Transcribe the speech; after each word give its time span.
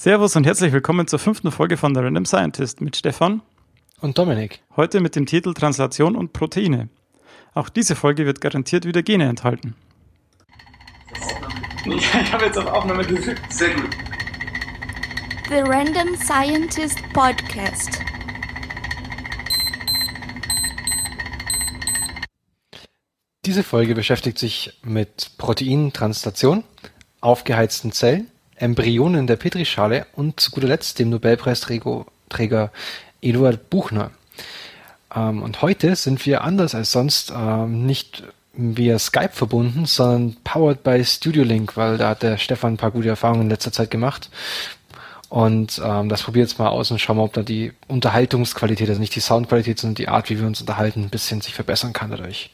Servus 0.00 0.36
und 0.36 0.46
herzlich 0.46 0.72
willkommen 0.72 1.08
zur 1.08 1.18
fünften 1.18 1.50
Folge 1.50 1.76
von 1.76 1.92
The 1.92 2.00
Random 2.00 2.24
Scientist 2.24 2.80
mit 2.80 2.94
Stefan 2.94 3.42
und 4.00 4.16
Dominik. 4.16 4.60
Heute 4.76 5.00
mit 5.00 5.16
dem 5.16 5.26
Titel 5.26 5.54
Translation 5.54 6.14
und 6.14 6.32
Proteine. 6.32 6.88
Auch 7.52 7.68
diese 7.68 7.96
Folge 7.96 8.24
wird 8.24 8.40
garantiert 8.40 8.84
wieder 8.84 9.02
Gene 9.02 9.24
enthalten. 9.28 9.74
Ich 11.84 12.32
habe 12.32 12.44
jetzt 12.44 12.56
auf 12.56 12.66
Aufnahme 12.66 13.04
gedrückt. 13.04 13.42
Sehr 13.52 13.74
gut. 13.74 13.90
The 15.48 15.62
Random 15.66 16.14
Scientist 16.14 17.02
Podcast. 17.12 17.98
Diese 23.44 23.64
Folge 23.64 23.96
beschäftigt 23.96 24.38
sich 24.38 24.78
mit 24.84 25.32
Proteintranslation, 25.38 26.62
aufgeheizten 27.20 27.90
Zellen 27.90 28.30
Embryonen 28.60 29.26
der 29.26 29.36
Petrischale 29.36 30.06
und 30.14 30.40
zu 30.40 30.50
guter 30.50 30.68
Letzt 30.68 30.98
dem 30.98 31.10
Nobelpreisträger 31.10 32.72
Eduard 33.20 33.70
Buchner. 33.70 34.10
Ähm, 35.14 35.42
und 35.42 35.62
heute 35.62 35.96
sind 35.96 36.24
wir 36.26 36.42
anders 36.42 36.74
als 36.74 36.92
sonst 36.92 37.32
ähm, 37.34 37.86
nicht 37.86 38.24
via 38.52 38.98
Skype 38.98 39.32
verbunden, 39.32 39.86
sondern 39.86 40.36
powered 40.42 40.82
by 40.82 41.04
Studio 41.04 41.44
Link, 41.44 41.76
weil 41.76 41.96
da 41.96 42.10
hat 42.10 42.22
der 42.22 42.38
Stefan 42.38 42.74
ein 42.74 42.76
paar 42.76 42.90
gute 42.90 43.08
Erfahrungen 43.08 43.42
in 43.42 43.50
letzter 43.50 43.72
Zeit 43.72 43.90
gemacht. 43.90 44.30
Und 45.28 45.80
ähm, 45.84 46.08
das 46.08 46.22
probiert 46.22 46.48
jetzt 46.48 46.58
mal 46.58 46.68
aus 46.68 46.90
und 46.90 47.00
schauen 47.00 47.18
wir, 47.18 47.24
ob 47.24 47.34
da 47.34 47.42
die 47.42 47.72
Unterhaltungsqualität, 47.86 48.88
also 48.88 49.00
nicht 49.00 49.14
die 49.14 49.20
Soundqualität, 49.20 49.78
sondern 49.78 49.96
die 49.96 50.08
Art, 50.08 50.30
wie 50.30 50.40
wir 50.40 50.46
uns 50.46 50.60
unterhalten, 50.60 51.02
ein 51.02 51.10
bisschen 51.10 51.42
sich 51.42 51.54
verbessern 51.54 51.92
kann 51.92 52.10
dadurch. 52.10 52.50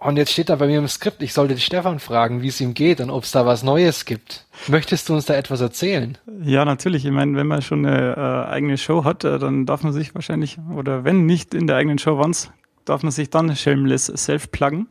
Und 0.00 0.16
jetzt 0.16 0.32
steht 0.32 0.48
da 0.48 0.56
bei 0.56 0.66
mir 0.66 0.78
im 0.78 0.88
Skript, 0.88 1.22
ich 1.22 1.34
sollte 1.34 1.58
Stefan 1.58 1.98
fragen, 1.98 2.40
wie 2.40 2.48
es 2.48 2.58
ihm 2.62 2.72
geht 2.72 3.02
und 3.02 3.10
ob 3.10 3.24
es 3.24 3.32
da 3.32 3.44
was 3.44 3.62
Neues 3.62 4.06
gibt. 4.06 4.46
Möchtest 4.66 5.08
du 5.08 5.14
uns 5.14 5.26
da 5.26 5.34
etwas 5.34 5.60
erzählen? 5.60 6.16
Ja, 6.42 6.64
natürlich. 6.64 7.04
Ich 7.04 7.10
meine, 7.10 7.36
wenn 7.36 7.46
man 7.46 7.60
schon 7.60 7.84
eine 7.84 8.16
äh, 8.16 8.50
eigene 8.50 8.78
Show 8.78 9.04
hat, 9.04 9.24
äh, 9.24 9.38
dann 9.38 9.66
darf 9.66 9.82
man 9.82 9.92
sich 9.92 10.14
wahrscheinlich, 10.14 10.56
oder 10.74 11.04
wenn 11.04 11.26
nicht 11.26 11.52
in 11.52 11.66
der 11.66 11.76
eigenen 11.76 11.98
Show 11.98 12.18
once, 12.18 12.50
darf 12.86 13.02
man 13.02 13.12
sich 13.12 13.28
dann 13.28 13.54
shameless 13.54 14.06
self-pluggen. 14.06 14.88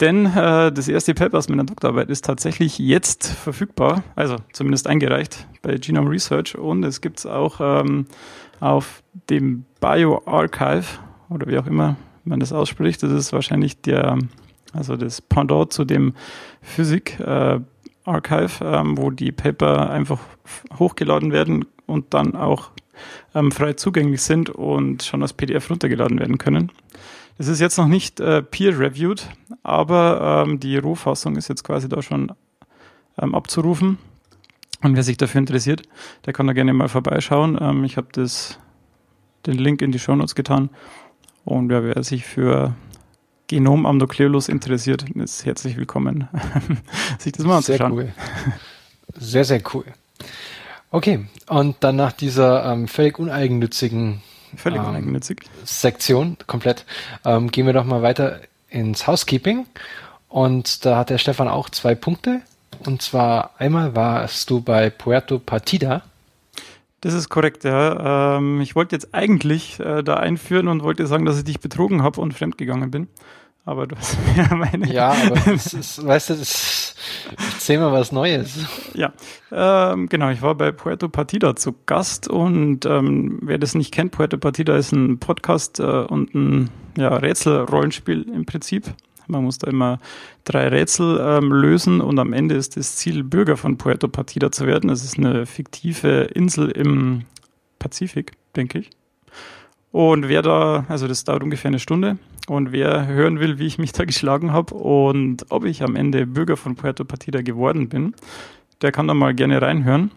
Denn 0.00 0.26
äh, 0.26 0.70
das 0.70 0.86
erste 0.86 1.14
Paper 1.14 1.38
aus 1.38 1.48
meiner 1.48 1.64
Doktorarbeit 1.64 2.10
ist 2.10 2.26
tatsächlich 2.26 2.78
jetzt 2.78 3.26
verfügbar, 3.26 4.02
also 4.16 4.36
zumindest 4.52 4.86
eingereicht 4.86 5.46
bei 5.62 5.76
Genome 5.76 6.10
Research 6.10 6.58
und 6.58 6.84
es 6.84 7.00
gibt 7.00 7.20
es 7.20 7.26
auch 7.26 7.58
ähm, 7.60 8.06
auf 8.60 9.02
dem 9.30 9.64
BioArchive 9.80 10.84
oder 11.30 11.46
wie 11.46 11.56
auch 11.56 11.66
immer 11.66 11.96
man 12.24 12.40
das 12.40 12.52
ausspricht. 12.52 13.02
Das 13.02 13.12
ist 13.12 13.32
wahrscheinlich 13.32 13.80
der, 13.80 14.18
also 14.72 14.96
das 14.96 15.20
Pendant 15.20 15.72
zu 15.72 15.84
dem 15.84 16.14
Physik 16.62 17.20
äh, 17.20 17.60
Archive, 18.04 18.64
ähm, 18.64 18.98
wo 18.98 19.10
die 19.10 19.32
Paper 19.32 19.90
einfach 19.90 20.20
hochgeladen 20.78 21.32
werden 21.32 21.64
und 21.86 22.14
dann 22.14 22.34
auch 22.34 22.70
ähm, 23.34 23.50
frei 23.50 23.74
zugänglich 23.74 24.22
sind 24.22 24.50
und 24.50 25.02
schon 25.02 25.22
als 25.22 25.32
PDF 25.32 25.70
runtergeladen 25.70 26.18
werden 26.18 26.38
können. 26.38 26.70
Das 27.38 27.48
ist 27.48 27.60
jetzt 27.60 27.78
noch 27.78 27.88
nicht 27.88 28.20
äh, 28.20 28.42
peer-reviewed, 28.42 29.28
aber 29.62 30.44
ähm, 30.46 30.60
die 30.60 30.76
Rohfassung 30.76 31.36
ist 31.36 31.48
jetzt 31.48 31.64
quasi 31.64 31.88
da 31.88 32.00
schon 32.00 32.32
ähm, 33.20 33.34
abzurufen. 33.34 33.98
Und 34.82 34.96
wer 34.96 35.02
sich 35.02 35.16
dafür 35.16 35.40
interessiert, 35.40 35.82
der 36.26 36.32
kann 36.32 36.46
da 36.46 36.52
gerne 36.52 36.72
mal 36.74 36.88
vorbeischauen. 36.88 37.58
Ähm, 37.60 37.84
ich 37.84 37.96
habe 37.96 38.08
den 38.12 39.58
Link 39.58 39.82
in 39.82 39.92
die 39.92 39.98
Show 39.98 40.14
Notes 40.14 40.34
getan 40.34 40.70
und 41.44 41.70
ja, 41.70 41.82
wer 41.82 42.02
sich 42.02 42.24
für 42.24 42.74
Genom 43.46 43.86
am 43.86 43.98
Nucleolus 43.98 44.48
interessiert, 44.48 45.08
ist 45.10 45.44
herzlich 45.44 45.76
willkommen, 45.76 46.28
sich 47.18 47.32
das 47.32 47.44
mal 47.44 47.58
anzuschauen. 47.58 47.94
Sehr 47.94 48.04
cool. 48.04 48.14
Sehr, 49.16 49.44
sehr 49.44 49.62
cool. 49.74 49.84
Okay, 50.90 51.26
und 51.48 51.76
dann 51.80 51.96
nach 51.96 52.12
dieser 52.12 52.72
ähm, 52.72 52.88
völlig 52.88 53.18
uneigennützigen 53.18 54.22
völlig 54.56 54.80
ähm, 54.80 54.86
uneigennützig. 54.86 55.42
Sektion, 55.64 56.36
komplett, 56.46 56.84
ähm, 57.24 57.50
gehen 57.50 57.66
wir 57.66 57.72
doch 57.72 57.84
mal 57.84 58.02
weiter 58.02 58.40
ins 58.68 59.06
Housekeeping. 59.06 59.66
Und 60.28 60.84
da 60.84 60.96
hat 60.98 61.10
der 61.10 61.18
Stefan 61.18 61.48
auch 61.48 61.70
zwei 61.70 61.94
Punkte. 61.94 62.40
Und 62.84 63.02
zwar 63.02 63.52
einmal 63.58 63.94
warst 63.94 64.50
du 64.50 64.60
bei 64.60 64.90
Puerto 64.90 65.38
Partida 65.38 66.02
das 67.04 67.12
ist 67.12 67.28
korrekt, 67.28 67.64
ja. 67.64 68.38
Ähm, 68.38 68.62
ich 68.62 68.74
wollte 68.74 68.96
jetzt 68.96 69.14
eigentlich 69.14 69.78
äh, 69.78 70.02
da 70.02 70.14
einführen 70.14 70.68
und 70.68 70.82
wollte 70.82 71.06
sagen, 71.06 71.26
dass 71.26 71.36
ich 71.36 71.44
dich 71.44 71.60
betrogen 71.60 72.02
habe 72.02 72.18
und 72.18 72.32
fremdgegangen 72.32 72.90
bin. 72.90 73.08
Aber 73.66 73.86
du 73.86 73.94
hast 73.94 74.16
mir 74.36 74.56
meine. 74.56 74.90
Ja, 74.90 75.10
aber 75.10 75.38
das 75.52 75.74
ist, 75.74 76.04
weißt 76.04 76.30
du, 76.30 76.34
das 76.34 76.94
erzähl 77.36 77.78
mal 77.78 77.92
was 77.92 78.10
Neues. 78.10 78.56
Ja, 78.94 79.12
ähm, 79.52 80.08
genau. 80.08 80.30
Ich 80.30 80.40
war 80.40 80.54
bei 80.54 80.72
Puerto 80.72 81.10
Partida 81.10 81.54
zu 81.54 81.74
Gast 81.84 82.26
und 82.26 82.86
ähm, 82.86 83.38
wer 83.42 83.58
das 83.58 83.74
nicht 83.74 83.92
kennt, 83.92 84.12
Puerto 84.12 84.38
Partida 84.38 84.74
ist 84.74 84.92
ein 84.92 85.18
Podcast 85.18 85.80
äh, 85.80 85.82
und 85.82 86.34
ein 86.34 86.70
ja, 86.96 87.14
Rätsel-Rollenspiel 87.14 88.22
im 88.34 88.46
Prinzip. 88.46 88.94
Man 89.26 89.44
muss 89.44 89.58
da 89.58 89.70
immer 89.70 89.98
drei 90.44 90.68
Rätsel 90.68 91.20
ähm, 91.20 91.52
lösen 91.52 92.00
und 92.00 92.18
am 92.18 92.32
Ende 92.32 92.54
ist 92.54 92.76
das 92.76 92.96
Ziel, 92.96 93.24
Bürger 93.24 93.56
von 93.56 93.78
Puerto 93.78 94.08
Partida 94.08 94.52
zu 94.52 94.66
werden. 94.66 94.88
Das 94.88 95.04
ist 95.04 95.18
eine 95.18 95.46
fiktive 95.46 96.30
Insel 96.34 96.70
im 96.70 97.22
Pazifik, 97.78 98.32
denke 98.56 98.78
ich. 98.80 98.90
Und 99.92 100.28
wer 100.28 100.42
da, 100.42 100.84
also 100.88 101.06
das 101.06 101.24
dauert 101.24 101.42
ungefähr 101.42 101.68
eine 101.68 101.78
Stunde, 101.78 102.18
und 102.46 102.72
wer 102.72 103.06
hören 103.06 103.40
will, 103.40 103.58
wie 103.58 103.66
ich 103.66 103.78
mich 103.78 103.92
da 103.92 104.04
geschlagen 104.04 104.52
habe 104.52 104.74
und 104.74 105.46
ob 105.48 105.64
ich 105.64 105.82
am 105.82 105.96
Ende 105.96 106.26
Bürger 106.26 106.56
von 106.56 106.76
Puerto 106.76 107.04
Partida 107.04 107.40
geworden 107.40 107.88
bin, 107.88 108.14
der 108.82 108.92
kann 108.92 109.08
da 109.08 109.14
mal 109.14 109.34
gerne 109.34 109.62
reinhören. 109.62 110.10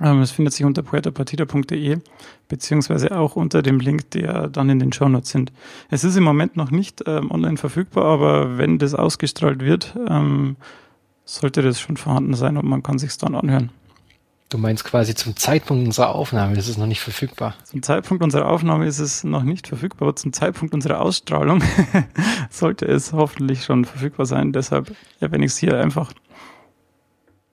Ähm, 0.00 0.20
es 0.20 0.30
findet 0.30 0.54
sich 0.54 0.64
unter 0.64 0.82
puertopartida.de 0.82 1.98
beziehungsweise 2.48 3.16
auch 3.16 3.36
unter 3.36 3.62
dem 3.62 3.80
Link, 3.80 4.10
der 4.12 4.48
dann 4.48 4.70
in 4.70 4.78
den 4.78 4.92
Shownotes 4.92 5.30
sind. 5.30 5.52
Es 5.90 6.04
ist 6.04 6.16
im 6.16 6.24
Moment 6.24 6.56
noch 6.56 6.70
nicht 6.70 7.02
ähm, 7.06 7.30
online 7.30 7.56
verfügbar, 7.56 8.04
aber 8.04 8.58
wenn 8.58 8.78
das 8.78 8.94
ausgestrahlt 8.94 9.60
wird, 9.60 9.96
ähm, 10.08 10.56
sollte 11.24 11.62
das 11.62 11.80
schon 11.80 11.96
vorhanden 11.96 12.34
sein 12.34 12.56
und 12.56 12.66
man 12.66 12.82
kann 12.82 12.98
sich 12.98 13.16
dann 13.16 13.34
anhören. 13.34 13.70
Du 14.52 14.58
meinst 14.58 14.84
quasi 14.84 15.14
zum 15.14 15.34
Zeitpunkt 15.34 15.86
unserer 15.86 16.14
Aufnahme 16.14 16.58
ist 16.58 16.68
es 16.68 16.76
noch 16.76 16.86
nicht 16.86 17.00
verfügbar. 17.00 17.54
Zum 17.64 17.82
Zeitpunkt 17.82 18.22
unserer 18.22 18.48
Aufnahme 18.48 18.86
ist 18.86 18.98
es 18.98 19.24
noch 19.24 19.44
nicht 19.44 19.66
verfügbar, 19.66 20.08
aber 20.08 20.16
zum 20.16 20.34
Zeitpunkt 20.34 20.74
unserer 20.74 21.00
Ausstrahlung 21.00 21.64
sollte 22.50 22.84
es 22.84 23.14
hoffentlich 23.14 23.64
schon 23.64 23.86
verfügbar 23.86 24.26
sein. 24.26 24.52
Deshalb 24.52 24.94
erwähne 25.20 25.46
ich 25.46 25.52
es 25.52 25.56
hier 25.56 25.80
einfach. 25.80 26.12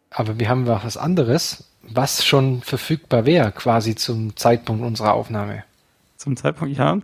Aber 0.10 0.40
wir 0.40 0.50
haben 0.50 0.66
noch 0.66 0.84
was 0.84 0.98
anderes 0.98 1.70
was 1.94 2.26
schon 2.26 2.62
verfügbar 2.62 3.26
wäre, 3.26 3.52
quasi 3.52 3.96
zum 3.96 4.36
Zeitpunkt 4.36 4.84
unserer 4.84 5.14
Aufnahme. 5.14 5.64
Zum 6.18 6.36
Zeitpunkt, 6.36 6.78
ja, 6.78 6.98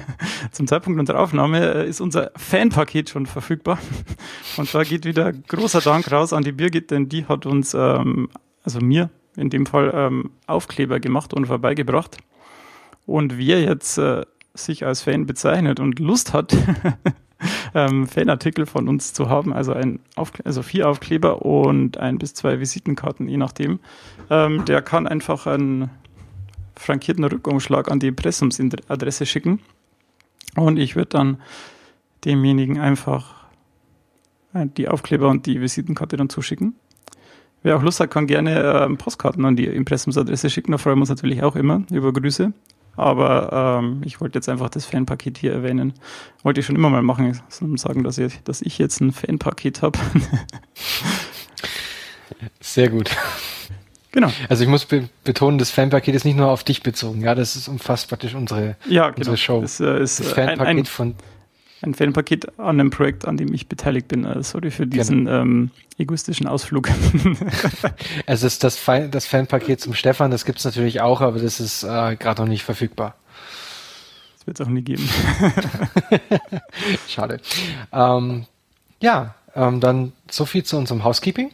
zum 0.52 0.66
Zeitpunkt 0.66 1.00
unserer 1.00 1.20
Aufnahme 1.20 1.74
äh, 1.74 1.88
ist 1.88 2.00
unser 2.00 2.30
Fanpaket 2.36 3.10
schon 3.10 3.26
verfügbar. 3.26 3.78
Und 4.56 4.72
da 4.72 4.84
geht 4.84 5.04
wieder 5.04 5.32
großer 5.32 5.80
Dank 5.80 6.10
raus 6.12 6.32
an 6.32 6.44
die 6.44 6.52
Birgit, 6.52 6.90
denn 6.90 7.08
die 7.08 7.26
hat 7.26 7.46
uns, 7.46 7.74
ähm, 7.74 8.28
also 8.62 8.80
mir 8.80 9.10
in 9.36 9.50
dem 9.50 9.66
Fall, 9.66 9.92
ähm, 9.94 10.30
Aufkleber 10.46 11.00
gemacht 11.00 11.34
und 11.34 11.46
vorbeigebracht. 11.46 12.18
Und 13.06 13.38
wer 13.38 13.60
jetzt 13.60 13.98
äh, 13.98 14.24
sich 14.54 14.84
als 14.84 15.02
Fan 15.02 15.26
bezeichnet 15.26 15.80
und 15.80 15.98
Lust 15.98 16.32
hat, 16.32 16.56
ähm, 17.74 18.06
Fanartikel 18.06 18.66
von 18.66 18.88
uns 18.88 19.12
zu 19.12 19.28
haben, 19.28 19.52
also 19.52 19.72
ein 19.72 20.00
Aufkle 20.16 20.44
also 20.46 20.62
vier 20.62 20.88
Aufkleber 20.88 21.42
und 21.42 21.98
ein 21.98 22.18
bis 22.18 22.34
zwei 22.34 22.60
Visitenkarten, 22.60 23.28
je 23.28 23.36
nachdem. 23.36 23.80
Ähm, 24.30 24.64
der 24.64 24.80
kann 24.80 25.06
einfach 25.06 25.46
einen 25.46 25.90
frankierten 26.76 27.24
Rückumschlag 27.24 27.90
an 27.90 28.00
die 28.00 28.08
Impressumsadresse 28.08 29.26
schicken 29.26 29.60
und 30.56 30.78
ich 30.78 30.96
würde 30.96 31.10
dann 31.10 31.42
demjenigen 32.24 32.78
einfach 32.78 33.40
äh, 34.54 34.66
die 34.76 34.88
Aufkleber 34.88 35.28
und 35.28 35.46
die 35.46 35.60
Visitenkarte 35.60 36.16
dann 36.16 36.28
zuschicken. 36.28 36.74
Wer 37.62 37.76
auch 37.76 37.82
Lust 37.82 38.00
hat, 38.00 38.10
kann 38.10 38.26
gerne 38.26 38.62
äh, 38.62 38.96
Postkarten 38.96 39.44
an 39.44 39.56
die 39.56 39.66
Impressumsadresse 39.66 40.48
schicken. 40.48 40.72
Da 40.72 40.78
freuen 40.78 40.96
wir 40.96 41.02
uns 41.02 41.10
natürlich 41.10 41.42
auch 41.42 41.56
immer 41.56 41.82
über 41.90 42.12
Grüße. 42.12 42.52
Aber 42.96 43.80
ähm, 43.82 44.02
ich 44.04 44.20
wollte 44.20 44.38
jetzt 44.38 44.48
einfach 44.48 44.68
das 44.68 44.86
Fanpaket 44.86 45.38
hier 45.38 45.52
erwähnen. 45.52 45.92
Wollte 46.42 46.60
ich 46.60 46.66
schon 46.66 46.76
immer 46.76 46.90
mal 46.90 47.02
machen, 47.02 47.38
sagen, 47.48 48.02
dass 48.02 48.18
ich, 48.18 48.42
dass 48.42 48.62
ich 48.62 48.78
jetzt 48.78 49.00
ein 49.00 49.12
Fanpaket 49.12 49.82
habe. 49.82 49.98
Sehr 52.60 52.88
gut. 52.88 53.10
Genau. 54.12 54.30
Also 54.48 54.64
ich 54.64 54.68
muss 54.68 54.86
be 54.86 55.08
betonen, 55.24 55.58
das 55.58 55.70
Fanpaket 55.70 56.14
ist 56.14 56.24
nicht 56.24 56.36
nur 56.36 56.48
auf 56.48 56.64
dich 56.64 56.82
bezogen, 56.82 57.20
ja, 57.20 57.34
das 57.34 57.54
ist 57.54 57.68
umfasst 57.68 58.08
praktisch 58.08 58.34
unsere, 58.34 58.76
ja, 58.88 59.10
genau. 59.10 59.18
unsere 59.18 59.36
Show. 59.36 59.60
Das 59.60 59.78
äh, 59.80 60.02
ist 60.02 60.20
das 60.20 60.32
Fanpaket 60.32 60.66
ein, 60.66 60.78
ein, 60.78 60.84
von 60.84 61.14
ein 61.82 61.94
Fanpaket 61.94 62.58
an 62.58 62.80
einem 62.80 62.90
Projekt, 62.90 63.26
an 63.26 63.36
dem 63.36 63.52
ich 63.54 63.68
beteiligt 63.68 64.08
bin. 64.08 64.24
Äh, 64.24 64.42
sorry 64.42 64.70
für 64.70 64.86
diesen 64.86 65.24
genau. 65.24 65.40
ähm, 65.40 65.70
egoistischen 65.98 66.46
Ausflug. 66.46 66.90
es 68.26 68.42
ist 68.42 68.64
das, 68.64 68.84
das 68.84 69.26
Fanpaket 69.26 69.80
zum 69.80 69.94
Stefan, 69.94 70.30
das 70.30 70.44
gibt 70.44 70.58
es 70.58 70.64
natürlich 70.64 71.00
auch, 71.00 71.20
aber 71.20 71.38
das 71.38 71.60
ist 71.60 71.82
äh, 71.82 72.16
gerade 72.16 72.42
noch 72.42 72.48
nicht 72.48 72.64
verfügbar. 72.64 73.14
Das 74.38 74.46
wird 74.46 74.60
es 74.60 74.66
auch 74.66 74.70
nie 74.70 74.82
geben. 74.82 75.08
Schade. 77.08 77.40
Ähm, 77.92 78.46
ja, 79.00 79.34
ähm, 79.54 79.80
dann 79.80 80.12
so 80.30 80.44
viel 80.44 80.64
zu 80.64 80.76
unserem 80.76 81.04
Housekeeping. 81.04 81.50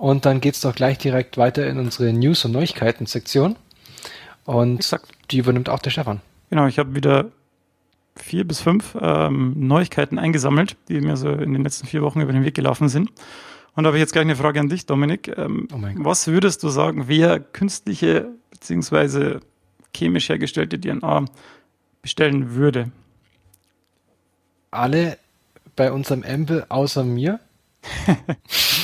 Und 0.00 0.24
dann 0.24 0.40
geht's 0.40 0.62
doch 0.62 0.74
gleich 0.74 0.96
direkt 0.96 1.36
weiter 1.36 1.66
in 1.66 1.78
unsere 1.78 2.10
News- 2.14 2.46
und 2.46 2.52
Neuigkeiten-Sektion. 2.52 3.56
Und 4.46 4.76
Exakt. 4.76 5.06
die 5.30 5.36
übernimmt 5.36 5.68
auch 5.68 5.80
der 5.80 5.90
Stefan. 5.90 6.22
Genau, 6.48 6.66
ich 6.66 6.78
habe 6.78 6.94
wieder 6.94 7.30
vier 8.16 8.48
bis 8.48 8.60
fünf 8.60 8.96
ähm, 8.98 9.52
Neuigkeiten 9.58 10.18
eingesammelt, 10.18 10.78
die 10.88 11.02
mir 11.02 11.18
so 11.18 11.28
in 11.28 11.52
den 11.52 11.62
letzten 11.62 11.86
vier 11.86 12.00
Wochen 12.00 12.22
über 12.22 12.32
den 12.32 12.46
Weg 12.46 12.54
gelaufen 12.54 12.88
sind. 12.88 13.10
Und 13.74 13.84
da 13.84 13.88
habe 13.88 13.98
ich 13.98 14.00
jetzt 14.00 14.14
gleich 14.14 14.22
eine 14.22 14.36
Frage 14.36 14.58
an 14.58 14.70
dich, 14.70 14.86
Dominik. 14.86 15.36
Ähm, 15.36 15.68
Oh 15.70 15.78
was 15.96 16.26
würdest 16.28 16.62
du 16.62 16.70
sagen, 16.70 17.04
wer 17.06 17.38
künstliche 17.38 18.30
bzw. 18.52 19.40
chemisch 19.94 20.30
hergestellte 20.30 20.80
DNA 20.80 21.26
bestellen 22.00 22.54
würde? 22.54 22.90
Alle 24.70 25.18
bei 25.76 25.92
unserem 25.92 26.22
Ampel 26.22 26.64
außer 26.70 27.04
mir. 27.04 27.38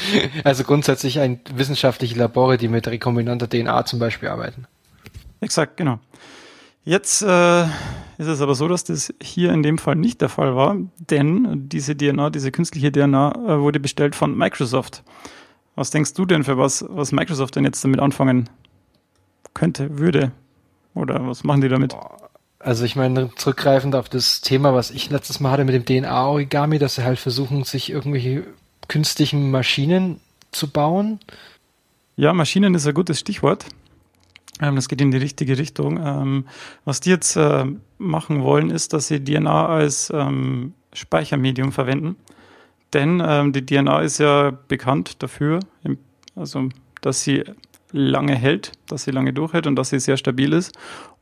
also 0.44 0.64
grundsätzlich 0.64 1.20
ein 1.20 1.40
wissenschaftliche 1.54 2.18
Labore, 2.18 2.58
die 2.58 2.68
mit 2.68 2.86
rekombinanter 2.86 3.48
DNA 3.48 3.84
zum 3.86 3.98
Beispiel 3.98 4.28
arbeiten. 4.28 4.66
Exakt, 5.40 5.76
genau. 5.76 6.00
Jetzt 6.84 7.22
äh, 7.22 7.64
ist 7.64 8.26
es 8.26 8.40
aber 8.40 8.54
so, 8.54 8.66
dass 8.66 8.84
das 8.84 9.12
hier 9.22 9.52
in 9.52 9.62
dem 9.62 9.78
Fall 9.78 9.94
nicht 9.94 10.20
der 10.20 10.28
Fall 10.28 10.56
war, 10.56 10.76
denn 10.98 11.68
diese 11.68 11.96
DNA, 11.96 12.30
diese 12.30 12.50
künstliche 12.50 12.90
DNA, 12.90 13.32
äh, 13.32 13.60
wurde 13.60 13.78
bestellt 13.78 14.14
von 14.16 14.36
Microsoft. 14.36 15.02
Was 15.74 15.90
denkst 15.90 16.14
du 16.14 16.24
denn 16.24 16.44
für 16.44 16.58
was, 16.58 16.84
was 16.88 17.12
Microsoft 17.12 17.56
denn 17.56 17.64
jetzt 17.64 17.84
damit 17.84 18.00
anfangen 18.00 18.48
könnte, 19.54 19.98
würde? 19.98 20.32
Oder 20.94 21.26
was 21.26 21.44
machen 21.44 21.60
die 21.60 21.68
damit? 21.68 21.94
Also 22.58 22.84
ich 22.84 22.96
meine, 22.96 23.30
zurückgreifend 23.36 23.94
auf 23.94 24.08
das 24.08 24.40
Thema, 24.40 24.74
was 24.74 24.90
ich 24.90 25.10
letztes 25.10 25.38
Mal 25.38 25.52
hatte 25.52 25.64
mit 25.64 25.74
dem 25.74 25.84
DNA-Origami, 25.84 26.78
dass 26.78 26.96
sie 26.96 27.04
halt 27.04 27.18
versuchen, 27.18 27.62
sich 27.64 27.90
irgendwelche 27.90 28.44
künstlichen 28.88 29.50
Maschinen 29.50 30.20
zu 30.50 30.70
bauen. 30.70 31.20
Ja, 32.16 32.32
Maschinen 32.32 32.74
ist 32.74 32.86
ein 32.86 32.94
gutes 32.94 33.20
Stichwort. 33.20 33.66
Ähm, 34.60 34.76
das 34.76 34.88
geht 34.88 35.00
in 35.00 35.10
die 35.10 35.18
richtige 35.18 35.58
Richtung. 35.58 36.00
Ähm, 36.02 36.44
was 36.84 37.00
die 37.00 37.10
jetzt 37.10 37.36
äh, 37.36 37.64
machen 37.98 38.42
wollen, 38.42 38.70
ist, 38.70 38.92
dass 38.92 39.08
sie 39.08 39.22
DNA 39.22 39.66
als 39.66 40.10
ähm, 40.12 40.74
Speichermedium 40.92 41.72
verwenden. 41.72 42.16
Denn 42.94 43.52
die 43.52 43.66
DNA 43.66 44.00
ist 44.00 44.16
ja 44.16 44.50
bekannt 44.66 45.22
dafür, 45.22 45.60
also 46.34 46.70
dass 47.02 47.22
sie 47.22 47.44
lange 47.92 48.34
hält, 48.34 48.72
dass 48.86 49.04
sie 49.04 49.10
lange 49.10 49.34
durchhält 49.34 49.66
und 49.66 49.76
dass 49.76 49.90
sie 49.90 50.00
sehr 50.00 50.16
stabil 50.16 50.54
ist. 50.54 50.74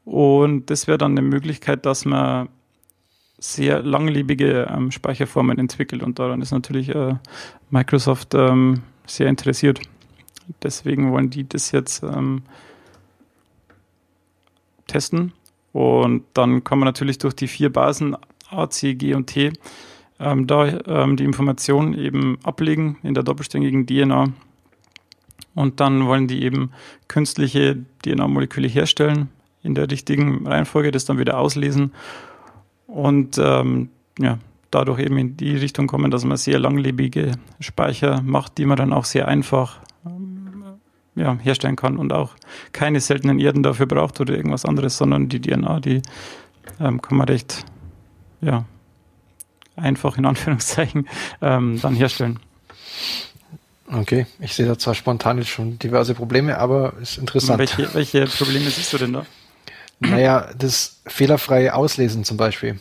Und 0.05 0.71
das 0.71 0.87
wäre 0.87 0.97
dann 0.97 1.19
eine 1.19 1.23
Möglichkeit, 1.23 1.85
dass 1.85 2.05
man 2.05 2.49
sehr 3.53 3.83
langlebige 3.83 4.69
ähm, 4.71 4.91
Speicherformen 4.91 5.59
entwickelt. 5.59 6.03
Und 6.03 6.19
daran 6.19 6.43
ist 6.43 6.53
natürlich 6.53 6.89
äh, 6.95 7.15
Microsoft 7.71 8.35
ähm, 8.35 8.83
sehr 9.07 9.29
interessiert. 9.29 9.81
Deswegen 10.63 11.13
wollen 11.13 11.31
die 11.31 11.49
das 11.49 11.73
jetzt 11.73 12.03
ähm, 12.03 12.43
testen. 14.87 15.33
Und 15.73 16.25
dann 16.35 16.65
kann 16.65 16.79
man 16.79 16.87
natürlich 16.87 17.19
durch 17.19 17.35
die 17.35 17.49
vier 17.49 17.73
Basen 17.73 18.17
A, 18.51 18.69
C, 18.71 18.95
G 18.95 19.15
und 19.15 19.27
T 19.27 19.53
ähm, 20.19 20.47
da 20.47 20.67
ähm, 20.87 21.17
die 21.17 21.25
Informationen 21.25 21.95
eben 21.95 22.39
ablegen 22.43 22.99
in 23.03 23.15
der 23.15 23.23
doppelstängigen 23.23 23.87
DNA. 23.87 24.33
Und 25.55 25.81
dann 25.81 26.07
wollen 26.07 26.27
die 26.27 26.43
eben 26.43 26.71
künstliche 27.09 27.85
DNA-Moleküle 28.05 28.69
herstellen 28.69 29.29
in 29.63 29.75
der 29.75 29.91
richtigen 29.91 30.47
Reihenfolge, 30.47 30.91
das 30.91 31.05
dann 31.05 31.19
wieder 31.19 31.39
auslesen 31.39 31.93
und 32.87 33.39
ähm, 33.39 33.91
ja, 34.19 34.39
dadurch 34.71 35.01
eben 35.01 35.19
in 35.19 35.37
die 35.37 35.57
Richtung 35.57 35.87
kommen, 35.87 36.11
dass 36.11 36.25
man 36.25 36.37
sehr 36.37 36.59
langlebige 36.59 37.33
Speicher 37.61 38.23
macht, 38.23 38.59
die 38.59 38.67
man 38.67 38.77
dann 38.77 38.93
auch 38.93 39.05
sehr 39.05 39.29
einfach 39.29 39.81
ähm, 40.05 40.65
ja, 41.15 41.37
herstellen 41.39 41.77
kann 41.77 41.97
und 41.97 42.13
auch 42.13 42.35
keine 42.73 43.01
seltenen 43.01 43.39
Erden 43.39 43.63
dafür 43.63 43.87
braucht 43.87 44.21
oder 44.21 44.35
irgendwas 44.35 44.65
anderes, 44.65 44.99
sondern 44.99 45.29
die 45.29 45.41
DNA, 45.41 45.81
die 45.81 46.03
ähm, 46.81 47.01
kann 47.01 47.19
man 47.19 47.29
recht 47.29 47.65
ja, 48.41 48.65
einfach 49.77 50.19
in 50.19 50.27
Anführungszeichen 50.27 51.09
ähm, 51.41 51.81
dann 51.81 51.95
herstellen. 51.95 52.39
Okay, 53.89 54.27
ich 54.41 54.53
sehe 54.53 54.67
da 54.67 54.77
zwar 54.77 54.95
spontan 54.95 55.39
jetzt 55.39 55.51
schon 55.51 55.79
diverse 55.79 56.15
Probleme, 56.15 56.59
aber 56.59 56.95
ist 57.01 57.19
interessant. 57.19 57.59
Welche, 57.61 57.95
welche 57.95 58.27
Probleme 58.27 58.69
siehst 58.69 58.93
du 58.93 58.99
denn 58.99 59.13
da? 59.13 59.27
Naja, 60.01 60.51
das 60.59 61.01
fehlerfreie 61.07 61.75
Auslesen 61.75 62.25
zum 62.25 62.37
Beispiel. 62.37 62.79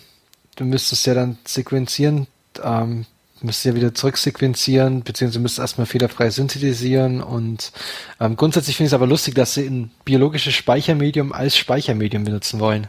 Du 0.56 0.66
müsstest 0.66 1.06
ja 1.06 1.14
dann 1.14 1.38
sequenzieren, 1.46 2.28
ähm, 2.64 3.06
müsstest 3.42 3.66
ja 3.66 3.76
wieder 3.76 3.94
zurücksequenzieren, 3.94 5.04
beziehungsweise 5.04 5.40
müsstest 5.40 5.60
erstmal 5.60 5.86
fehlerfrei 5.88 6.30
synthetisieren 6.30 7.22
und 7.22 7.72
ähm, 8.20 8.36
grundsätzlich 8.36 8.76
finde 8.78 8.88
ich 8.88 8.92
es 8.92 8.94
aber 8.96 9.08
lustig, 9.08 9.36
dass 9.36 9.54
sie 9.54 9.66
ein 9.66 9.92
biologisches 10.04 10.54
Speichermedium 10.56 11.32
als 11.34 11.56
Speichermedium 11.58 12.24
benutzen 12.24 12.60
wollen. 12.60 12.88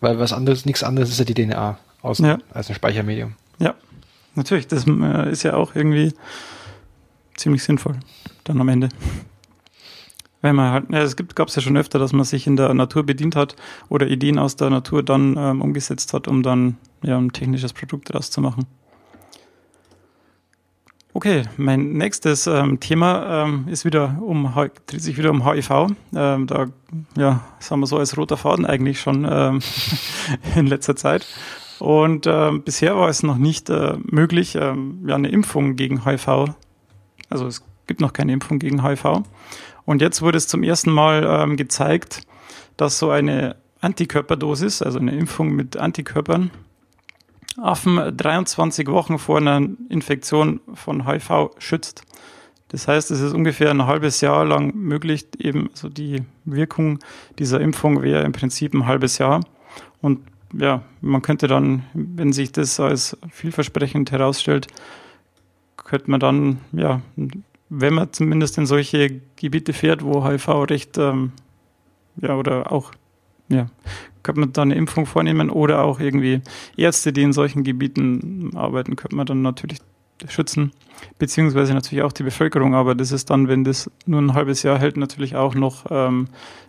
Weil 0.00 0.18
was 0.18 0.32
anderes, 0.32 0.64
nichts 0.64 0.82
anderes 0.82 1.10
ist 1.10 1.18
ja 1.18 1.24
die 1.26 1.34
DNA 1.34 1.78
aus, 2.02 2.18
Ja. 2.18 2.38
als 2.52 2.68
ein 2.70 2.74
Speichermedium. 2.74 3.34
Ja, 3.58 3.74
natürlich. 4.34 4.66
Das 4.66 4.86
äh, 4.86 5.30
ist 5.30 5.42
ja 5.42 5.54
auch 5.54 5.74
irgendwie 5.74 6.14
ziemlich 7.36 7.62
sinnvoll 7.62 8.00
dann 8.44 8.60
am 8.60 8.68
Ende. 8.68 8.88
Wenn 10.42 10.56
man 10.56 10.72
halt, 10.72 10.90
ja, 10.90 11.02
es 11.02 11.16
gibt, 11.16 11.36
gab 11.36 11.48
es 11.48 11.56
ja 11.56 11.62
schon 11.62 11.76
öfter, 11.76 11.98
dass 11.98 12.12
man 12.12 12.24
sich 12.24 12.46
in 12.46 12.56
der 12.56 12.72
Natur 12.72 13.04
bedient 13.04 13.36
hat 13.36 13.56
oder 13.88 14.06
Ideen 14.06 14.38
aus 14.38 14.56
der 14.56 14.70
Natur 14.70 15.02
dann 15.02 15.36
ähm, 15.36 15.60
umgesetzt 15.60 16.14
hat, 16.14 16.28
um 16.28 16.42
dann 16.42 16.78
ja 17.02 17.18
ein 17.18 17.32
technisches 17.32 17.72
Produkt 17.72 18.10
daraus 18.10 18.30
zu 18.30 18.40
machen. 18.40 18.66
Okay, 21.12 21.42
mein 21.56 21.94
nächstes 21.94 22.46
ähm, 22.46 22.78
Thema 22.78 23.44
ähm, 23.44 23.66
ist 23.68 23.84
wieder 23.84 24.16
um 24.22 24.54
dreht 24.86 25.02
sich 25.02 25.18
wieder 25.18 25.30
um 25.30 25.44
HIV. 25.44 25.88
Ähm, 26.14 26.46
da 26.46 26.66
ja, 27.16 27.40
sagen 27.58 27.80
wir 27.80 27.86
so 27.86 27.98
als 27.98 28.16
roter 28.16 28.36
Faden 28.36 28.64
eigentlich 28.64 29.00
schon 29.00 29.26
ähm, 29.28 29.60
in 30.54 30.68
letzter 30.68 30.94
Zeit. 30.94 31.26
Und 31.80 32.26
ähm, 32.28 32.62
bisher 32.62 32.96
war 32.96 33.08
es 33.08 33.24
noch 33.24 33.38
nicht 33.38 33.70
äh, 33.70 33.96
möglich, 34.04 34.54
ähm, 34.54 35.00
ja, 35.06 35.16
eine 35.16 35.28
Impfung 35.28 35.74
gegen 35.74 36.04
HIV. 36.04 36.54
Also 37.28 37.46
es 37.46 37.64
gibt 37.88 38.00
noch 38.00 38.12
keine 38.12 38.32
Impfung 38.32 38.60
gegen 38.60 38.84
HIV. 38.86 39.22
Und 39.84 40.02
jetzt 40.02 40.22
wurde 40.22 40.38
es 40.38 40.46
zum 40.46 40.62
ersten 40.62 40.90
Mal 40.90 41.24
ähm, 41.24 41.56
gezeigt, 41.56 42.22
dass 42.76 42.98
so 42.98 43.10
eine 43.10 43.56
Antikörperdosis, 43.80 44.82
also 44.82 44.98
eine 44.98 45.12
Impfung 45.12 45.52
mit 45.52 45.76
Antikörpern, 45.76 46.50
Affen 47.56 48.16
23 48.16 48.86
Wochen 48.88 49.18
vor 49.18 49.38
einer 49.38 49.60
Infektion 49.88 50.60
von 50.74 51.06
HIV 51.06 51.50
schützt. 51.58 52.02
Das 52.68 52.86
heißt, 52.86 53.10
es 53.10 53.20
ist 53.20 53.32
ungefähr 53.32 53.70
ein 53.70 53.86
halbes 53.86 54.20
Jahr 54.20 54.44
lang 54.44 54.74
möglich, 54.76 55.26
eben 55.38 55.70
so 55.74 55.88
die 55.88 56.22
Wirkung 56.44 57.00
dieser 57.38 57.60
Impfung 57.60 58.02
wäre 58.02 58.22
im 58.22 58.32
Prinzip 58.32 58.74
ein 58.74 58.86
halbes 58.86 59.18
Jahr. 59.18 59.40
Und 60.00 60.20
ja, 60.52 60.82
man 61.00 61.22
könnte 61.22 61.48
dann, 61.48 61.84
wenn 61.94 62.32
sich 62.32 62.52
das 62.52 62.78
als 62.78 63.16
vielversprechend 63.30 64.12
herausstellt, 64.12 64.68
könnte 65.76 66.10
man 66.10 66.20
dann, 66.20 66.60
ja, 66.72 67.00
wenn 67.70 67.94
man 67.94 68.12
zumindest 68.12 68.58
in 68.58 68.66
solche 68.66 69.20
Gebiete 69.36 69.72
fährt, 69.72 70.04
wo 70.04 70.26
HIV 70.26 70.48
recht, 70.68 70.98
ähm, 70.98 71.32
ja, 72.20 72.36
oder 72.36 72.70
auch, 72.70 72.90
ja, 73.48 73.66
könnte 74.22 74.40
man 74.40 74.52
dann 74.52 74.68
eine 74.68 74.74
Impfung 74.74 75.06
vornehmen 75.06 75.48
oder 75.48 75.82
auch 75.84 76.00
irgendwie 76.00 76.42
Ärzte, 76.76 77.12
die 77.12 77.22
in 77.22 77.32
solchen 77.32 77.64
Gebieten 77.64 78.50
arbeiten, 78.56 78.96
könnte 78.96 79.16
man 79.16 79.24
dann 79.24 79.42
natürlich 79.42 79.78
schützen, 80.28 80.72
beziehungsweise 81.18 81.72
natürlich 81.72 82.02
auch 82.04 82.12
die 82.12 82.24
Bevölkerung, 82.24 82.74
aber 82.74 82.94
das 82.94 83.12
ist 83.12 83.30
dann, 83.30 83.48
wenn 83.48 83.64
das 83.64 83.90
nur 84.04 84.20
ein 84.20 84.34
halbes 84.34 84.62
Jahr 84.62 84.78
hält, 84.78 84.96
natürlich 84.96 85.36
auch 85.36 85.54
noch, 85.54 85.86
ähm, 85.90 86.26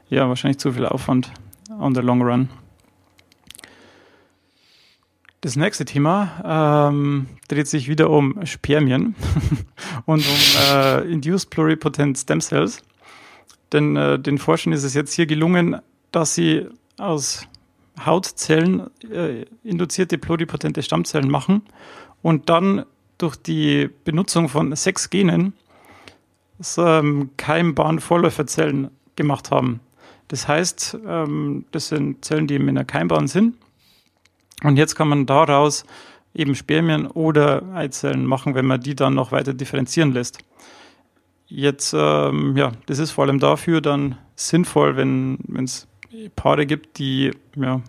ja, 0.09 0.29
wahrscheinlich 0.29 0.59
zu 0.59 0.71
viel 0.71 0.85
Aufwand 0.85 1.31
on 1.79 1.95
the 1.95 2.01
long 2.01 2.21
run. 2.21 2.49
Das 5.41 5.55
nächste 5.55 5.85
Thema 5.85 6.89
ähm, 6.91 7.25
dreht 7.47 7.67
sich 7.67 7.89
wieder 7.89 8.11
um 8.11 8.45
Spermien 8.45 9.15
und 10.05 10.23
um 10.23 10.71
äh, 10.71 11.11
Induced 11.11 11.49
Pluripotent 11.49 12.15
Stem 12.19 12.41
Cells. 12.41 12.83
Denn 13.73 13.95
äh, 13.95 14.19
den 14.19 14.37
Forschern 14.37 14.71
ist 14.71 14.83
es 14.83 14.93
jetzt 14.93 15.13
hier 15.13 15.25
gelungen, 15.25 15.81
dass 16.11 16.35
sie 16.35 16.67
aus 16.99 17.47
Hautzellen 18.05 18.91
äh, 19.11 19.45
induzierte 19.63 20.19
pluripotente 20.19 20.83
Stammzellen 20.83 21.31
machen 21.31 21.63
und 22.21 22.49
dann 22.49 22.85
durch 23.17 23.35
die 23.35 23.89
Benutzung 24.03 24.47
von 24.47 24.75
sechs 24.75 25.09
Genen 25.09 25.53
ähm, 26.77 27.31
keimbaren 27.37 27.99
Vorläuferzellen 27.99 28.91
gemacht 29.15 29.49
haben. 29.49 29.79
Das 30.27 30.47
heißt, 30.47 30.99
ähm, 31.07 31.65
das 31.71 31.87
sind 31.87 32.23
Zellen, 32.23 32.45
die 32.45 32.55
in 32.55 32.69
einer 32.69 32.85
Keimbahn 32.85 33.27
sind. 33.27 33.55
Und 34.63 34.77
jetzt 34.77 34.95
kann 34.95 35.07
man 35.07 35.25
daraus 35.25 35.85
eben 36.33 36.55
Spermien 36.55 37.07
oder 37.07 37.63
Eizellen 37.73 38.25
machen, 38.25 38.55
wenn 38.55 38.65
man 38.65 38.81
die 38.81 38.95
dann 38.95 39.15
noch 39.15 39.31
weiter 39.31 39.53
differenzieren 39.53 40.13
lässt. 40.13 40.39
Jetzt, 41.47 41.93
ähm, 41.97 42.55
ja, 42.55 42.71
das 42.85 42.99
ist 42.99 43.11
vor 43.11 43.25
allem 43.25 43.39
dafür 43.39 43.81
dann 43.81 44.17
sinnvoll, 44.35 44.95
wenn 44.95 45.37
es 45.63 45.87
Paare 46.35 46.65
gibt, 46.65 46.97
die 46.97 47.31
ja, 47.55 47.81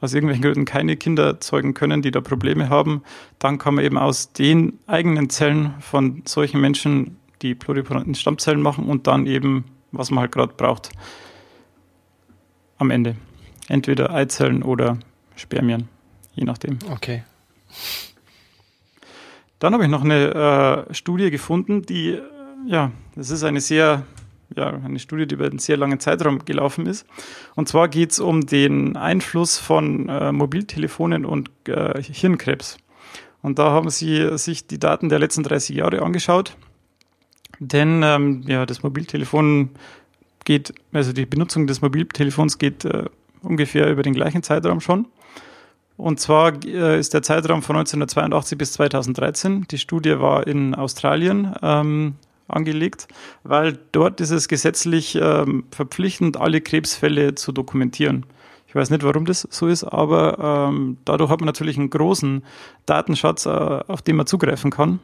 aus 0.00 0.14
irgendwelchen 0.14 0.42
Gründen 0.42 0.64
keine 0.64 0.96
Kinder 0.96 1.40
zeugen 1.40 1.74
können, 1.74 2.02
die 2.02 2.10
da 2.10 2.20
Probleme 2.20 2.68
haben, 2.68 3.02
dann 3.38 3.58
kann 3.58 3.74
man 3.74 3.84
eben 3.84 3.98
aus 3.98 4.32
den 4.32 4.78
eigenen 4.86 5.28
Zellen 5.30 5.74
von 5.80 6.22
solchen 6.24 6.60
Menschen 6.60 7.16
die 7.42 7.54
pluripotenten 7.54 8.14
Stammzellen 8.14 8.60
machen 8.60 8.86
und 8.86 9.06
dann 9.06 9.26
eben, 9.26 9.64
was 9.92 10.10
man 10.10 10.20
halt 10.20 10.32
gerade 10.32 10.54
braucht, 10.56 10.90
am 12.78 12.90
Ende. 12.90 13.16
Entweder 13.68 14.12
Eizellen 14.12 14.62
oder 14.62 14.98
Spermien, 15.36 15.88
je 16.40 16.46
nachdem. 16.46 16.78
Okay. 16.90 17.22
Dann 19.58 19.74
habe 19.74 19.84
ich 19.84 19.90
noch 19.90 20.02
eine 20.02 20.86
äh, 20.88 20.94
Studie 20.94 21.30
gefunden, 21.30 21.82
die, 21.82 22.12
äh, 22.12 22.22
ja, 22.66 22.90
das 23.14 23.28
ist 23.28 23.44
eine 23.44 23.60
sehr, 23.60 24.04
ja, 24.56 24.70
eine 24.70 24.98
Studie, 24.98 25.26
die 25.26 25.34
über 25.34 25.44
einen 25.44 25.58
sehr 25.58 25.76
langen 25.76 26.00
Zeitraum 26.00 26.46
gelaufen 26.46 26.86
ist. 26.86 27.06
Und 27.56 27.68
zwar 27.68 27.88
geht 27.88 28.12
es 28.12 28.20
um 28.20 28.46
den 28.46 28.96
Einfluss 28.96 29.58
von 29.58 30.08
äh, 30.08 30.32
Mobiltelefonen 30.32 31.26
und 31.26 31.50
äh, 31.68 32.02
Hirnkrebs. 32.02 32.78
Und 33.42 33.58
da 33.58 33.70
haben 33.70 33.90
sie 33.90 34.38
sich 34.38 34.66
die 34.66 34.78
Daten 34.78 35.10
der 35.10 35.18
letzten 35.18 35.42
30 35.42 35.76
Jahre 35.76 36.00
angeschaut. 36.00 36.56
Denn 37.58 38.02
ähm, 38.02 38.44
ja, 38.46 38.64
das 38.64 38.82
Mobiltelefon 38.82 39.70
geht, 40.44 40.72
also 40.92 41.12
die 41.12 41.26
Benutzung 41.26 41.66
des 41.66 41.82
Mobiltelefons 41.82 42.56
geht 42.56 42.86
äh, 42.86 43.04
ungefähr 43.42 43.90
über 43.90 44.02
den 44.02 44.14
gleichen 44.14 44.42
Zeitraum 44.42 44.80
schon. 44.80 45.06
Und 46.00 46.18
zwar 46.18 46.54
äh, 46.64 46.98
ist 46.98 47.12
der 47.12 47.22
Zeitraum 47.22 47.62
von 47.62 47.76
1982 47.76 48.56
bis 48.56 48.72
2013. 48.72 49.66
Die 49.70 49.76
Studie 49.76 50.18
war 50.18 50.46
in 50.46 50.74
Australien 50.74 51.54
ähm, 51.62 52.14
angelegt, 52.48 53.06
weil 53.42 53.78
dort 53.92 54.22
ist 54.22 54.30
es 54.30 54.48
gesetzlich 54.48 55.18
ähm, 55.20 55.64
verpflichtend, 55.70 56.38
alle 56.38 56.62
Krebsfälle 56.62 57.34
zu 57.34 57.52
dokumentieren. 57.52 58.24
Ich 58.66 58.74
weiß 58.74 58.88
nicht, 58.88 59.02
warum 59.02 59.26
das 59.26 59.46
so 59.50 59.66
ist, 59.66 59.84
aber 59.84 60.70
ähm, 60.70 60.96
dadurch 61.04 61.30
hat 61.30 61.40
man 61.40 61.46
natürlich 61.46 61.76
einen 61.76 61.90
großen 61.90 62.44
Datenschatz, 62.86 63.44
äh, 63.44 63.50
auf 63.50 64.00
den 64.00 64.16
man 64.16 64.26
zugreifen 64.26 64.70
kann. 64.70 65.00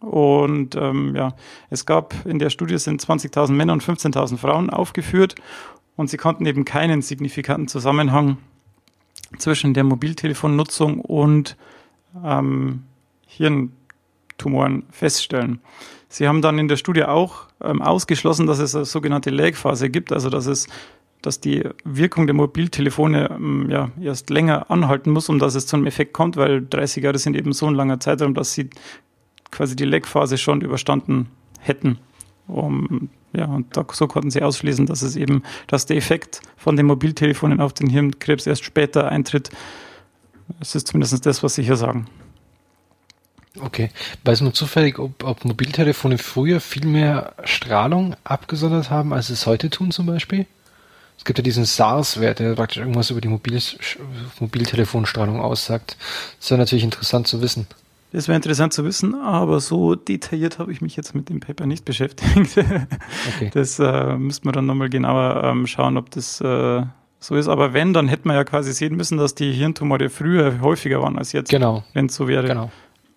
Und 0.00 0.76
ähm, 0.76 1.16
ja, 1.16 1.34
es 1.70 1.86
gab 1.86 2.14
in 2.26 2.38
der 2.38 2.50
Studie 2.50 2.76
sind 2.76 3.02
20.000 3.02 3.52
Männer 3.52 3.72
und 3.72 3.82
15.000 3.82 4.36
Frauen 4.36 4.68
aufgeführt 4.68 5.36
und 5.96 6.10
sie 6.10 6.18
konnten 6.18 6.44
eben 6.44 6.66
keinen 6.66 7.00
signifikanten 7.00 7.66
Zusammenhang 7.66 8.36
zwischen 9.38 9.74
der 9.74 9.84
Mobiltelefonnutzung 9.84 11.00
und 11.00 11.56
ähm, 12.24 12.84
Hirntumoren 13.26 14.84
feststellen. 14.90 15.60
Sie 16.08 16.28
haben 16.28 16.42
dann 16.42 16.58
in 16.58 16.68
der 16.68 16.76
Studie 16.76 17.04
auch 17.04 17.46
ähm, 17.62 17.82
ausgeschlossen, 17.82 18.46
dass 18.46 18.58
es 18.58 18.74
eine 18.74 18.84
sogenannte 18.84 19.30
Lag-Phase 19.30 19.90
gibt, 19.90 20.12
also 20.12 20.30
dass 20.30 20.46
es 20.46 20.68
dass 21.22 21.40
die 21.40 21.66
Wirkung 21.84 22.26
der 22.26 22.34
Mobiltelefone 22.34 23.30
ähm, 23.30 23.70
ja, 23.70 23.90
erst 24.00 24.28
länger 24.28 24.70
anhalten 24.70 25.10
muss, 25.10 25.30
um 25.30 25.38
dass 25.38 25.54
es 25.54 25.66
zu 25.66 25.76
einem 25.76 25.86
Effekt 25.86 26.12
kommt, 26.12 26.36
weil 26.36 26.66
30 26.66 27.02
Jahre 27.02 27.18
sind 27.18 27.34
eben 27.34 27.54
so 27.54 27.66
ein 27.66 27.74
langer 27.74 27.98
Zeitraum, 27.98 28.34
dass 28.34 28.52
sie 28.52 28.68
quasi 29.50 29.74
die 29.74 29.86
Lag-Phase 29.86 30.36
schon 30.36 30.60
überstanden 30.60 31.28
hätten. 31.60 31.98
Um, 32.46 33.08
ja, 33.36 33.46
und 33.46 33.76
da, 33.76 33.84
so 33.92 34.06
konnten 34.06 34.30
sie 34.30 34.42
ausschließen, 34.42 34.86
dass 34.86 35.02
es 35.02 35.16
eben, 35.16 35.42
dass 35.66 35.86
der 35.86 35.96
Effekt 35.96 36.40
von 36.56 36.76
den 36.76 36.86
Mobiltelefonen 36.86 37.60
auf 37.60 37.72
den 37.72 37.88
Hirnkrebs 37.88 38.46
erst 38.46 38.64
später 38.64 39.08
eintritt. 39.10 39.50
Das 40.58 40.74
ist 40.74 40.88
zumindest 40.88 41.26
das, 41.26 41.42
was 41.42 41.54
sie 41.54 41.62
hier 41.62 41.76
sagen. 41.76 42.06
Okay. 43.60 43.90
Weiß 44.24 44.40
man 44.40 44.52
zufällig, 44.52 44.98
ob, 44.98 45.22
ob 45.22 45.44
Mobiltelefone 45.44 46.18
früher 46.18 46.60
viel 46.60 46.86
mehr 46.86 47.34
Strahlung 47.44 48.16
abgesondert 48.24 48.90
haben, 48.90 49.12
als 49.12 49.30
es 49.30 49.46
heute 49.46 49.70
tun 49.70 49.90
zum 49.90 50.06
Beispiel? 50.06 50.46
Es 51.16 51.24
gibt 51.24 51.38
ja 51.38 51.42
diesen 51.44 51.64
SARS-Wert, 51.64 52.40
der 52.40 52.54
praktisch 52.54 52.78
irgendwas 52.78 53.10
über 53.10 53.20
die 53.20 53.28
Mobil 53.28 53.60
Mobiltelefonstrahlung 54.40 55.40
aussagt. 55.40 55.96
Das 56.40 56.50
wäre 56.50 56.58
natürlich 56.58 56.84
interessant 56.84 57.28
zu 57.28 57.40
wissen. 57.40 57.66
Das 58.14 58.28
wäre 58.28 58.36
interessant 58.36 58.72
zu 58.72 58.84
wissen, 58.84 59.16
aber 59.16 59.58
so 59.58 59.96
detailliert 59.96 60.60
habe 60.60 60.70
ich 60.70 60.80
mich 60.80 60.94
jetzt 60.94 61.16
mit 61.16 61.28
dem 61.28 61.40
Paper 61.40 61.66
nicht 61.66 61.84
beschäftigt. 61.84 62.56
Okay. 63.34 63.50
Das 63.52 63.80
äh, 63.80 64.16
müsste 64.16 64.46
man 64.46 64.52
dann 64.52 64.66
nochmal 64.66 64.88
genauer 64.88 65.42
ähm, 65.42 65.66
schauen, 65.66 65.96
ob 65.96 66.10
das 66.10 66.40
äh, 66.40 66.82
so 67.18 67.34
ist. 67.34 67.48
Aber 67.48 67.72
wenn, 67.72 67.92
dann 67.92 68.06
hätte 68.06 68.28
man 68.28 68.36
ja 68.36 68.44
quasi 68.44 68.72
sehen 68.72 68.94
müssen, 68.94 69.18
dass 69.18 69.34
die 69.34 69.50
Hirntumore 69.50 70.10
früher 70.10 70.60
häufiger 70.60 71.02
waren 71.02 71.18
als 71.18 71.32
jetzt. 71.32 71.50
Genau. 71.50 71.82
Wenn 71.92 72.06
es 72.06 72.14
so 72.14 72.28
wäre. 72.28 72.46
Genau. 72.46 72.70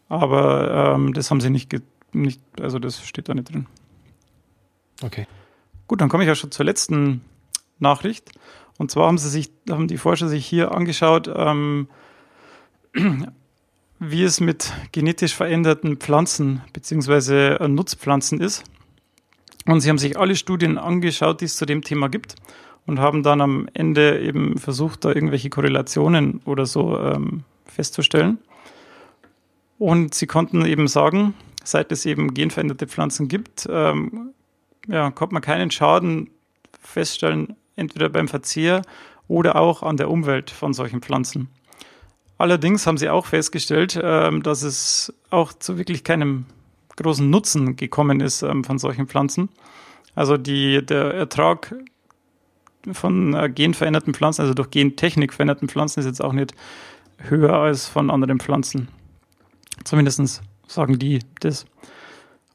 Aber 0.10 0.96
ähm, 0.96 1.14
das 1.14 1.30
haben 1.30 1.42
sie 1.42 1.52
nicht, 1.52 1.76
nicht, 2.14 2.42
also 2.60 2.80
das 2.80 3.06
steht 3.06 3.30
da 3.30 3.36
nicht 3.36 3.54
drin. 3.54 3.68
Okay. 5.04 5.28
Gut, 5.86 6.02
dann 6.02 6.10
komme 6.10 6.24
ich 6.24 6.28
ja 6.28 6.34
schon 6.34 6.50
zur 6.50 6.66
letzten 6.66 7.22
Nachricht. 7.78 8.32
Und 8.80 8.90
zwar 8.90 9.06
haben 9.06 9.20
sie 9.20 9.30
sich, 9.30 9.52
haben 9.70 9.88
die 9.88 9.98
Forscher 9.98 10.28
sich 10.28 10.48
hier 10.48 10.72
angeschaut, 10.72 11.30
ähm, 11.36 11.88
wie 14.00 14.24
es 14.24 14.40
mit 14.40 14.74
genetisch 14.92 15.36
veränderten 15.36 15.98
Pflanzen 15.98 16.62
bzw. 16.74 17.56
Äh, 17.56 17.68
Nutzpflanzen 17.68 18.40
ist. 18.40 18.64
Und 19.66 19.82
sie 19.82 19.90
haben 19.90 19.98
sich 19.98 20.18
alle 20.18 20.36
Studien 20.36 20.78
angeschaut, 20.78 21.42
die 21.42 21.46
es 21.46 21.58
zu 21.58 21.66
dem 21.66 21.82
Thema 21.82 22.08
gibt 22.08 22.36
und 22.86 23.00
haben 23.00 23.22
dann 23.22 23.42
am 23.42 23.68
Ende 23.74 24.22
eben 24.22 24.58
versucht, 24.58 25.04
da 25.04 25.10
irgendwelche 25.10 25.50
Korrelationen 25.50 26.42
oder 26.46 26.66
so 26.66 26.98
ähm, 26.98 27.44
festzustellen. 27.66 28.40
Und 29.78 30.14
sie 30.14 30.26
konnten 30.26 30.66
eben 30.66 30.88
sagen, 30.88 31.34
seit 31.64 31.92
es 31.92 32.06
eben 32.06 32.34
genveränderte 32.34 32.88
Pflanzen 32.88 33.28
gibt, 33.28 33.68
ähm, 33.70 34.34
ja, 34.88 35.12
konnte 35.12 35.34
man 35.34 35.42
keinen 35.42 35.70
Schaden 35.70 36.30
feststellen, 36.80 37.56
entweder 37.76 38.10
beim 38.10 38.30
Verzehr 38.30 38.82
oder 39.28 39.58
auch 39.58 39.84
an 39.84 39.98
der 39.98 40.10
Umwelt 40.10 40.50
von 40.50 40.74
solchen 40.74 41.02
Pflanzen. 41.02 41.50
Allerdings 42.38 42.86
haben 42.86 42.98
sie 42.98 43.10
auch 43.10 43.26
festgestellt, 43.26 44.00
ähm, 44.02 44.44
dass 44.44 44.62
es 44.62 45.14
auch 45.30 45.54
zu 45.54 45.78
wirklich 45.78 46.04
keinem 46.04 46.46
großen 46.96 47.28
Nutzen 47.30 47.76
gekommen 47.76 48.20
ist 48.20 48.42
ähm, 48.44 48.64
von 48.64 48.78
solchen 48.78 49.08
Pflanzen. 49.08 49.50
Also 50.16 50.38
die, 50.38 50.86
der 50.86 51.14
Ertrag 51.14 51.76
von 52.92 53.34
äh, 53.34 53.50
genveränderten 53.50 54.14
Pflanzen, 54.14 54.42
also 54.42 54.54
durch 54.54 54.72
Gentechnik 54.72 55.34
veränderten 55.34 55.68
Pflanzen, 55.68 56.00
ist 56.00 56.06
jetzt 56.06 56.24
auch 56.24 56.34
nicht 56.34 56.54
höher 57.18 57.54
als 57.54 57.88
von 57.88 58.10
anderen 58.10 58.40
Pflanzen. 58.40 58.88
Zumindest 59.84 60.42
sagen 60.68 61.00
die 61.00 61.20
das. 61.40 61.66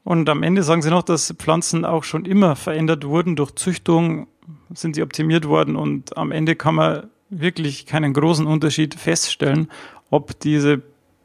Und 0.03 0.29
am 0.29 0.43
Ende 0.43 0.63
sagen 0.63 0.81
sie 0.81 0.89
noch, 0.89 1.03
dass 1.03 1.33
Pflanzen 1.37 1.85
auch 1.85 2.03
schon 2.03 2.25
immer 2.25 2.55
verändert 2.55 3.05
wurden. 3.05 3.35
Durch 3.35 3.55
Züchtung 3.55 4.27
sind 4.73 4.95
sie 4.95 5.03
optimiert 5.03 5.47
worden 5.47 5.75
und 5.75 6.17
am 6.17 6.31
Ende 6.31 6.55
kann 6.55 6.75
man 6.75 7.09
wirklich 7.29 7.85
keinen 7.85 8.13
großen 8.13 8.45
Unterschied 8.45 8.95
feststellen, 8.95 9.69
ob 10.09 10.39
diese, 10.39 10.81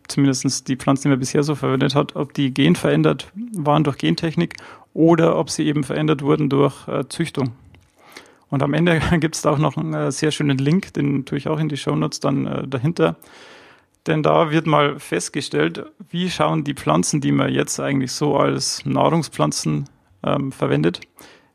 zumindest 0.08 0.68
die 0.68 0.76
Pflanzen, 0.76 1.04
die 1.04 1.08
man 1.10 1.18
bisher 1.18 1.42
so 1.42 1.54
verwendet 1.54 1.94
hat, 1.94 2.16
ob 2.16 2.32
die 2.34 2.52
genverändert 2.52 3.30
waren 3.52 3.84
durch 3.84 3.98
Gentechnik 3.98 4.56
oder 4.94 5.36
ob 5.36 5.50
sie 5.50 5.66
eben 5.66 5.84
verändert 5.84 6.22
wurden 6.22 6.48
durch 6.48 6.88
äh, 6.88 7.06
Züchtung. 7.08 7.52
Und 8.50 8.62
am 8.62 8.74
Ende 8.74 9.00
gibt 9.20 9.36
es 9.36 9.42
da 9.42 9.50
auch 9.50 9.58
noch 9.58 9.76
einen 9.76 9.94
äh, 9.94 10.12
sehr 10.12 10.30
schönen 10.30 10.58
Link, 10.58 10.94
den 10.94 11.24
tue 11.24 11.38
ich 11.38 11.48
auch 11.48 11.58
in 11.58 11.68
die 11.68 11.76
Shownotes 11.76 12.20
dann 12.20 12.46
äh, 12.46 12.66
dahinter. 12.66 13.16
Denn 14.06 14.22
da 14.22 14.50
wird 14.50 14.66
mal 14.66 14.98
festgestellt, 14.98 15.84
wie 16.10 16.30
schauen 16.30 16.64
die 16.64 16.74
Pflanzen, 16.74 17.20
die 17.20 17.32
man 17.32 17.52
jetzt 17.52 17.78
eigentlich 17.78 18.12
so 18.12 18.36
als 18.36 18.84
Nahrungspflanzen 18.86 19.88
ähm, 20.24 20.50
verwendet, 20.50 21.00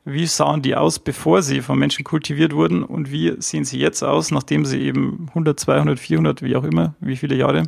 wie 0.05 0.25
sahen 0.25 0.61
die 0.61 0.75
aus, 0.75 0.99
bevor 0.99 1.41
sie 1.41 1.61
von 1.61 1.79
Menschen 1.79 2.03
kultiviert 2.03 2.53
wurden? 2.53 2.83
Und 2.83 3.11
wie 3.11 3.33
sehen 3.39 3.63
sie 3.63 3.79
jetzt 3.79 4.03
aus, 4.03 4.31
nachdem 4.31 4.65
sie 4.65 4.81
eben 4.81 5.27
100, 5.29 5.59
200, 5.59 5.99
400, 5.99 6.41
wie 6.41 6.55
auch 6.55 6.63
immer, 6.63 6.95
wie 6.99 7.15
viele 7.15 7.35
Jahre, 7.35 7.63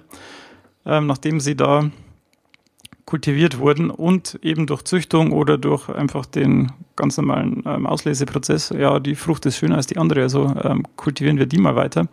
ähm, 0.85 1.07
nachdem 1.07 1.39
sie 1.39 1.55
da 1.55 1.89
kultiviert 3.05 3.59
wurden 3.59 3.91
und 3.91 4.39
eben 4.41 4.65
durch 4.65 4.83
Züchtung 4.83 5.31
oder 5.31 5.57
durch 5.57 5.89
einfach 5.89 6.25
den 6.25 6.71
ganz 6.95 7.17
normalen 7.17 7.63
ähm, 7.65 7.85
Ausleseprozess, 7.85 8.73
ja, 8.77 8.99
die 8.99 9.15
Frucht 9.15 9.45
ist 9.45 9.57
schöner 9.57 9.75
als 9.75 9.87
die 9.87 9.97
andere, 9.97 10.23
also 10.23 10.53
ähm, 10.63 10.83
kultivieren 10.95 11.37
wir 11.37 11.45
die 11.45 11.59
mal 11.59 11.75
weiter, 11.75 12.07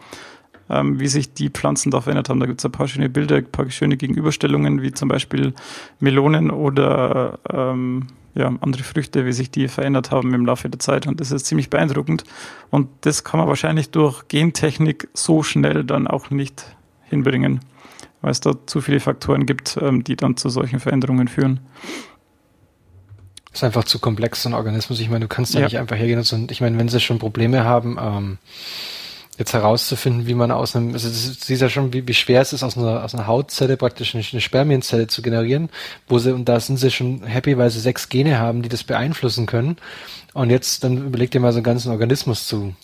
ähm, 0.69 1.00
wie 1.00 1.09
sich 1.09 1.33
die 1.33 1.49
Pflanzen 1.49 1.91
da 1.91 2.02
verändert 2.02 2.29
haben. 2.29 2.41
Da 2.41 2.47
gibt 2.47 2.61
es 2.61 2.67
ein 2.67 2.73
paar 2.73 2.88
schöne 2.88 3.09
Bilder, 3.09 3.37
ein 3.37 3.50
paar 3.50 3.71
schöne 3.71 3.97
Gegenüberstellungen, 3.97 4.83
wie 4.83 4.93
zum 4.93 5.09
Beispiel 5.09 5.55
Melonen 5.99 6.50
oder 6.50 7.38
ähm, 7.50 8.09
ja, 8.34 8.46
andere 8.60 8.82
Früchte, 8.82 9.26
wie 9.26 9.32
sich 9.32 9.50
die 9.50 9.68
verändert 9.68 10.10
haben 10.10 10.32
im 10.34 10.46
Laufe 10.46 10.68
der 10.68 10.78
Zeit. 10.78 11.06
Und 11.06 11.20
das 11.20 11.30
ist 11.30 11.46
ziemlich 11.46 11.70
beeindruckend. 11.70 12.24
Und 12.70 12.88
das 13.02 13.24
kann 13.24 13.38
man 13.38 13.48
wahrscheinlich 13.48 13.90
durch 13.90 14.28
Gentechnik 14.28 15.08
so 15.14 15.42
schnell 15.42 15.84
dann 15.84 16.06
auch 16.06 16.30
nicht 16.30 16.64
hinbringen, 17.04 17.60
weil 18.22 18.30
es 18.30 18.40
da 18.40 18.54
zu 18.66 18.80
viele 18.80 19.00
Faktoren 19.00 19.44
gibt, 19.44 19.78
ähm, 19.80 20.02
die 20.02 20.16
dann 20.16 20.36
zu 20.36 20.48
solchen 20.48 20.80
Veränderungen 20.80 21.28
führen. 21.28 21.60
Das 23.50 23.60
ist 23.60 23.64
einfach 23.64 23.84
zu 23.84 23.98
komplex, 23.98 24.42
so 24.42 24.48
ein 24.48 24.54
Organismus. 24.54 24.98
Ich 24.98 25.10
meine, 25.10 25.26
du 25.26 25.28
kannst 25.28 25.54
da 25.54 25.58
ja. 25.58 25.66
nicht 25.66 25.78
einfach 25.78 25.96
hergehen 25.96 26.18
und 26.18 26.50
ich 26.50 26.62
meine, 26.62 26.78
wenn 26.78 26.88
sie 26.88 27.00
schon 27.00 27.18
Probleme 27.18 27.64
haben, 27.64 27.98
ähm, 28.00 28.38
jetzt 29.38 29.54
herauszufinden, 29.54 30.26
wie 30.26 30.34
man 30.34 30.50
aus 30.50 30.76
einem, 30.76 30.92
also 30.92 31.08
das 31.08 31.48
ist 31.48 31.60
ja 31.60 31.68
schon, 31.68 31.92
wie, 31.92 32.06
wie 32.06 32.14
schwer 32.14 32.42
es 32.42 32.52
ist, 32.52 32.62
aus 32.62 32.76
einer, 32.76 33.02
aus 33.02 33.14
einer 33.14 33.26
Hautzelle 33.26 33.76
praktisch 33.76 34.14
eine, 34.14 34.22
Spermienzelle 34.22 35.06
zu 35.06 35.22
generieren, 35.22 35.70
wo 36.06 36.18
sie, 36.18 36.34
und 36.34 36.48
da 36.48 36.60
sind 36.60 36.76
sie 36.76 36.90
schon 36.90 37.24
happy, 37.24 37.56
weil 37.56 37.70
sie 37.70 37.80
sechs 37.80 38.08
Gene 38.08 38.38
haben, 38.38 38.62
die 38.62 38.68
das 38.68 38.84
beeinflussen 38.84 39.46
können. 39.46 39.76
Und 40.34 40.50
jetzt, 40.50 40.84
dann 40.84 41.06
überleg 41.06 41.30
dir 41.30 41.40
mal 41.40 41.52
so 41.52 41.58
einen 41.58 41.64
ganzen 41.64 41.90
Organismus 41.90 42.46
zu 42.46 42.74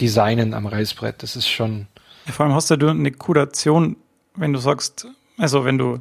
designen 0.00 0.54
am 0.54 0.66
Reißbrett. 0.66 1.22
Das 1.22 1.36
ist 1.36 1.48
schon. 1.48 1.86
Vor 2.26 2.46
allem 2.46 2.54
hast 2.54 2.70
ja 2.70 2.76
du 2.76 2.88
eine 2.88 3.10
Kuration, 3.10 3.96
wenn 4.36 4.52
du 4.52 4.60
sagst, 4.60 5.08
also 5.38 5.64
wenn 5.64 5.78
du 5.78 5.98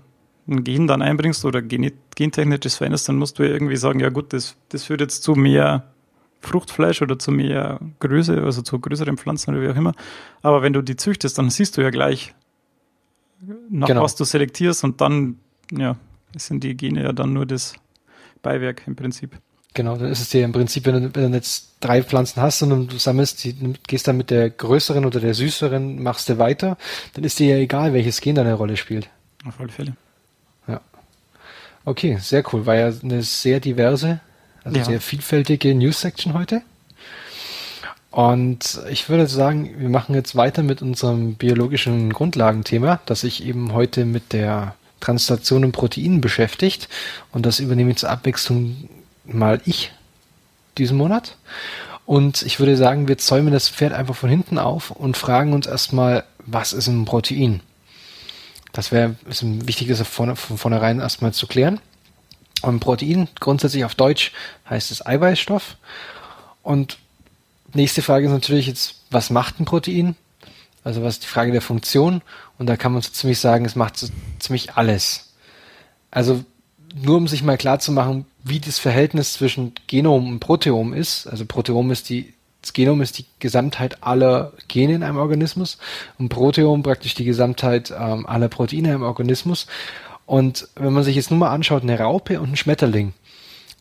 ein 0.47 0.63
Gen 0.63 0.87
dann 0.87 1.01
einbringst 1.01 1.45
oder 1.45 1.61
gen 1.61 1.91
gentechnisch 2.15 2.61
das 2.61 2.75
veränderst, 2.75 3.07
dann 3.09 3.17
musst 3.17 3.39
du 3.39 3.43
ja 3.43 3.49
irgendwie 3.49 3.77
sagen, 3.77 3.99
ja 3.99 4.09
gut, 4.09 4.33
das, 4.33 4.55
das 4.69 4.85
führt 4.85 5.01
jetzt 5.01 5.23
zu 5.23 5.33
mehr 5.33 5.83
Fruchtfleisch 6.41 7.01
oder 7.01 7.19
zu 7.19 7.31
mehr 7.31 7.79
Größe, 7.99 8.41
also 8.41 8.61
zu 8.61 8.79
größeren 8.79 9.17
Pflanzen 9.17 9.53
oder 9.53 9.61
wie 9.63 9.69
auch 9.69 9.75
immer. 9.75 9.93
Aber 10.41 10.61
wenn 10.61 10.73
du 10.73 10.81
die 10.81 10.95
züchtest, 10.95 11.37
dann 11.37 11.49
siehst 11.49 11.77
du 11.77 11.81
ja 11.81 11.89
gleich, 11.89 12.33
nach 13.69 13.87
Genau. 13.87 14.03
was 14.03 14.15
du 14.15 14.23
selektierst 14.23 14.83
und 14.83 15.01
dann, 15.01 15.39
ja, 15.71 15.95
sind 16.35 16.63
die 16.63 16.75
Gene 16.75 17.03
ja 17.03 17.13
dann 17.13 17.33
nur 17.33 17.45
das 17.45 17.73
Beiwerk 18.41 18.83
im 18.87 18.95
Prinzip. 18.95 19.37
Genau, 19.73 19.95
dann 19.97 20.09
ist 20.11 20.19
es 20.19 20.29
dir 20.29 20.43
im 20.43 20.51
Prinzip, 20.51 20.85
wenn 20.85 21.03
du, 21.03 21.15
wenn 21.15 21.31
du 21.31 21.37
jetzt 21.37 21.75
drei 21.79 22.01
Pflanzen 22.03 22.41
hast 22.41 22.61
und 22.63 22.91
du 22.91 22.97
sammelst, 22.97 23.43
die, 23.43 23.55
gehst 23.87 24.07
dann 24.07 24.17
mit 24.17 24.29
der 24.31 24.49
größeren 24.49 25.05
oder 25.05 25.19
der 25.19 25.33
süßeren, 25.33 26.01
machst 26.01 26.27
du 26.29 26.37
weiter, 26.37 26.77
dann 27.13 27.23
ist 27.23 27.39
dir 27.39 27.55
ja 27.55 27.61
egal, 27.61 27.93
welches 27.93 28.19
Gen 28.19 28.35
da 28.35 28.41
eine 28.41 28.55
Rolle 28.55 28.77
spielt. 28.77 29.09
Auf 29.45 29.59
alle 29.59 29.69
Fälle. 29.69 29.95
Ja. 30.67 30.81
Okay, 31.85 32.17
sehr 32.19 32.43
cool. 32.51 32.65
War 32.65 32.75
ja 32.75 32.91
eine 33.03 33.21
sehr 33.21 33.59
diverse, 33.59 34.21
also 34.69 34.79
Ja. 34.79 34.85
sehr 34.85 35.01
vielfältige 35.01 35.73
News-Section 35.75 36.33
heute. 36.33 36.61
Und 38.11 38.81
ich 38.89 39.07
würde 39.07 39.27
sagen, 39.27 39.75
wir 39.77 39.89
machen 39.89 40.15
jetzt 40.15 40.35
weiter 40.35 40.63
mit 40.63 40.81
unserem 40.81 41.35
biologischen 41.35 42.11
Grundlagenthema, 42.11 42.99
das 43.05 43.21
sich 43.21 43.45
eben 43.45 43.73
heute 43.73 44.05
mit 44.05 44.33
der 44.33 44.75
Translation 44.99 45.63
in 45.63 45.71
Proteinen 45.71 46.19
beschäftigt. 46.19 46.89
Und 47.31 47.45
das 47.45 47.59
übernehme 47.59 47.91
ich 47.91 47.97
zur 47.97 48.09
Abwechslung 48.09 48.89
mal 49.25 49.61
ich 49.65 49.91
diesen 50.77 50.97
Monat. 50.97 51.37
Und 52.05 52.41
ich 52.41 52.59
würde 52.59 52.75
sagen, 52.75 53.07
wir 53.07 53.19
zäumen 53.19 53.53
das 53.53 53.69
Pferd 53.69 53.93
einfach 53.93 54.15
von 54.15 54.29
hinten 54.29 54.57
auf 54.57 54.89
und 54.89 55.15
fragen 55.15 55.53
uns 55.53 55.67
erstmal, 55.67 56.23
was 56.39 56.73
ist 56.73 56.87
ein 56.87 57.05
Protein? 57.05 57.61
Das 58.71 58.91
wäre 58.91 59.15
ein 59.41 59.67
wichtiges 59.67 60.01
von, 60.01 60.35
von 60.35 60.57
vornherein 60.57 60.99
erstmal 60.99 61.33
zu 61.33 61.45
klären. 61.45 61.79
Und 62.61 62.79
Protein, 62.79 63.29
grundsätzlich 63.39 63.85
auf 63.85 63.95
Deutsch, 63.95 64.31
heißt 64.69 64.91
es 64.91 65.05
Eiweißstoff. 65.05 65.77
Und 66.61 66.97
nächste 67.73 68.01
Frage 68.01 68.25
ist 68.25 68.31
natürlich 68.31 68.67
jetzt, 68.67 68.95
was 69.11 69.29
macht 69.29 69.59
ein 69.59 69.65
Protein? 69.65 70.15
Also 70.83 71.03
was 71.03 71.15
ist 71.15 71.23
die 71.23 71.27
Frage 71.27 71.51
der 71.51 71.61
Funktion? 71.61 72.21
Und 72.57 72.67
da 72.67 72.77
kann 72.77 72.93
man 72.93 73.01
so 73.01 73.11
ziemlich 73.11 73.39
sagen, 73.39 73.65
es 73.65 73.75
macht 73.75 73.97
so 73.97 74.07
ziemlich 74.39 74.73
alles. 74.73 75.33
Also 76.11 76.43
nur 76.95 77.17
um 77.17 77.27
sich 77.27 77.43
mal 77.43 77.57
klar 77.57 77.79
zu 77.79 77.91
machen, 77.91 78.25
wie 78.43 78.59
das 78.59 78.79
Verhältnis 78.79 79.33
zwischen 79.33 79.73
Genom 79.87 80.27
und 80.27 80.39
Proteom 80.39 80.93
ist. 80.93 81.27
Also 81.27 81.45
Proteom 81.45 81.91
ist 81.91 82.09
die, 82.09 82.33
das 82.61 82.73
Genom 82.73 83.01
ist 83.01 83.17
die 83.17 83.25
Gesamtheit 83.39 84.03
aller 84.03 84.53
Gene 84.67 84.95
in 84.95 85.03
einem 85.03 85.17
Organismus 85.17 85.77
und 86.17 86.29
Proteom 86.29 86.83
praktisch 86.83 87.13
die 87.13 87.25
Gesamtheit 87.25 87.93
ähm, 87.97 88.25
aller 88.25 88.49
Proteine 88.49 88.93
im 88.93 89.03
Organismus. 89.03 89.67
Und 90.29 90.67
wenn 90.75 90.93
man 90.93 91.01
sich 91.01 91.15
jetzt 91.15 91.31
nur 91.31 91.39
mal 91.39 91.49
anschaut, 91.49 91.81
eine 91.81 91.97
Raupe 91.97 92.39
und 92.39 92.51
ein 92.51 92.55
Schmetterling 92.55 93.13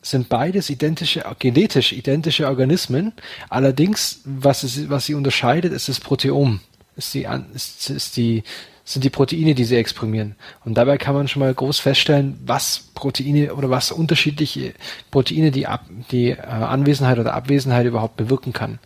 sind 0.00 0.30
beides 0.30 0.70
identische, 0.70 1.22
genetisch 1.38 1.92
identische 1.92 2.46
Organismen. 2.46 3.12
Allerdings, 3.50 4.22
was, 4.24 4.62
es, 4.62 4.88
was 4.88 5.04
sie 5.04 5.12
unterscheidet, 5.12 5.74
ist 5.74 5.90
das 5.90 6.00
Proteom. 6.00 6.60
Ist 6.96 7.12
die, 7.12 7.28
ist, 7.52 7.90
ist 7.90 8.16
die, 8.16 8.44
sind 8.82 9.04
die 9.04 9.10
Proteine, 9.10 9.54
die 9.54 9.64
sie 9.64 9.76
exprimieren. 9.76 10.36
Und 10.64 10.78
dabei 10.78 10.96
kann 10.96 11.14
man 11.14 11.28
schon 11.28 11.40
mal 11.40 11.52
groß 11.52 11.80
feststellen, 11.80 12.40
was 12.46 12.88
Proteine 12.94 13.54
oder 13.54 13.68
was 13.68 13.92
unterschiedliche 13.92 14.72
Proteine 15.10 15.50
die, 15.50 15.66
Ab, 15.66 15.84
die 16.10 16.30
äh, 16.30 16.40
Anwesenheit 16.40 17.18
oder 17.18 17.34
Abwesenheit 17.34 17.84
überhaupt 17.84 18.16
bewirken 18.16 18.54
kann. 18.54 18.78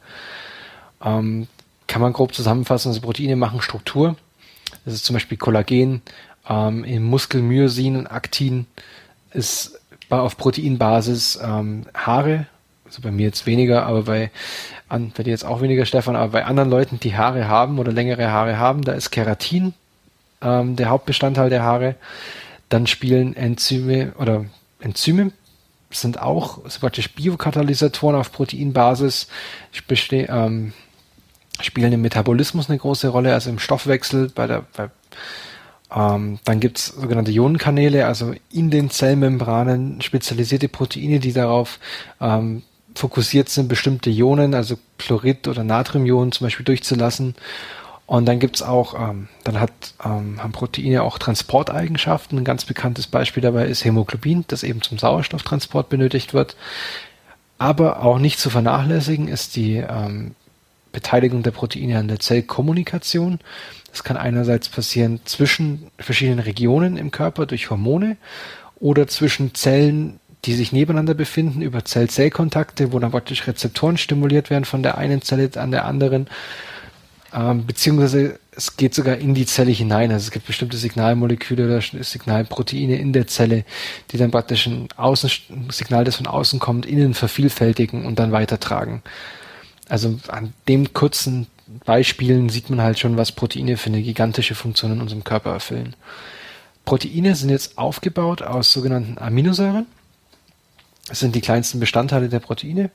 Ähm, 1.01 1.47
kann 1.87 2.03
man 2.03 2.13
grob 2.13 2.35
zusammenfassen, 2.35 2.89
also 2.89 3.03
Proteine 3.03 3.37
machen 3.37 3.63
Struktur. 3.63 4.17
Das 4.85 4.95
ist 4.95 5.05
zum 5.05 5.15
Beispiel 5.15 5.39
Kollagen, 5.39 6.03
ähm, 6.49 6.85
im 6.85 7.05
Muskel 7.05 7.43
Myosin 7.43 7.97
und 7.97 8.07
Aktin 8.07 8.67
ist 9.33 9.79
auf 10.11 10.37
Proteinbasis 10.37 11.41
ähm, 11.43 11.87
Haare, 11.95 12.47
also 12.85 13.01
bei 13.01 13.11
mir 13.11 13.27
jetzt 13.27 13.47
weniger, 13.47 13.87
aber 13.87 14.03
bei, 14.03 14.31
an, 14.89 15.13
bei 15.17 15.23
dir 15.23 15.31
jetzt 15.31 15.45
auch 15.45 15.63
weniger, 15.63 15.87
Stefan, 15.87 16.17
aber 16.17 16.33
bei 16.33 16.45
anderen 16.45 16.69
Leuten, 16.69 17.01
die 17.01 17.17
Haare 17.17 17.49
haben 17.49 17.79
oder 17.79 17.93
längere 17.93 18.31
Haare 18.31 18.59
haben, 18.59 18.83
da 18.83 18.93
ist 18.93 19.11
Keratin 19.11 19.73
ähm, 20.43 20.77
der 20.77 20.91
Hauptbestandteil 20.91 21.49
der 21.49 21.63
Haare. 21.63 21.95
Dann 22.69 22.87
spielen 22.87 23.35
Enzyme 23.35 24.13
oder 24.19 24.45
Enzyme 24.81 25.33
sind 25.91 26.21
auch 26.21 26.59
sind 26.69 26.81
praktisch 26.81 27.13
Biokatalysatoren 27.13 28.17
auf 28.17 28.33
Proteinbasis, 28.33 29.29
beste, 29.87 30.27
ähm, 30.29 30.73
spielen 31.61 31.93
im 31.93 32.03
Metabolismus 32.03 32.69
eine 32.69 32.79
große 32.79 33.09
Rolle, 33.09 33.35
also 33.35 33.51
im 33.51 33.59
Stoffwechsel, 33.59 34.31
bei 34.35 34.47
der, 34.47 34.65
bei, 34.75 34.89
ähm, 35.95 36.39
dann 36.45 36.61
gibt's 36.61 36.87
sogenannte 36.87 37.33
Ionenkanäle, 37.33 38.07
also 38.07 38.35
in 38.51 38.71
den 38.71 38.91
Zellmembranen 38.91 40.01
spezialisierte 40.01 40.69
Proteine, 40.69 41.21
die 41.21 41.33
darauf 41.33 41.79
ähm, 42.21 42.63
fokussiert 42.95 43.49
sind, 43.49 43.69
bestimmte 43.69 44.11
Ionen, 44.11 44.55
also 44.55 44.77
Chlorid- 44.99 45.49
oder 45.49 45.65
Natriumionen 45.65 46.33
zum 46.33 46.47
Beispiel 46.47 46.65
durchzulassen. 46.65 47.35
Und 48.07 48.27
dann 48.27 48.41
gibt's 48.41 48.63
auch, 48.63 48.95
ähm, 48.95 49.29
dann 49.45 49.59
hat, 49.59 49.73
ähm, 50.05 50.43
haben 50.43 50.53
Proteine 50.53 51.03
auch 51.03 51.19
Transporteigenschaften. 51.19 52.39
Ein 52.39 52.45
ganz 52.45 52.65
bekanntes 52.65 53.07
Beispiel 53.07 53.43
dabei 53.43 53.67
ist 53.67 53.85
Hämoglobin, 53.85 54.45
das 54.49 54.65
eben 54.65 54.83
zum 54.83 54.99
Sauerstofftransport 54.99 55.89
benötigt 55.89 56.35
wird. 56.35 56.57
Aber 57.59 58.03
auch 58.03 58.19
nicht 58.19 58.39
zu 58.39 58.51
vernachlässigen 58.51 59.29
ist 59.29 59.57
die 59.57 59.77
ähm, 59.77 60.35
Beteiligung 60.91 61.43
der 61.43 61.53
Proteine 61.53 61.99
an 61.99 62.09
der 62.09 62.21
Zellkommunikation. 62.21 63.39
Das 63.93 64.03
kann 64.05 64.17
einerseits 64.17 64.69
passieren 64.69 65.21
zwischen 65.25 65.91
verschiedenen 65.99 66.41
Regionen 66.41 66.97
im 66.97 67.11
Körper 67.11 67.47
durch 67.47 67.71
Hormone 67.71 68.17
oder 68.81 69.07
zwischen 69.07 69.55
Zellen, 69.55 70.19
die 70.45 70.55
sich 70.55 70.73
nebeneinander 70.73 71.15
befinden, 71.15 71.63
über 71.63 71.85
Zell-Zell-Kontakte, 71.85 72.93
wo 72.93 72.99
dann 72.99 73.13
praktisch 73.13 73.47
Rezeptoren 73.47 73.99
stimuliert 73.99 74.51
werden 74.51 74.65
von 74.65 74.83
der 74.83 74.99
einen 74.99 75.23
Zelle 75.23 75.51
an 75.57 75.71
der 75.71 75.85
anderen. 75.85 76.27
Ähm, 77.35 77.67
beziehungsweise 77.67 78.41
es 78.55 78.77
geht 78.77 78.95
sogar 78.95 79.17
in 79.17 79.35
die 79.35 79.47
Zelle 79.47 79.71
hinein. 79.71 80.11
Also 80.11 80.25
es 80.25 80.31
gibt 80.31 80.47
bestimmte 80.47 80.79
Signalmoleküle 80.79 81.67
oder 81.67 81.81
Signalproteine 81.81 82.97
in 82.97 83.13
der 83.13 83.27
Zelle, 83.27 83.65
die 84.11 84.17
dann 84.17 84.31
praktisch 84.31 84.67
ein, 84.67 84.89
Außen, 84.97 85.31
ein 85.51 85.71
Signal, 85.71 86.05
das 86.05 86.17
von 86.17 86.27
außen 86.27 86.59
kommt, 86.59 86.87
innen 86.87 87.15
vervielfältigen 87.15 88.05
und 88.05 88.19
dann 88.19 88.33
weitertragen. 88.33 89.03
Also 89.89 90.19
an 90.29 90.55
dem 90.69 90.93
kurzen 90.93 91.47
Beispielen 91.85 92.49
sieht 92.49 92.71
man 92.71 92.81
halt 92.81 92.99
schon, 92.99 93.17
was 93.17 93.33
Proteine 93.33 93.77
für 93.77 93.89
eine 93.89 94.03
gigantische 94.03 94.55
Funktion 94.55 94.93
in 94.93 95.01
unserem 95.01 95.25
Körper 95.25 95.53
erfüllen. 95.53 95.95
Proteine 96.85 97.35
sind 97.35 97.51
jetzt 97.51 97.79
aufgebaut 97.79 98.43
aus 98.43 98.73
sogenannten 98.73 99.19
Aminosäuren. 99.19 99.87
Das 101.09 101.21
sind 101.21 101.35
die 101.35 101.41
kleinsten 101.41 101.81
Bestandteile 101.81 102.29
der 102.29 102.41
Proteine. 102.41 102.91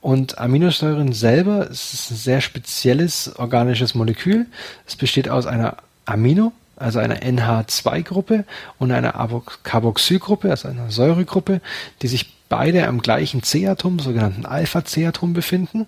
Und 0.00 0.38
Aminosäuren 0.38 1.12
selber 1.12 1.68
ist 1.68 2.10
ein 2.10 2.16
sehr 2.16 2.40
spezielles 2.40 3.36
organisches 3.36 3.94
Molekül. 3.94 4.46
Es 4.86 4.96
besteht 4.96 5.28
aus 5.28 5.46
einer 5.46 5.76
Amino, 6.06 6.52
also 6.76 6.98
einer 6.98 7.16
NH2-Gruppe 7.16 8.44
und 8.78 8.92
einer 8.92 9.12
Carboxylgruppe, 9.62 10.50
also 10.50 10.68
einer 10.68 10.90
Säuregruppe, 10.90 11.60
die 12.02 12.08
sich 12.08 12.34
beide 12.48 12.88
am 12.88 13.02
gleichen 13.02 13.42
C-Atom, 13.42 13.98
sogenannten 13.98 14.46
Alpha-C-Atom 14.46 15.34
befinden. 15.34 15.86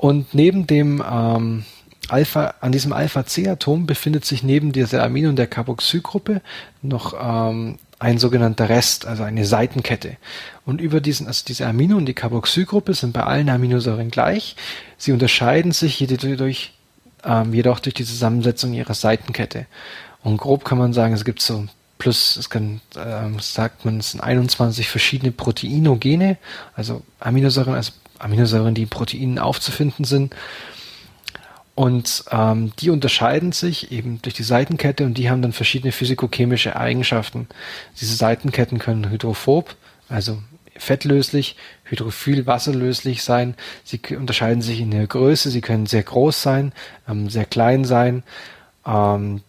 Und 0.00 0.32
neben 0.32 0.66
dem 0.66 1.04
ähm, 1.06 1.64
Alpha, 2.08 2.54
an 2.62 2.72
diesem 2.72 2.94
Alpha-C-Atom 2.94 3.84
befindet 3.84 4.24
sich 4.24 4.42
neben 4.42 4.72
dieser 4.72 5.02
Amino- 5.02 5.28
und 5.28 5.36
der 5.36 5.46
Carboxylgruppe 5.46 6.40
noch 6.80 7.12
ähm, 7.22 7.78
ein 7.98 8.16
sogenannter 8.16 8.70
Rest, 8.70 9.04
also 9.04 9.24
eine 9.24 9.44
Seitenkette. 9.44 10.16
Und 10.64 10.80
über 10.80 11.02
diesen, 11.02 11.26
also 11.26 11.44
diese 11.46 11.66
Amino- 11.66 11.98
und 11.98 12.06
die 12.06 12.14
Carboxylgruppe 12.14 12.94
sind 12.94 13.12
bei 13.12 13.24
allen 13.24 13.50
Aminosäuren 13.50 14.10
gleich. 14.10 14.56
Sie 14.96 15.12
unterscheiden 15.12 15.72
sich 15.72 15.96
hierdurch, 15.96 16.72
ähm, 17.22 17.52
jedoch 17.52 17.78
durch 17.78 17.92
die 17.92 18.06
Zusammensetzung 18.06 18.72
ihrer 18.72 18.94
Seitenkette. 18.94 19.66
Und 20.22 20.38
grob 20.38 20.64
kann 20.64 20.78
man 20.78 20.94
sagen, 20.94 21.12
es 21.12 21.26
gibt 21.26 21.42
so 21.42 21.66
plus, 21.98 22.38
es 22.38 22.48
kann, 22.48 22.80
ähm, 22.96 23.38
sagt 23.38 23.84
man, 23.84 23.98
es 23.98 24.12
sind 24.12 24.22
21 24.22 24.88
verschiedene 24.88 25.30
Proteinogene, 25.30 26.38
also 26.74 27.02
Aminosäuren, 27.20 27.74
also 27.74 27.92
Aminosäuren, 28.20 28.74
die 28.74 28.82
in 28.82 28.88
Proteinen 28.88 29.38
aufzufinden 29.38 30.04
sind. 30.04 30.34
Und 31.74 32.24
ähm, 32.30 32.72
die 32.78 32.90
unterscheiden 32.90 33.52
sich 33.52 33.90
eben 33.90 34.20
durch 34.22 34.34
die 34.34 34.42
Seitenkette 34.42 35.04
und 35.04 35.14
die 35.14 35.30
haben 35.30 35.40
dann 35.40 35.52
verschiedene 35.52 35.92
physikochemische 35.92 36.76
Eigenschaften. 36.76 37.48
Diese 38.00 38.14
Seitenketten 38.16 38.78
können 38.78 39.08
hydrophob, 39.08 39.76
also 40.08 40.42
fettlöslich, 40.76 41.56
hydrophil, 41.84 42.46
wasserlöslich 42.46 43.22
sein. 43.22 43.54
Sie 43.84 44.00
unterscheiden 44.16 44.62
sich 44.62 44.80
in 44.80 44.90
der 44.90 45.06
Größe, 45.06 45.50
sie 45.50 45.60
können 45.60 45.86
sehr 45.86 46.02
groß 46.02 46.42
sein, 46.42 46.72
ähm, 47.08 47.30
sehr 47.30 47.44
klein 47.44 47.84
sein. 47.84 48.24
Ähm, 48.86 49.42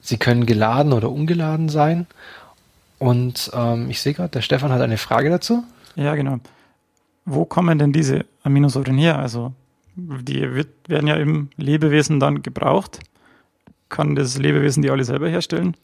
sie 0.00 0.18
können 0.18 0.46
geladen 0.46 0.92
oder 0.92 1.10
ungeladen 1.10 1.68
sein. 1.68 2.06
Und 2.98 3.50
ähm, 3.54 3.90
ich 3.90 4.00
sehe 4.00 4.14
gerade, 4.14 4.30
der 4.30 4.42
Stefan 4.42 4.72
hat 4.72 4.80
eine 4.80 4.98
Frage 4.98 5.30
dazu. 5.30 5.64
Ja, 5.96 6.14
genau. 6.14 6.38
Wo 7.24 7.44
kommen 7.44 7.78
denn 7.78 7.92
diese 7.92 8.26
Aminosäuren 8.42 8.98
her? 8.98 9.18
Also 9.18 9.52
die 9.96 10.54
wird, 10.54 10.68
werden 10.88 11.06
ja 11.06 11.16
im 11.16 11.48
Lebewesen 11.56 12.20
dann 12.20 12.42
gebraucht. 12.42 13.00
Kann 13.88 14.14
das 14.14 14.38
Lebewesen 14.38 14.82
die 14.82 14.90
alle 14.90 15.04
selber 15.04 15.28
herstellen? 15.28 15.76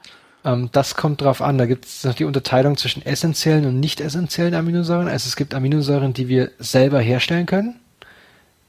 Ähm, 0.44 0.68
das 0.72 0.96
kommt 0.96 1.20
drauf 1.20 1.42
an. 1.42 1.58
Da 1.58 1.66
gibt 1.66 1.84
es 1.86 2.04
noch 2.04 2.14
die 2.14 2.24
Unterteilung 2.24 2.76
zwischen 2.76 3.04
essentiellen 3.04 3.66
und 3.66 3.80
nicht 3.80 4.00
essentiellen 4.00 4.54
Aminosäuren. 4.54 5.08
Also 5.08 5.28
es 5.28 5.36
gibt 5.36 5.54
Aminosäuren, 5.54 6.12
die 6.12 6.28
wir 6.28 6.50
selber 6.58 7.00
herstellen 7.00 7.46
können 7.46 7.76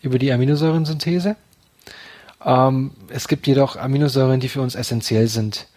über 0.01 0.19
die 0.19 0.31
Aminosäurensynthese. 0.31 1.35
Ähm, 2.43 2.91
es 3.09 3.27
gibt 3.27 3.47
jedoch 3.47 3.75
Aminosäuren, 3.75 4.39
die 4.39 4.49
für 4.49 4.61
uns 4.61 4.75
essentiell 4.75 5.27
sind. 5.27 5.67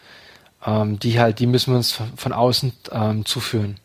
Ähm, 0.67 0.99
die 0.99 1.19
halt, 1.19 1.39
die 1.39 1.47
müssen 1.47 1.73
wir 1.73 1.77
uns 1.77 1.99
von, 2.17 2.33
außen 2.33 2.73
zuführen. 3.25 3.77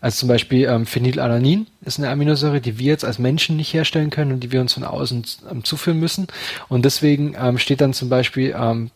Also 0.00 0.20
zum 0.20 0.28
Beispiel 0.28 0.66
ähm, 0.66 0.86
Phenylalanin 0.86 1.66
ist 1.82 1.98
eine 1.98 2.08
Aminosäure, 2.10 2.60
die 2.60 2.78
wir 2.78 2.86
jetzt 2.86 3.04
als 3.04 3.18
Menschen 3.18 3.56
nicht 3.56 3.72
herstellen 3.72 4.10
können 4.10 4.32
und 4.32 4.40
die 4.40 4.52
wir 4.52 4.60
uns 4.60 4.74
von 4.74 4.84
außen 4.84 5.24
ähm, 5.50 5.64
zuführen 5.64 5.98
müssen. 5.98 6.28
Und 6.68 6.84
deswegen 6.84 7.36
ähm, 7.38 7.58
steht 7.58 7.80
dann 7.80 7.92
zum 7.92 8.08
Beispiel 8.08 8.54
ähm, 8.58 8.90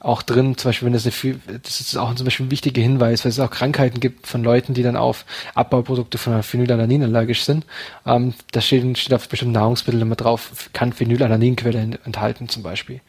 auch 0.00 0.22
drin, 0.22 0.56
zum 0.56 0.68
Beispiel, 0.68 0.86
wenn 0.86 0.92
das 0.92 1.06
eine, 1.06 1.40
das 1.62 1.80
ist 1.80 1.96
auch 1.96 2.14
zum 2.14 2.24
Beispiel 2.24 2.46
ein 2.46 2.50
wichtiger 2.50 2.80
Hinweis, 2.80 3.24
weil 3.24 3.30
es 3.30 3.40
auch 3.40 3.50
Krankheiten 3.50 3.98
gibt 3.98 4.28
von 4.28 4.44
Leuten, 4.44 4.74
die 4.74 4.84
dann 4.84 4.96
auf 4.96 5.24
Abbauprodukte 5.54 6.18
von 6.18 6.42
Phenylalanin 6.42 7.02
allergisch 7.02 7.42
sind. 7.42 7.66
Ähm, 8.06 8.34
da 8.52 8.60
steht, 8.60 8.98
steht 8.98 9.14
auf 9.14 9.28
bestimmten 9.28 9.54
Nahrungsmitteln 9.54 10.02
immer 10.02 10.14
drauf, 10.14 10.70
kann 10.72 10.92
Phenylalaninquelle 10.92 11.98
enthalten 12.04 12.48
zum 12.48 12.62
Beispiel. 12.62 13.00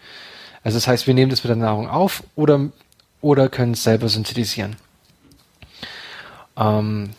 Also 0.63 0.77
das 0.77 0.87
heißt, 0.87 1.07
wir 1.07 1.13
nehmen 1.13 1.29
das 1.29 1.43
mit 1.43 1.49
der 1.49 1.57
Nahrung 1.57 1.87
auf 1.87 2.23
oder, 2.35 2.69
oder 3.21 3.49
können 3.49 3.73
es 3.73 3.83
selber 3.83 4.09
synthetisieren. 4.09 4.75
Ähm, 6.59 7.11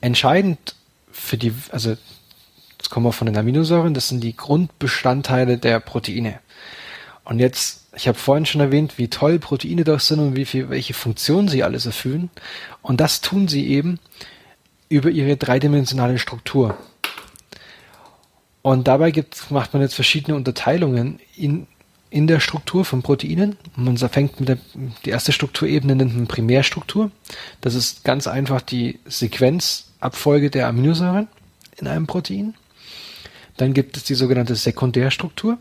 entscheidend 0.00 0.74
für 1.12 1.36
die, 1.36 1.52
also 1.70 1.90
jetzt 1.90 2.90
kommen 2.90 3.06
wir 3.06 3.12
von 3.12 3.26
den 3.26 3.36
Aminosäuren, 3.36 3.94
das 3.94 4.08
sind 4.08 4.20
die 4.20 4.36
Grundbestandteile 4.36 5.58
der 5.58 5.80
Proteine. 5.80 6.40
Und 7.24 7.40
jetzt, 7.40 7.88
ich 7.94 8.08
habe 8.08 8.16
vorhin 8.16 8.46
schon 8.46 8.62
erwähnt, 8.62 8.96
wie 8.96 9.08
toll 9.08 9.38
Proteine 9.38 9.84
doch 9.84 10.00
sind 10.00 10.20
und 10.20 10.36
wie 10.36 10.46
viel, 10.46 10.70
welche 10.70 10.94
Funktionen 10.94 11.48
sie 11.48 11.62
alles 11.62 11.84
erfüllen. 11.84 12.30
Und 12.80 13.00
das 13.00 13.20
tun 13.20 13.48
sie 13.48 13.68
eben 13.68 14.00
über 14.88 15.10
ihre 15.10 15.36
dreidimensionale 15.36 16.18
Struktur. 16.18 16.78
Und 18.62 18.88
dabei 18.88 19.10
gibt, 19.10 19.50
macht 19.50 19.74
man 19.74 19.82
jetzt 19.82 19.94
verschiedene 19.94 20.36
Unterteilungen 20.36 21.20
in 21.36 21.66
in 22.10 22.26
der 22.26 22.40
Struktur 22.40 22.84
von 22.84 23.02
Proteinen. 23.02 23.56
Man 23.76 23.96
fängt 23.96 24.40
mit 24.40 24.48
der 24.48 24.58
die 25.04 25.10
erste 25.10 25.32
Strukturebene 25.32 25.94
nennt 25.94 26.16
man 26.16 26.26
Primärstruktur. 26.26 27.10
Das 27.60 27.74
ist 27.74 28.04
ganz 28.04 28.26
einfach 28.26 28.62
die 28.62 28.98
Sequenzabfolge 29.04 30.50
der 30.50 30.68
Aminosäuren 30.68 31.28
in 31.76 31.86
einem 31.86 32.06
Protein. 32.06 32.54
Dann 33.56 33.74
gibt 33.74 33.96
es 33.96 34.04
die 34.04 34.14
sogenannte 34.14 34.54
Sekundärstruktur. 34.54 35.58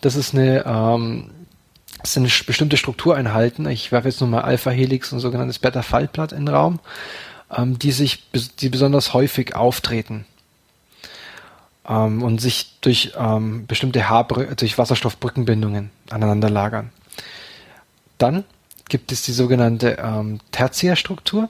Das 0.00 0.16
ist 0.16 0.34
eine 0.34 0.64
ähm, 0.66 1.30
das 1.98 2.12
sind 2.12 2.46
bestimmte 2.46 2.76
Struktureinheiten. 2.76 3.66
Ich 3.66 3.90
werfe 3.90 4.08
jetzt 4.08 4.20
nochmal 4.20 4.42
Alpha-Helix 4.42 5.12
und 5.12 5.20
sogenanntes 5.20 5.58
Beta-Faltblatt 5.58 6.32
in 6.32 6.44
den 6.44 6.54
Raum, 6.54 6.80
ähm, 7.50 7.78
die 7.78 7.92
sich, 7.92 8.24
die 8.60 8.68
besonders 8.68 9.14
häufig 9.14 9.56
auftreten 9.56 10.26
ähm, 11.88 12.22
und 12.22 12.40
sich 12.40 12.78
durch 12.80 13.12
ähm, 13.16 13.66
bestimmte 13.66 14.08
Haarbrü 14.08 14.54
durch 14.54 14.78
Wasserstoffbrückenbindungen 14.78 15.90
aneinander 16.10 16.50
lagern. 16.50 16.90
Dann 18.18 18.44
gibt 18.88 19.12
es 19.12 19.22
die 19.22 19.32
sogenannte 19.32 19.98
ähm, 20.02 20.40
Tertiärstruktur. 20.52 21.48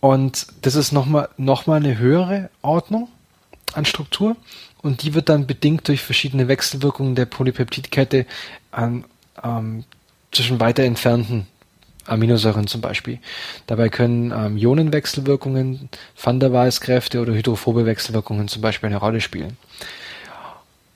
Und 0.00 0.46
das 0.62 0.74
ist 0.74 0.92
nochmal 0.92 1.28
noch 1.36 1.66
mal 1.66 1.76
eine 1.76 1.98
höhere 1.98 2.50
Ordnung 2.62 3.08
an 3.74 3.84
Struktur. 3.84 4.36
Und 4.80 5.02
die 5.02 5.14
wird 5.14 5.28
dann 5.28 5.46
bedingt 5.46 5.88
durch 5.88 6.02
verschiedene 6.02 6.46
Wechselwirkungen 6.48 7.14
der 7.14 7.26
Polypeptidkette 7.26 8.26
an, 8.70 9.04
ähm, 9.42 9.84
zwischen 10.30 10.60
weiter 10.60 10.84
entfernten 10.84 11.46
Aminosäuren 12.08 12.66
zum 12.66 12.80
Beispiel. 12.80 13.18
Dabei 13.66 13.88
können 13.88 14.32
ähm, 14.32 14.56
Ionenwechselwirkungen, 14.56 15.88
Van 16.20 16.40
der 16.40 16.52
Waals-Kräfte 16.52 17.20
oder 17.20 17.34
hydrophobe 17.34 17.86
Wechselwirkungen 17.86 18.48
zum 18.48 18.62
Beispiel 18.62 18.88
eine 18.88 18.96
Rolle 18.96 19.20
spielen. 19.20 19.56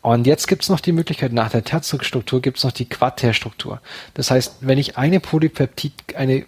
Und 0.03 0.27
jetzt 0.27 0.49
gibt 0.49 0.65
es 0.65 0.69
noch 0.69 0.81
die 0.81 0.93
Möglichkeit, 0.93 1.33
nach 1.33 1.51
der 1.51 1.63
Terzugstruktur 1.63 2.43
gibt 2.43 2.59
es 2.59 2.65
noch 2.65 2.73
die 2.73 2.89
Quaterstruktur. 2.89 3.81
Das 4.15 4.33
heißt, 4.33 4.57
wenn 4.61 4.79
ich 4.79 4.99
eine 4.99 5.21
Polypeptid, 5.21 5.93
eine, 6.17 6.45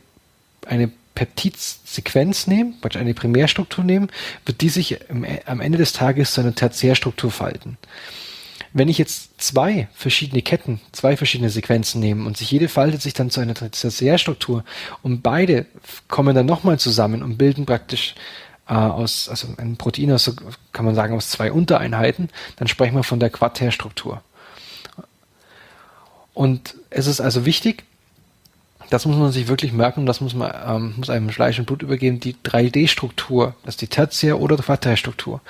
eine 0.67 0.91
Peptidsequenz 1.15 2.49
nehme, 2.49 2.75
eine 2.95 3.15
Primärstruktur 3.15 3.85
nehme, 3.85 4.09
wird 4.45 4.61
die 4.61 4.69
sich 4.69 4.99
im, 5.09 5.25
am 5.47 5.61
Ende 5.61 5.79
des 5.79 5.93
Tages 5.93 6.35
zu 6.35 6.41
einer 6.41 6.55
Tertiärstruktur 6.55 7.31
falten. 7.31 7.79
Wenn 8.77 8.89
ich 8.89 8.99
jetzt 8.99 9.41
zwei 9.41 9.87
verschiedene 9.95 10.43
Ketten, 10.43 10.81
zwei 10.91 11.17
verschiedene 11.17 11.49
Sequenzen 11.49 12.01
nehme 12.01 12.27
und 12.27 12.37
sich 12.37 12.51
jede 12.51 12.69
faltet 12.69 13.03
sich 13.03 13.15
dann 13.15 13.31
zu 13.31 13.41
einer 13.41 13.55
Tertiärstruktur 13.55 14.65
und 15.01 15.23
beide 15.23 15.67
kommen 16.09 16.35
dann 16.35 16.47
nochmal 16.47 16.77
zusammen 16.81 17.23
und 17.23 17.39
bilden 17.39 17.67
praktisch 17.67 18.17
äh, 18.67 18.75
aus, 18.75 19.29
also 19.29 19.47
ein 19.59 19.77
Protein 19.77 20.11
aus, 20.11 20.35
kann 20.73 20.85
man 20.85 20.97
sagen, 20.97 21.15
aus 21.15 21.31
zwei 21.31 21.53
Untereinheiten, 21.53 22.31
dann 22.57 22.67
sprechen 22.67 22.97
wir 22.97 23.05
von 23.05 23.21
der 23.21 23.31
Quaterstruktur. 23.31 24.23
Und 26.33 26.75
es 26.91 27.07
ist 27.07 27.21
also 27.21 27.47
wichtig, 27.47 27.85
das 28.91 29.07
muss 29.07 29.17
man 29.17 29.31
sich 29.31 29.47
wirklich 29.47 29.73
merken, 29.73 30.05
das 30.05 30.21
muss 30.21 30.35
man 30.35 30.53
ähm, 30.67 30.95
muss 30.97 31.11
einem 31.11 31.31
Fleisch 31.31 31.61
und 31.61 31.67
Blut 31.67 31.83
übergeben, 31.83 32.19
die 32.19 32.35
3D-Struktur, 32.35 33.55
das 33.65 33.75
ist 33.75 33.83
die 33.83 33.87
Tertiär- 33.87 34.41
oder 34.41 34.57
Quaterstruktur 34.57 35.41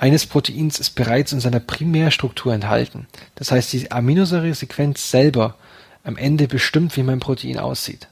eines 0.00 0.26
Proteins 0.26 0.78
ist 0.78 0.90
bereits 0.90 1.32
in 1.32 1.40
seiner 1.40 1.60
Primärstruktur 1.60 2.52
enthalten. 2.52 3.06
Das 3.34 3.50
heißt, 3.50 3.72
die 3.72 3.90
Aminosäuresequenz 3.90 5.10
selber 5.10 5.56
am 6.04 6.16
Ende 6.16 6.48
bestimmt, 6.48 6.96
wie 6.96 7.02
mein 7.02 7.20
Protein 7.20 7.58
aussieht. 7.58 8.08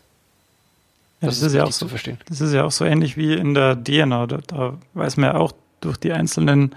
Ja, 1.20 1.29
das, 1.29 1.40
das, 1.40 1.49
ist, 1.49 1.55
ja 1.55 1.64
auch 1.64 1.72
so, 1.72 1.88
verstehen. 1.88 2.18
das 2.29 2.40
ist 2.40 2.53
ja 2.53 2.64
auch 2.64 2.70
so 2.70 2.85
ähnlich 2.85 3.16
wie 3.16 3.33
in 3.33 3.55
der 3.55 3.83
DNA. 3.83 4.27
Da, 4.27 4.38
da 4.46 4.79
weiß 4.94 5.16
man 5.16 5.33
ja 5.33 5.37
auch 5.37 5.53
durch 5.81 5.96
die 5.96 6.12
einzelnen, 6.12 6.75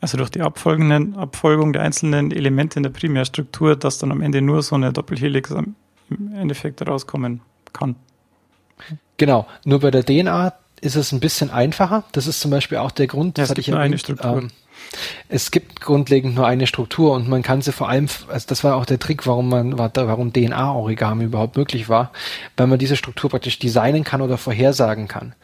also 0.00 0.16
durch 0.16 0.30
die 0.30 0.40
abfolgenden, 0.40 1.14
Abfolgung 1.16 1.72
der 1.72 1.82
einzelnen 1.82 2.30
Elemente 2.30 2.78
in 2.78 2.84
der 2.84 2.90
Primärstruktur, 2.90 3.76
dass 3.76 3.98
dann 3.98 4.12
am 4.12 4.22
Ende 4.22 4.40
nur 4.40 4.62
so 4.62 4.76
eine 4.76 4.92
Doppelhelix 4.92 5.50
im 5.50 5.74
Endeffekt 6.34 6.86
rauskommen 6.86 7.42
kann. 7.72 7.96
Genau, 9.18 9.46
nur 9.64 9.80
bei 9.80 9.90
der 9.90 10.04
DNA 10.04 10.54
ist 10.80 10.96
es 10.96 11.12
ein 11.12 11.20
bisschen 11.20 11.50
einfacher. 11.50 12.04
Das 12.12 12.26
ist 12.26 12.40
zum 12.40 12.50
Beispiel 12.50 12.78
auch 12.78 12.90
der 12.90 13.06
Grund, 13.06 13.38
das 13.38 13.48
ja, 13.48 13.50
hatte 13.50 13.60
ich 13.60 13.68
erwähnt, 13.68 13.84
eine 13.84 13.98
Struktur. 13.98 14.38
Ähm, 14.38 14.50
es 15.28 15.50
gibt 15.50 15.80
grundlegend 15.80 16.34
nur 16.34 16.46
eine 16.46 16.66
Struktur 16.66 17.12
und 17.12 17.28
man 17.28 17.42
kann 17.42 17.62
sie 17.62 17.72
vor 17.72 17.88
allem, 17.88 18.08
also 18.28 18.46
das 18.48 18.64
war 18.64 18.76
auch 18.76 18.84
der 18.84 18.98
Trick, 18.98 19.26
warum 19.26 19.48
man, 19.48 19.78
warum 19.78 20.32
DNA-Origami 20.32 21.24
überhaupt 21.24 21.56
möglich 21.56 21.88
war, 21.88 22.10
weil 22.56 22.66
man 22.66 22.78
diese 22.78 22.96
Struktur 22.96 23.30
praktisch 23.30 23.58
designen 23.58 24.04
kann 24.04 24.20
oder 24.20 24.38
vorhersagen 24.38 25.06
kann. 25.06 25.34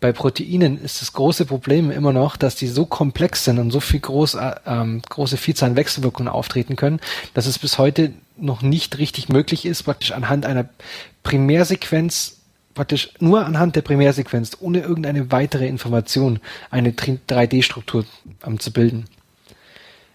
Bei 0.00 0.12
Proteinen 0.12 0.82
ist 0.82 1.02
das 1.02 1.12
große 1.12 1.44
Problem 1.44 1.90
immer 1.90 2.12
noch, 2.12 2.36
dass 2.36 2.56
die 2.56 2.66
so 2.66 2.86
komplex 2.86 3.44
sind 3.44 3.58
und 3.58 3.70
so 3.70 3.80
viel 3.80 4.00
groß, 4.00 4.34
äh, 4.34 4.54
ähm, 4.66 5.02
große 5.08 5.36
Vielzahl 5.36 5.70
an 5.70 5.76
Wechselwirkungen 5.76 6.28
auftreten 6.28 6.76
können, 6.76 7.00
dass 7.34 7.46
es 7.46 7.58
bis 7.58 7.78
heute 7.78 8.12
noch 8.36 8.62
nicht 8.62 8.98
richtig 8.98 9.28
möglich 9.28 9.66
ist, 9.66 9.82
praktisch 9.82 10.12
anhand 10.12 10.46
einer 10.46 10.68
Primärsequenz 11.22 12.38
praktisch 12.74 13.10
nur 13.20 13.44
anhand 13.44 13.76
der 13.76 13.82
Primärsequenz, 13.82 14.56
ohne 14.60 14.80
irgendeine 14.80 15.30
weitere 15.30 15.66
Information, 15.66 16.40
eine 16.70 16.90
3D-Struktur 16.90 18.04
ähm, 18.44 18.58
zu 18.58 18.72
bilden. 18.72 19.06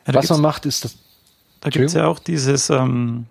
Ja, 0.07 0.13
Was 0.13 0.29
man 0.29 0.41
macht, 0.41 0.65
ist 0.65 0.85
das. 0.85 0.97
Da 1.61 1.69
gibt 1.69 1.85
es 1.85 1.93
ja 1.93 2.07
auch 2.07 2.19
dieses, 2.19 2.69
ähm, 2.69 3.25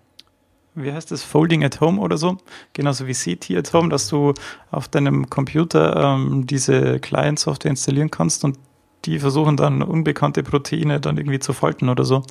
wie 0.75 0.91
heißt 0.91 1.11
das, 1.11 1.23
Folding 1.23 1.63
at 1.63 1.81
Home 1.81 1.99
oder 1.99 2.17
so, 2.17 2.37
genauso 2.73 3.07
wie 3.07 3.13
CT 3.13 3.51
at 3.51 3.73
Home, 3.73 3.89
dass 3.89 4.07
du 4.07 4.33
auf 4.71 4.87
deinem 4.87 5.29
Computer 5.29 5.95
ähm, 5.95 6.45
diese 6.45 6.99
Client-Software 6.99 7.71
installieren 7.71 8.11
kannst 8.11 8.43
und 8.43 8.57
die 9.05 9.19
versuchen 9.19 9.57
dann 9.57 9.81
unbekannte 9.81 10.43
Proteine 10.43 10.99
dann 10.99 11.17
irgendwie 11.17 11.39
zu 11.39 11.53
falten 11.53 11.89
oder 11.89 12.03
so. 12.03 12.23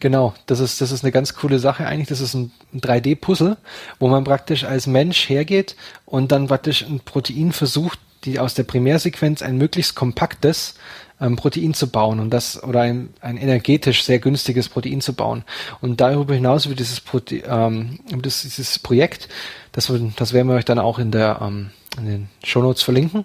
Genau, 0.00 0.34
das 0.46 0.60
ist, 0.60 0.80
das 0.80 0.92
ist 0.92 1.04
eine 1.04 1.12
ganz 1.12 1.34
coole 1.34 1.58
Sache 1.58 1.86
eigentlich. 1.86 2.08
Das 2.08 2.20
ist 2.20 2.34
ein, 2.34 2.52
ein 2.72 2.80
3D-Puzzle, 2.80 3.56
wo 3.98 4.08
man 4.08 4.24
praktisch 4.24 4.64
als 4.64 4.86
Mensch 4.86 5.28
hergeht 5.28 5.76
und 6.04 6.32
dann 6.32 6.46
praktisch 6.46 6.84
ein 6.84 7.00
Protein 7.00 7.52
versucht, 7.52 7.98
die 8.24 8.38
aus 8.38 8.54
der 8.54 8.64
Primärsequenz 8.64 9.42
ein 9.42 9.56
möglichst 9.56 9.94
kompaktes 9.94 10.74
ähm, 11.20 11.36
Protein 11.36 11.74
zu 11.74 11.88
bauen 11.88 12.20
und 12.20 12.30
das 12.30 12.62
oder 12.62 12.80
ein, 12.80 13.10
ein 13.20 13.36
energetisch 13.36 14.04
sehr 14.04 14.18
günstiges 14.18 14.68
Protein 14.68 15.00
zu 15.00 15.14
bauen. 15.14 15.44
Und 15.80 16.00
darüber 16.00 16.34
hinaus 16.34 16.68
wird 16.68 16.80
dieses, 16.80 17.02
ähm, 17.48 18.00
das, 18.22 18.42
dieses 18.42 18.78
Projekt, 18.78 19.28
das, 19.72 19.92
das 20.16 20.32
werden 20.32 20.48
wir 20.48 20.56
euch 20.56 20.64
dann 20.64 20.78
auch 20.78 20.98
in 20.98 21.10
der 21.10 21.38
ähm, 21.40 21.70
in 21.98 22.06
den 22.06 22.28
Shownotes 22.44 22.82
verlinken, 22.82 23.24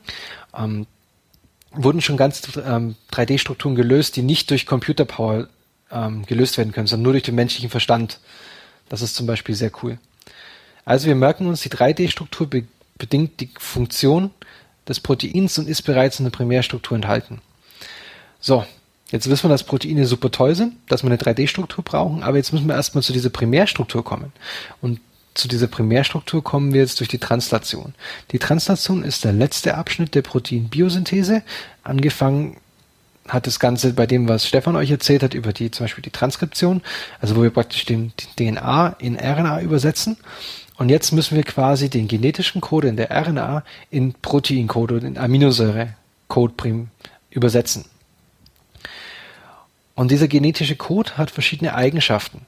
ähm, 0.57 0.87
wurden 1.71 2.01
schon 2.01 2.17
ganz 2.17 2.41
ähm, 2.65 2.95
3D-Strukturen 3.11 3.75
gelöst, 3.75 4.15
die 4.15 4.21
nicht 4.21 4.49
durch 4.49 4.65
Computerpower 4.65 5.47
ähm, 5.91 6.25
gelöst 6.25 6.57
werden 6.57 6.71
können, 6.71 6.87
sondern 6.87 7.03
nur 7.03 7.13
durch 7.13 7.23
den 7.23 7.35
menschlichen 7.35 7.69
Verstand. 7.69 8.19
Das 8.89 9.01
ist 9.01 9.15
zum 9.15 9.25
Beispiel 9.25 9.55
sehr 9.55 9.71
cool. 9.83 9.97
Also 10.85 11.07
wir 11.07 11.15
merken 11.15 11.47
uns, 11.47 11.61
die 11.61 11.69
3D-Struktur 11.69 12.49
be 12.49 12.63
bedingt 12.97 13.39
die 13.39 13.49
Funktion 13.57 14.29
des 14.87 14.99
Proteins 14.99 15.57
und 15.57 15.67
ist 15.67 15.81
bereits 15.81 16.19
in 16.19 16.25
der 16.25 16.31
Primärstruktur 16.31 16.95
enthalten. 16.95 17.41
So, 18.39 18.63
Jetzt 19.11 19.29
wissen 19.29 19.43
wir, 19.43 19.49
dass 19.49 19.65
Proteine 19.65 20.05
super 20.05 20.31
toll 20.31 20.55
sind, 20.55 20.75
dass 20.87 21.03
wir 21.03 21.07
eine 21.07 21.17
3D-Struktur 21.17 21.83
brauchen, 21.83 22.23
aber 22.23 22.37
jetzt 22.37 22.53
müssen 22.53 22.67
wir 22.67 22.75
erstmal 22.75 23.03
zu 23.03 23.11
dieser 23.11 23.29
Primärstruktur 23.29 24.05
kommen. 24.05 24.31
Und 24.79 25.01
zu 25.33 25.49
dieser 25.49 25.67
Primärstruktur 25.67 26.41
kommen 26.41 26.73
wir 26.73 26.79
jetzt 26.79 26.99
durch 27.01 27.09
die 27.09 27.17
Translation. 27.17 27.93
Die 28.31 28.39
Translation 28.39 29.03
ist 29.03 29.25
der 29.25 29.33
letzte 29.33 29.75
Abschnitt 29.75 30.15
der 30.15 30.21
Proteinbiosynthese. 30.21 31.43
Angefangen 31.83 32.57
hat 33.31 33.47
das 33.47 33.59
Ganze 33.59 33.93
bei 33.93 34.05
dem, 34.05 34.27
was 34.27 34.47
Stefan 34.47 34.75
euch 34.75 34.91
erzählt 34.91 35.23
hat, 35.23 35.33
über 35.33 35.53
die, 35.53 35.71
zum 35.71 35.85
Beispiel 35.85 36.01
die 36.01 36.11
Transkription, 36.11 36.81
also 37.19 37.35
wo 37.35 37.43
wir 37.43 37.49
praktisch 37.49 37.85
den, 37.85 38.13
die 38.19 38.51
DNA 38.51 38.95
in 38.99 39.15
RNA 39.17 39.61
übersetzen. 39.61 40.17
Und 40.77 40.89
jetzt 40.89 41.11
müssen 41.11 41.35
wir 41.35 41.43
quasi 41.43 41.89
den 41.89 42.07
genetischen 42.07 42.59
Code 42.59 42.87
in 42.87 42.97
der 42.97 43.11
RNA 43.11 43.63
in 43.89 44.13
Proteincode 44.13 44.91
und 44.93 45.03
in 45.03 45.17
Aminosäure-Code 45.17 46.87
übersetzen. 47.29 47.85
Und 49.95 50.11
dieser 50.11 50.27
genetische 50.27 50.75
Code 50.75 51.17
hat 51.17 51.31
verschiedene 51.31 51.75
Eigenschaften. 51.75 52.45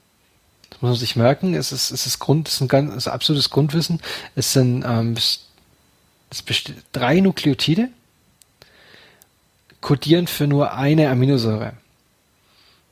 Das 0.70 0.82
muss 0.82 0.90
man 0.90 0.98
sich 0.98 1.16
merken. 1.16 1.54
Es 1.54 1.72
ist, 1.72 1.92
es 1.92 2.06
ist 2.06 2.18
Grund, 2.18 2.48
es 2.48 2.54
ist 2.54 2.60
ein 2.60 2.68
ganz, 2.68 2.94
ist 2.94 3.08
absolutes 3.08 3.50
Grundwissen. 3.50 4.00
Es 4.34 4.52
sind 4.52 4.84
ähm, 4.84 5.12
es 5.12 5.46
drei 6.92 7.20
Nukleotide, 7.20 7.90
kodieren 9.84 10.26
für 10.26 10.46
nur 10.46 10.72
eine 10.72 11.10
Aminosäure. 11.10 11.74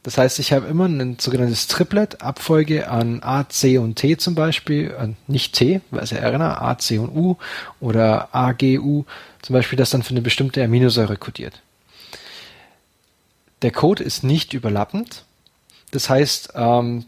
Das 0.02 0.18
heißt, 0.18 0.38
ich 0.40 0.52
habe 0.52 0.66
immer 0.66 0.86
ein 0.86 1.16
sogenanntes 1.18 1.66
Triplet, 1.66 2.20
Abfolge 2.20 2.90
an 2.90 3.22
A, 3.22 3.48
C 3.48 3.78
und 3.78 3.94
T 3.94 4.18
zum 4.18 4.34
Beispiel, 4.34 4.90
äh, 4.90 5.08
nicht 5.26 5.54
T, 5.54 5.80
weil 5.90 6.02
es 6.02 6.10
ja 6.10 6.18
RNA, 6.18 6.60
A, 6.60 6.76
C 6.76 6.98
und 6.98 7.16
U 7.16 7.38
oder 7.80 8.34
A, 8.34 8.52
G, 8.52 8.78
U, 8.78 9.06
zum 9.40 9.54
Beispiel, 9.54 9.78
das 9.78 9.88
dann 9.88 10.02
für 10.02 10.10
eine 10.10 10.20
bestimmte 10.20 10.62
Aminosäure 10.62 11.16
kodiert. 11.16 11.62
Der 13.62 13.70
Code 13.70 14.04
ist 14.04 14.22
nicht 14.22 14.52
überlappend. 14.52 15.24
Das 15.92 16.10
heißt, 16.10 16.50
ähm, 16.56 17.06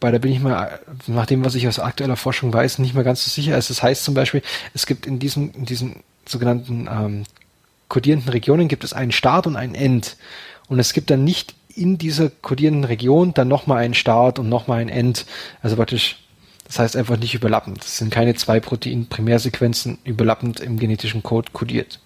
bei 0.00 0.10
da 0.10 0.16
bin 0.16 0.32
ich 0.32 0.40
mal, 0.40 0.80
nach 1.06 1.26
dem, 1.26 1.44
was 1.44 1.54
ich 1.54 1.68
aus 1.68 1.80
aktueller 1.80 2.16
Forschung 2.16 2.50
weiß, 2.50 2.78
nicht 2.78 2.94
mehr 2.94 3.04
ganz 3.04 3.22
so 3.24 3.30
sicher. 3.30 3.56
Also 3.56 3.74
das 3.74 3.82
heißt 3.82 4.04
zum 4.04 4.14
Beispiel, 4.14 4.40
es 4.72 4.86
gibt 4.86 5.06
in 5.06 5.18
diesem, 5.18 5.52
in 5.52 5.66
diesen 5.66 6.02
sogenannten 6.24 6.88
ähm, 6.90 7.24
kodierenden 7.88 8.30
Regionen 8.30 8.68
gibt 8.68 8.84
es 8.84 8.92
einen 8.92 9.12
Start 9.12 9.46
und 9.46 9.56
einen 9.56 9.74
End. 9.74 10.16
Und 10.68 10.78
es 10.78 10.92
gibt 10.92 11.10
dann 11.10 11.24
nicht 11.24 11.54
in 11.74 11.98
dieser 11.98 12.30
kodierenden 12.30 12.84
Region 12.84 13.34
dann 13.34 13.48
nochmal 13.48 13.84
einen 13.84 13.94
Start 13.94 14.38
und 14.38 14.48
nochmal 14.48 14.80
ein 14.80 14.88
End. 14.88 15.26
Also 15.62 15.76
praktisch, 15.76 16.16
das 16.64 16.78
heißt 16.78 16.96
einfach 16.96 17.18
nicht 17.18 17.34
überlappend. 17.34 17.84
Es 17.84 17.98
sind 17.98 18.10
keine 18.10 18.34
zwei 18.34 18.60
Protein-Primärsequenzen 18.60 19.98
überlappend 20.04 20.60
im 20.60 20.78
genetischen 20.78 21.22
Code 21.22 21.52
kodiert. 21.52 22.00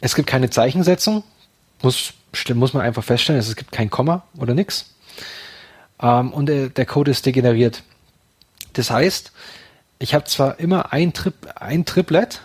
Es 0.00 0.14
gibt 0.14 0.28
keine 0.28 0.50
Zeichensetzung, 0.50 1.24
muss, 1.82 2.12
muss 2.54 2.74
man 2.74 2.82
einfach 2.82 3.04
feststellen, 3.04 3.40
es 3.40 3.56
gibt 3.56 3.72
kein 3.72 3.90
Komma 3.90 4.24
oder 4.36 4.54
nix. 4.54 4.94
Ähm, 6.00 6.32
und 6.32 6.46
der, 6.46 6.86
Code 6.86 7.10
ist 7.10 7.24
degeneriert. 7.24 7.82
Das 8.74 8.90
heißt, 8.90 9.32
ich 9.98 10.14
habe 10.14 10.24
zwar 10.24 10.58
immer 10.58 10.92
ein, 10.92 11.12
Trip, 11.12 11.34
ein 11.54 11.84
Triplet, 11.84 12.40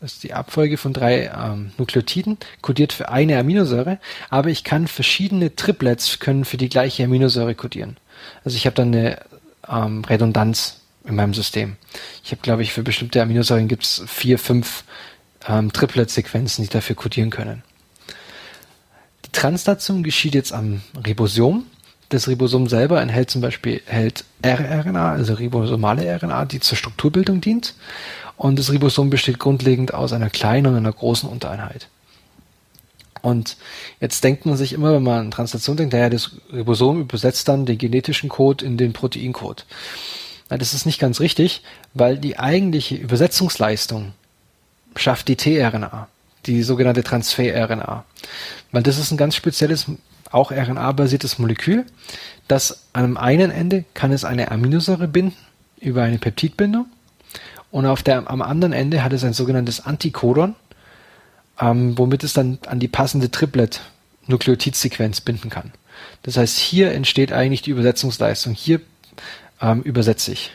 das 0.00 0.14
ist 0.14 0.22
die 0.22 0.32
Abfolge 0.32 0.76
von 0.76 0.92
drei 0.92 1.26
ähm, 1.26 1.72
Nukleotiden, 1.76 2.38
kodiert 2.62 2.92
für 2.92 3.08
eine 3.08 3.38
Aminosäure, 3.38 3.98
aber 4.30 4.48
ich 4.50 4.62
kann 4.62 4.86
verschiedene 4.86 5.56
Triplets 5.56 6.20
können 6.20 6.44
für 6.44 6.56
die 6.56 6.68
gleiche 6.68 7.04
Aminosäure 7.04 7.54
kodieren. 7.54 7.96
Also 8.44 8.56
ich 8.56 8.66
habe 8.66 8.76
dann 8.76 8.94
eine 8.94 9.18
ähm, 9.68 10.04
Redundanz 10.04 10.80
in 11.04 11.16
meinem 11.16 11.34
System. 11.34 11.76
Ich 12.22 12.30
habe, 12.30 12.42
glaube 12.42 12.62
ich, 12.62 12.72
für 12.72 12.82
bestimmte 12.82 13.20
Aminosäuren 13.22 13.66
gibt 13.66 13.84
es 13.84 14.02
vier, 14.06 14.38
fünf 14.38 14.84
ähm, 15.48 15.72
Triplet-Sequenzen, 15.72 16.64
die 16.64 16.70
dafür 16.70 16.94
kodieren 16.94 17.30
können. 17.30 17.62
Die 19.24 19.32
Translation 19.32 20.02
geschieht 20.02 20.34
jetzt 20.34 20.52
am 20.52 20.82
Ribosom. 21.04 21.64
Das 22.08 22.28
Ribosom 22.28 22.68
selber 22.68 23.02
enthält 23.02 23.30
zum 23.30 23.42
Beispiel 23.42 23.82
hält 23.86 24.24
rRNA, 24.44 25.12
also 25.12 25.34
ribosomale 25.34 26.18
RNA, 26.22 26.46
die 26.46 26.60
zur 26.60 26.78
Strukturbildung 26.78 27.40
dient. 27.40 27.74
Und 28.38 28.58
das 28.58 28.72
Ribosom 28.72 29.10
besteht 29.10 29.40
grundlegend 29.40 29.92
aus 29.92 30.12
einer 30.12 30.30
kleinen 30.30 30.68
und 30.68 30.76
einer 30.76 30.92
großen 30.92 31.28
Untereinheit. 31.28 31.88
Und 33.20 33.56
jetzt 34.00 34.22
denkt 34.22 34.46
man 34.46 34.56
sich 34.56 34.72
immer, 34.72 34.94
wenn 34.94 35.02
man 35.02 35.18
an 35.18 35.30
Translation 35.32 35.76
denkt, 35.76 35.92
naja, 35.92 36.08
das 36.08 36.36
Ribosom 36.52 37.00
übersetzt 37.00 37.48
dann 37.48 37.66
den 37.66 37.76
genetischen 37.76 38.28
Code 38.28 38.64
in 38.64 38.76
den 38.76 38.92
Proteincode. 38.92 39.66
Na, 40.48 40.56
das 40.56 40.72
ist 40.72 40.86
nicht 40.86 41.00
ganz 41.00 41.18
richtig, 41.18 41.62
weil 41.94 42.16
die 42.16 42.38
eigentliche 42.38 42.94
Übersetzungsleistung 42.94 44.12
schafft 44.94 45.26
die 45.26 45.36
tRNA, 45.36 46.06
die 46.46 46.62
sogenannte 46.62 47.02
Transfer-RNA. 47.02 48.04
Weil 48.70 48.82
das 48.84 48.98
ist 48.98 49.10
ein 49.10 49.18
ganz 49.18 49.34
spezielles, 49.34 49.86
auch 50.30 50.52
RNA-basiertes 50.52 51.40
Molekül, 51.40 51.86
das 52.46 52.84
an 52.92 53.04
einem 53.04 53.16
einen 53.16 53.50
Ende 53.50 53.84
kann 53.94 54.12
es 54.12 54.24
eine 54.24 54.52
Aminosäure 54.52 55.08
binden 55.08 55.36
über 55.80 56.04
eine 56.04 56.18
Peptidbindung 56.18 56.86
und 57.70 57.86
auf 57.86 58.02
der, 58.02 58.30
am 58.30 58.42
anderen 58.42 58.72
Ende 58.72 59.02
hat 59.04 59.12
es 59.12 59.24
ein 59.24 59.32
sogenanntes 59.32 59.84
Antikodon, 59.84 60.54
ähm, 61.60 61.98
womit 61.98 62.24
es 62.24 62.32
dann 62.32 62.58
an 62.66 62.78
die 62.78 62.88
passende 62.88 63.30
Triplet-Nukleotidsequenz 63.30 65.20
binden 65.20 65.50
kann. 65.50 65.72
Das 66.22 66.36
heißt, 66.36 66.58
hier 66.58 66.92
entsteht 66.92 67.32
eigentlich 67.32 67.62
die 67.62 67.70
Übersetzungsleistung. 67.70 68.54
Hier 68.54 68.80
ähm, 69.60 69.82
übersetze 69.82 70.32
ich. 70.32 70.52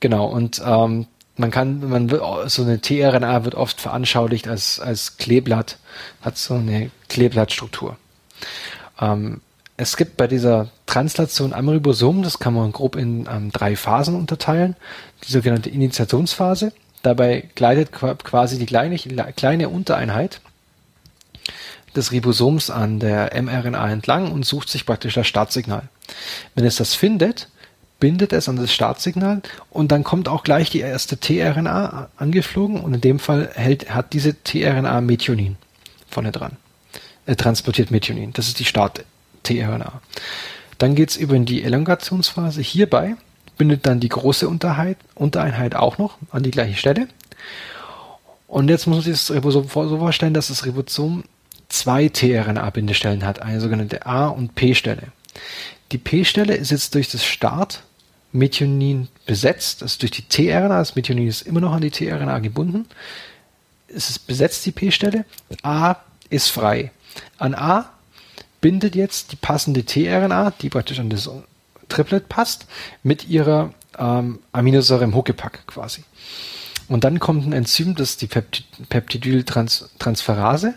Genau, 0.00 0.26
und 0.26 0.62
ähm, 0.64 1.06
man 1.36 1.50
kann, 1.50 1.88
man 1.88 2.10
wird, 2.10 2.50
so 2.50 2.62
eine 2.62 2.80
tRNA 2.80 3.44
wird 3.44 3.54
oft 3.54 3.80
veranschaulicht 3.80 4.48
als, 4.48 4.80
als 4.80 5.16
Kleeblatt, 5.18 5.78
hat 6.20 6.36
so 6.36 6.54
eine 6.54 6.90
Kleeblattstruktur. 7.08 7.96
Ähm, 9.00 9.40
es 9.78 9.96
gibt 9.96 10.16
bei 10.16 10.26
dieser 10.26 10.68
Translation 10.86 11.52
am 11.52 11.68
Ribosom, 11.68 12.22
das 12.22 12.40
kann 12.40 12.52
man 12.52 12.72
grob 12.72 12.96
in 12.96 13.28
ähm, 13.30 13.52
drei 13.52 13.76
Phasen 13.76 14.16
unterteilen, 14.16 14.74
die 15.24 15.32
sogenannte 15.32 15.70
Initiationsphase. 15.70 16.72
Dabei 17.02 17.44
gleitet 17.54 17.92
quasi 17.92 18.58
die 18.58 18.66
kleine, 18.66 18.98
kleine 18.98 19.68
Untereinheit 19.68 20.40
des 21.94 22.10
Ribosoms 22.10 22.70
an 22.70 22.98
der 22.98 23.40
mRNA 23.40 23.90
entlang 23.92 24.32
und 24.32 24.44
sucht 24.44 24.68
sich 24.68 24.84
praktisch 24.84 25.14
das 25.14 25.28
Startsignal. 25.28 25.88
Wenn 26.56 26.64
es 26.64 26.76
das 26.76 26.96
findet, 26.96 27.48
bindet 28.00 28.32
es 28.32 28.48
an 28.48 28.56
das 28.56 28.72
Startsignal 28.72 29.42
und 29.70 29.92
dann 29.92 30.02
kommt 30.02 30.28
auch 30.28 30.42
gleich 30.42 30.70
die 30.70 30.80
erste 30.80 31.20
tRNA 31.20 32.08
angeflogen 32.16 32.80
und 32.80 32.94
in 32.94 33.00
dem 33.00 33.20
Fall 33.20 33.50
hält, 33.54 33.94
hat 33.94 34.12
diese 34.12 34.42
tRNA 34.42 35.00
Methionin 35.02 35.56
vorne 36.10 36.32
dran. 36.32 36.56
Er 37.26 37.36
transportiert 37.36 37.92
Methionin. 37.92 38.32
Das 38.32 38.48
ist 38.48 38.58
die 38.58 38.64
Start 38.64 39.04
tRNA. 39.42 40.00
Dann 40.78 40.94
geht 40.94 41.10
es 41.10 41.16
über 41.16 41.34
in 41.34 41.44
die 41.44 41.62
Elongationsphase. 41.64 42.60
Hierbei 42.60 43.16
bindet 43.56 43.86
dann 43.86 44.00
die 44.00 44.08
große 44.08 44.48
Untereinheit, 44.48 44.98
Untereinheit 45.14 45.74
auch 45.74 45.98
noch 45.98 46.16
an 46.30 46.42
die 46.42 46.50
gleiche 46.50 46.76
Stelle. 46.76 47.08
Und 48.46 48.68
jetzt 48.68 48.86
muss 48.86 48.96
man 48.96 49.04
sich 49.04 49.12
das 49.12 49.30
Ribosom 49.30 49.68
so 49.68 49.98
vorstellen, 49.98 50.34
dass 50.34 50.48
das 50.48 50.64
Ribosom 50.64 51.24
zwei 51.68 52.08
tRNA-Bindestellen 52.08 53.24
hat, 53.24 53.42
eine 53.42 53.60
sogenannte 53.60 54.06
A- 54.06 54.28
und 54.28 54.54
P-Stelle. 54.54 55.08
Die 55.92 55.98
P-Stelle 55.98 56.54
ist 56.54 56.70
jetzt 56.70 56.94
durch 56.94 57.10
das 57.10 57.24
Start 57.24 57.82
Methionin 58.32 59.08
besetzt, 59.26 59.82
also 59.82 59.98
durch 60.00 60.10
die 60.10 60.28
tRNA, 60.28 60.78
das 60.78 60.96
Methionin 60.96 61.28
ist 61.28 61.42
immer 61.42 61.60
noch 61.60 61.72
an 61.72 61.80
die 61.80 61.90
tRNA 61.90 62.38
gebunden. 62.38 62.86
Es 63.88 64.10
ist 64.10 64.26
besetzt, 64.26 64.64
die 64.66 64.72
P-Stelle. 64.72 65.24
A 65.62 65.96
ist 66.30 66.48
frei. 66.48 66.90
An 67.38 67.54
A 67.54 67.90
bindet 68.60 68.94
jetzt 68.94 69.32
die 69.32 69.36
passende 69.36 69.84
tRNA, 69.84 70.52
die 70.60 70.70
praktisch 70.70 70.98
an 70.98 71.10
das 71.10 71.30
Triplet 71.88 72.28
passt, 72.28 72.66
mit 73.02 73.28
ihrer 73.28 73.72
ähm, 73.98 74.40
Aminosäure 74.52 75.04
im 75.04 75.14
Huckepack 75.14 75.66
quasi. 75.66 76.04
Und 76.88 77.04
dann 77.04 77.20
kommt 77.20 77.46
ein 77.46 77.52
Enzym, 77.52 77.94
das 77.94 78.10
ist 78.10 78.22
die 78.22 78.28
Peptidyltransferase. 78.88 80.74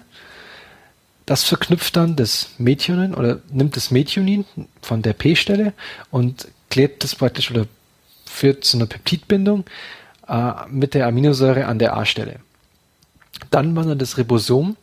Das 1.25 1.43
verknüpft 1.43 1.95
dann 1.95 2.15
das 2.15 2.49
Methionin 2.57 3.13
oder 3.13 3.39
nimmt 3.49 3.75
das 3.77 3.91
Methionin 3.91 4.45
von 4.81 5.01
der 5.01 5.13
P-Stelle 5.13 5.73
und 6.09 6.47
klebt 6.69 7.03
das 7.03 7.15
praktisch 7.15 7.51
oder 7.51 7.67
führt 8.25 8.65
zu 8.65 8.77
einer 8.77 8.87
Peptidbindung 8.87 9.65
äh, 10.27 10.51
mit 10.69 10.93
der 10.93 11.07
Aminosäure 11.07 11.65
an 11.65 11.79
der 11.79 11.95
A-Stelle. 11.95 12.39
Dann 13.49 13.75
wandert 13.75 14.01
das 14.01 14.17
Ribosom 14.17 14.75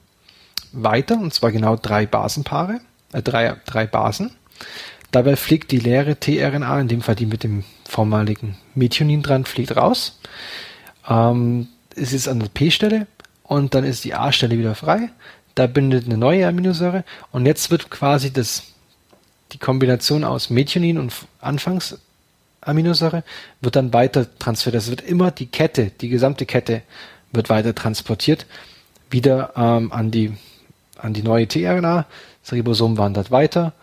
weiter, 0.72 1.18
und 1.18 1.34
zwar 1.34 1.52
genau 1.52 1.76
drei 1.76 2.06
Basenpaare, 2.06 2.80
äh, 3.12 3.22
drei, 3.22 3.56
drei 3.66 3.86
Basen. 3.86 4.32
Dabei 5.10 5.36
fliegt 5.36 5.70
die 5.70 5.78
leere 5.78 6.20
tRNA, 6.20 6.80
in 6.80 6.88
dem 6.88 7.02
Fall 7.02 7.14
die 7.14 7.26
mit 7.26 7.42
dem 7.42 7.64
vormaligen 7.88 8.58
Methionin 8.74 9.22
dran, 9.22 9.44
fliegt 9.44 9.76
raus. 9.76 10.18
Ähm, 11.08 11.68
es 11.96 12.12
ist 12.12 12.28
an 12.28 12.40
der 12.40 12.48
P-Stelle 12.48 13.06
und 13.42 13.74
dann 13.74 13.84
ist 13.84 14.04
die 14.04 14.14
A-Stelle 14.14 14.58
wieder 14.58 14.74
frei. 14.74 15.10
Da 15.54 15.66
bindet 15.66 16.04
eine 16.04 16.18
neue 16.18 16.46
Aminosäure 16.46 17.04
und 17.32 17.46
jetzt 17.46 17.70
wird 17.70 17.90
quasi 17.90 18.32
das, 18.32 18.64
die 19.52 19.58
Kombination 19.58 20.22
aus 20.22 20.50
Methionin 20.50 20.98
und 20.98 21.12
Anfangsaminosäure 21.40 23.24
wird 23.60 23.76
dann 23.76 23.92
weiter 23.92 24.26
transferiert. 24.38 24.82
Das 24.82 24.90
wird 24.90 25.00
immer 25.00 25.30
die 25.30 25.46
Kette, 25.46 25.90
die 26.00 26.10
gesamte 26.10 26.44
Kette 26.44 26.82
wird 27.32 27.48
weiter 27.48 27.74
transportiert, 27.74 28.46
wieder 29.10 29.52
ähm, 29.56 29.90
an 29.90 30.10
die 30.10 30.36
an 30.98 31.14
die 31.14 31.22
neue 31.22 31.46
tRNA, 31.46 32.06
das 32.48 32.54
Ribosom 32.54 32.96
wandert 32.96 33.30
weiter, 33.30 33.74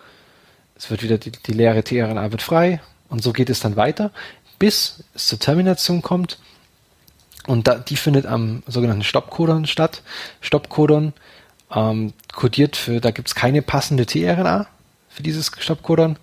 es 0.76 0.90
wird 0.90 1.04
wieder 1.04 1.20
die, 1.20 1.32
die 1.32 1.54
leere 1.54 1.84
tRNA 1.84 2.32
wird 2.32 2.42
frei 2.42 2.82
und 3.10 3.22
so 3.22 3.32
geht 3.32 3.52
es 3.52 3.60
dann 3.60 3.76
weiter, 3.76 4.12
bis 4.58 5.04
es 5.14 5.28
zur 5.28 5.40
Termination 5.40 6.02
kommt 6.02 6.40
und 7.46 7.68
da, 7.68 7.76
die 7.76 7.96
findet 7.96 8.26
am 8.26 8.64
sogenannten 8.66 9.04
Stoppcodon 9.04 9.68
statt. 9.68 10.02
Stoppcodon 10.42 11.14
ähm, 11.74 12.14
kodiert 12.34 12.76
für, 12.76 13.00
da 13.00 13.12
gibt 13.12 13.28
es 13.28 13.36
keine 13.36 13.62
passende 13.62 14.08
tRNA 14.08 14.66
für 15.10 15.22
dieses 15.22 15.52
Stoppcodon 15.60 16.18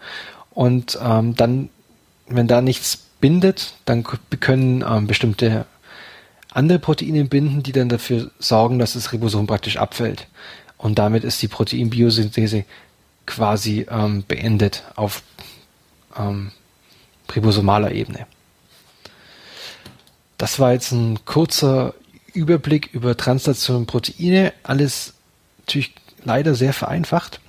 und 0.51 0.99
ähm, 1.01 1.37
dann, 1.37 1.71
wenn 2.27 2.49
da 2.49 2.61
nichts 2.61 2.99
bindet, 3.21 3.75
dann 3.85 4.03
können 4.03 4.85
ähm, 4.87 5.07
bestimmte 5.07 5.65
andere 6.51 6.81
Proteine 6.81 7.25
binden, 7.25 7.63
die 7.63 7.73
dann 7.73 7.89
dafür 7.89 8.33
sorgen, 8.41 8.81
dass 8.81 8.95
das 8.95 9.13
Ribosom 9.13 9.47
praktisch 9.47 9.77
abfällt. 9.77 10.27
Und 10.83 10.99
damit 10.99 11.23
ist 11.23 11.41
die 11.41 11.49
Proteinbiosynthese 11.49 12.65
quasi 13.25 13.87
ähm, 13.89 14.25
beendet 14.27 14.83
auf 14.97 15.23
ähm, 16.19 16.51
ribosomaler 17.35 17.93
Ebene. 17.93 18.27
Das 20.39 20.59
war 20.59 20.73
jetzt 20.73 20.91
ein 20.91 21.25
kurzer 21.25 21.95
Überblick 22.35 22.91
über 22.93 23.17
Translation 23.17 23.87
Proteine. 23.87 24.53
Alles 24.65 25.15
natürlich 25.61 25.95
leider 26.25 26.57
sehr 26.57 26.73
vereinfacht. 26.73 27.41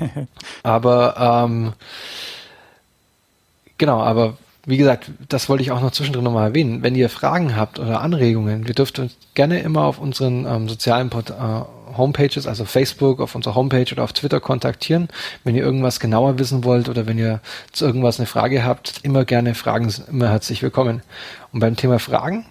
aber 0.62 1.44
ähm, 1.46 1.74
genau, 3.76 4.00
aber 4.00 4.38
wie 4.68 4.76
gesagt, 4.76 5.10
das 5.30 5.48
wollte 5.48 5.62
ich 5.62 5.70
auch 5.70 5.80
noch 5.80 5.92
zwischendrin 5.92 6.22
nochmal 6.22 6.48
erwähnen. 6.48 6.82
Wenn 6.82 6.94
ihr 6.94 7.08
Fragen 7.08 7.56
habt 7.56 7.78
oder 7.78 8.02
Anregungen, 8.02 8.66
wir 8.66 8.74
dürft 8.74 8.98
uns 8.98 9.16
gerne 9.32 9.60
immer 9.60 9.84
auf 9.84 9.98
unseren 9.98 10.44
ähm, 10.44 10.68
sozialen 10.68 11.08
Port 11.08 11.30
äh, 11.30 11.96
Homepages, 11.96 12.46
also 12.46 12.66
Facebook, 12.66 13.20
auf 13.20 13.34
unserer 13.34 13.54
Homepage 13.54 13.90
oder 13.90 14.04
auf 14.04 14.12
Twitter 14.12 14.40
kontaktieren. 14.40 15.08
Wenn 15.42 15.54
ihr 15.54 15.62
irgendwas 15.62 16.00
genauer 16.00 16.38
wissen 16.38 16.64
wollt 16.64 16.90
oder 16.90 17.06
wenn 17.06 17.16
ihr 17.16 17.40
zu 17.72 17.86
irgendwas 17.86 18.20
eine 18.20 18.26
Frage 18.26 18.62
habt, 18.62 19.00
immer 19.04 19.24
gerne 19.24 19.54
Fragen 19.54 19.88
sind 19.88 20.06
immer 20.10 20.28
herzlich 20.28 20.62
willkommen. 20.62 21.00
Und 21.50 21.60
beim 21.60 21.74
Thema 21.74 21.98
Fragen 21.98 22.44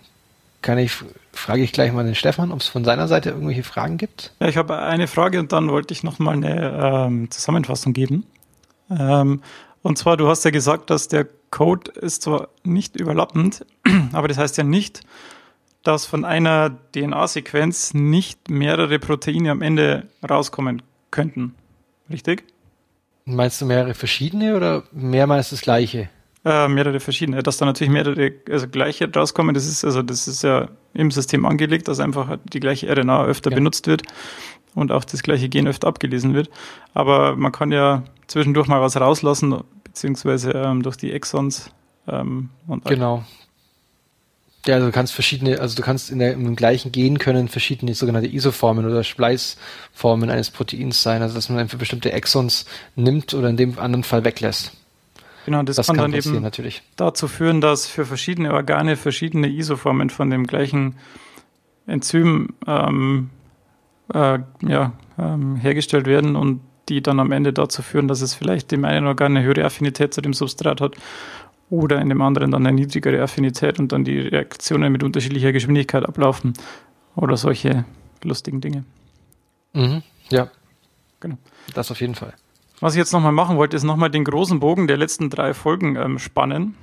kann 0.63 0.79
ich, 0.79 0.93
frage 1.33 1.61
ich 1.61 1.71
gleich 1.71 1.93
mal 1.93 2.03
den 2.03 2.15
Stefan, 2.15 2.51
ob 2.51 2.61
es 2.61 2.67
von 2.67 2.83
seiner 2.83 3.07
Seite 3.07 3.29
irgendwelche 3.29 3.61
Fragen 3.61 3.97
gibt. 3.97 4.33
Ja, 4.39 4.47
ich 4.47 4.57
habe 4.57 4.79
eine 4.79 5.05
Frage 5.05 5.39
und 5.39 5.51
dann 5.51 5.69
wollte 5.69 5.93
ich 5.93 6.01
nochmal 6.01 6.33
eine 6.33 7.05
ähm, 7.05 7.29
Zusammenfassung 7.29 7.93
geben. 7.93 8.25
Ähm, 8.89 9.41
und 9.83 9.97
zwar, 9.97 10.17
du 10.17 10.27
hast 10.27 10.45
ja 10.45 10.51
gesagt, 10.51 10.89
dass 10.89 11.07
der 11.07 11.27
Code 11.51 11.91
ist 11.91 12.23
zwar 12.23 12.49
nicht 12.63 12.95
überlappend, 12.95 13.65
aber 14.11 14.27
das 14.27 14.37
heißt 14.37 14.57
ja 14.57 14.63
nicht, 14.63 15.01
dass 15.83 16.05
von 16.05 16.25
einer 16.25 16.77
DNA-Sequenz 16.93 17.93
nicht 17.93 18.49
mehrere 18.49 18.99
Proteine 18.99 19.51
am 19.51 19.61
Ende 19.61 20.07
rauskommen 20.27 20.81
könnten. 21.11 21.55
Richtig? 22.09 22.43
Meinst 23.25 23.61
du 23.61 23.65
mehrere 23.65 23.93
verschiedene 23.93 24.55
oder 24.55 24.83
mehrmals 24.91 25.49
das 25.49 25.61
gleiche? 25.61 26.09
Äh, 26.45 26.67
mehrere 26.67 26.99
verschiedene. 26.99 27.43
Dass 27.43 27.57
da 27.57 27.65
natürlich 27.65 27.91
mehrere 27.91 28.31
also 28.49 28.67
gleiche 28.67 29.11
rauskommen, 29.13 29.53
das 29.53 29.65
ist 29.67 29.83
also 29.83 30.01
das 30.01 30.27
ist 30.27 30.43
ja 30.43 30.69
im 30.93 31.11
System 31.11 31.45
angelegt, 31.45 31.87
dass 31.87 31.99
einfach 31.99 32.37
die 32.45 32.59
gleiche 32.59 32.89
RNA 32.89 33.25
öfter 33.25 33.51
ja. 33.51 33.55
benutzt 33.55 33.87
wird 33.87 34.03
und 34.75 34.91
auch 34.91 35.03
das 35.03 35.23
gleiche 35.23 35.49
Gen 35.49 35.67
öfter 35.67 35.87
abgelesen 35.87 36.33
wird. 36.33 36.49
Aber 36.93 37.35
man 37.35 37.51
kann 37.51 37.71
ja 37.71 38.03
zwischendurch 38.27 38.67
mal 38.67 38.81
was 38.81 38.99
rauslassen, 38.99 39.63
beziehungsweise 39.83 40.51
ähm, 40.51 40.83
durch 40.83 40.97
die 40.97 41.11
Exons. 41.11 41.71
Ähm, 42.07 42.49
genau. 42.85 43.23
Ja, 44.65 44.75
also 44.75 44.87
du 44.87 44.91
kannst 44.91 45.13
verschiedene, 45.13 45.59
also 45.61 45.75
du 45.75 45.81
kannst 45.81 46.11
in 46.11 46.19
der, 46.19 46.33
im 46.33 46.55
gleichen 46.55 46.91
Gen 46.91 47.19
können 47.19 47.47
verschiedene 47.47 47.93
sogenannte 47.93 48.27
Isoformen 48.27 48.85
oder 48.85 49.03
Spleißformen 49.03 50.29
eines 50.29 50.49
Proteins 50.51 51.01
sein, 51.01 51.21
also 51.21 51.35
dass 51.35 51.47
man 51.47 51.57
einfach 51.59 51.77
bestimmte 51.77 52.11
Exons 52.11 52.65
nimmt 52.95 53.33
oder 53.33 53.49
in 53.49 53.55
dem 53.55 53.79
anderen 53.79 54.03
Fall 54.03 54.25
weglässt. 54.25 54.73
Genau, 55.45 55.63
das, 55.63 55.77
das 55.77 55.87
kann, 55.87 55.95
kann 55.95 56.11
dann 56.11 56.19
eben 56.19 56.41
natürlich. 56.41 56.81
dazu 56.97 57.29
führen, 57.29 57.61
dass 57.61 57.87
für 57.87 58.05
verschiedene 58.05 58.53
Organe 58.53 58.97
verschiedene 58.97 59.47
Isoformen 59.47 60.09
von 60.09 60.29
dem 60.29 60.45
gleichen 60.45 60.97
Enzym 61.85 62.49
ähm, 62.67 63.29
äh, 64.13 64.39
ja, 64.67 64.91
ähm, 65.17 65.55
hergestellt 65.55 66.05
werden 66.05 66.35
und 66.35 66.59
die 66.89 67.01
dann 67.01 67.19
am 67.19 67.31
Ende 67.31 67.53
dazu 67.53 67.81
führen, 67.81 68.07
dass 68.07 68.21
es 68.21 68.33
vielleicht 68.33 68.71
dem 68.71 68.85
einen 68.85 69.07
Organ 69.07 69.35
eine 69.35 69.45
höhere 69.45 69.65
Affinität 69.65 70.13
zu 70.13 70.21
dem 70.21 70.33
Substrat 70.33 70.81
hat 70.81 70.95
oder 71.69 72.01
in 72.01 72.09
dem 72.09 72.21
anderen 72.21 72.51
dann 72.51 72.65
eine 72.65 72.75
niedrigere 72.75 73.21
Affinität 73.21 73.79
und 73.79 73.91
dann 73.91 74.03
die 74.03 74.19
Reaktionen 74.19 74.91
mit 74.91 75.03
unterschiedlicher 75.03 75.51
Geschwindigkeit 75.51 76.05
ablaufen 76.05 76.53
oder 77.15 77.35
solche 77.37 77.85
lustigen 78.23 78.61
Dinge. 78.61 78.83
Mhm, 79.73 80.03
ja. 80.29 80.49
Genau. 81.19 81.37
Das 81.73 81.91
auf 81.91 81.99
jeden 81.99 82.15
Fall. 82.15 82.33
Was 82.79 82.93
ich 82.93 82.99
jetzt 82.99 83.11
nochmal 83.11 83.31
machen 83.31 83.57
wollte, 83.57 83.75
ist 83.75 83.83
nochmal 83.83 84.11
den 84.11 84.23
großen 84.23 84.59
Bogen 84.59 84.87
der 84.87 84.97
letzten 84.97 85.29
drei 85.29 85.53
Folgen 85.53 85.95
ähm, 85.95 86.19
spannen. 86.19 86.75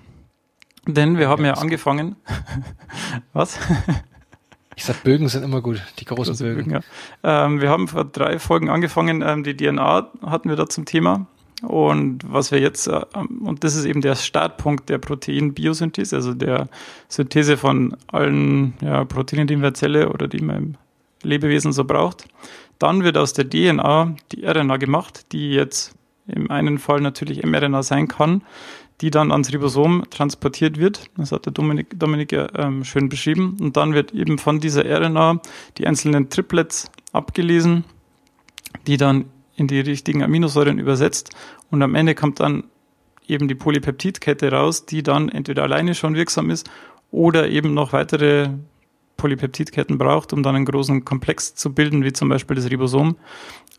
Denn 0.86 1.18
wir 1.18 1.28
haben 1.28 1.44
ja, 1.44 1.54
ja 1.54 1.60
angefangen. 1.60 2.16
Was? 3.32 3.58
Ich 4.76 4.84
sag, 4.84 5.02
Bögen 5.04 5.28
sind 5.28 5.44
immer 5.44 5.60
gut, 5.60 5.82
die 5.98 6.04
großen 6.04 6.36
Bögen. 6.36 6.70
Bögen 6.70 6.82
ja. 7.22 7.46
ähm, 7.46 7.60
wir 7.60 7.70
haben 7.70 7.88
vor 7.88 8.04
drei 8.04 8.38
Folgen 8.38 8.70
angefangen, 8.70 9.22
ähm, 9.22 9.44
die 9.44 9.56
DNA 9.56 10.10
hatten 10.26 10.48
wir 10.48 10.56
da 10.56 10.68
zum 10.68 10.84
Thema. 10.84 11.26
Und 11.62 12.20
was 12.26 12.50
wir 12.50 12.60
jetzt, 12.60 12.88
äh, 12.88 13.00
und 13.14 13.64
das 13.64 13.74
ist 13.74 13.84
eben 13.84 14.00
der 14.00 14.16
Startpunkt 14.16 14.88
der 14.88 14.98
Proteinbiosynthese, 14.98 16.16
also 16.16 16.34
der 16.34 16.68
Synthese 17.08 17.56
von 17.56 17.96
allen 18.08 18.74
ja, 18.82 19.04
Proteinen, 19.04 19.46
die 19.46 19.54
in 19.54 19.62
der 19.62 19.74
Zelle 19.74 20.10
oder 20.10 20.28
die 20.28 20.40
man 20.40 20.56
im 20.56 20.74
Lebewesen 21.22 21.72
so 21.72 21.84
braucht. 21.84 22.26
Dann 22.78 23.04
wird 23.04 23.16
aus 23.16 23.32
der 23.32 23.48
DNA 23.48 24.14
die 24.32 24.44
RNA 24.44 24.76
gemacht, 24.76 25.32
die 25.32 25.52
jetzt 25.52 25.94
im 26.26 26.50
einen 26.50 26.78
Fall 26.78 27.00
natürlich 27.00 27.44
mRNA 27.44 27.82
sein 27.82 28.08
kann, 28.08 28.42
die 29.04 29.10
dann 29.10 29.32
ans 29.32 29.52
Ribosom 29.52 30.04
transportiert 30.08 30.78
wird. 30.78 31.10
Das 31.18 31.30
hat 31.30 31.44
der 31.44 31.52
Dominik, 31.52 32.00
Dominik 32.00 32.32
ja 32.32 32.48
ähm, 32.56 32.84
schön 32.84 33.10
beschrieben. 33.10 33.58
Und 33.60 33.76
dann 33.76 33.92
wird 33.92 34.14
eben 34.14 34.38
von 34.38 34.60
dieser 34.60 34.82
RNA 34.82 35.42
die 35.76 35.86
einzelnen 35.86 36.30
Triplets 36.30 36.90
abgelesen, 37.12 37.84
die 38.86 38.96
dann 38.96 39.26
in 39.56 39.66
die 39.66 39.80
richtigen 39.80 40.22
Aminosäuren 40.22 40.78
übersetzt. 40.78 41.36
Und 41.70 41.82
am 41.82 41.94
Ende 41.94 42.14
kommt 42.14 42.40
dann 42.40 42.64
eben 43.28 43.46
die 43.46 43.54
Polypeptidkette 43.54 44.50
raus, 44.50 44.86
die 44.86 45.02
dann 45.02 45.28
entweder 45.28 45.64
alleine 45.64 45.94
schon 45.94 46.14
wirksam 46.14 46.48
ist 46.48 46.70
oder 47.10 47.50
eben 47.50 47.74
noch 47.74 47.92
weitere 47.92 48.48
Polypeptidketten 49.16 49.98
braucht, 49.98 50.32
um 50.32 50.42
dann 50.42 50.56
einen 50.56 50.64
großen 50.64 51.04
Komplex 51.04 51.54
zu 51.54 51.72
bilden, 51.72 52.04
wie 52.04 52.12
zum 52.12 52.28
Beispiel 52.28 52.56
das 52.56 52.70
Ribosom 52.70 53.16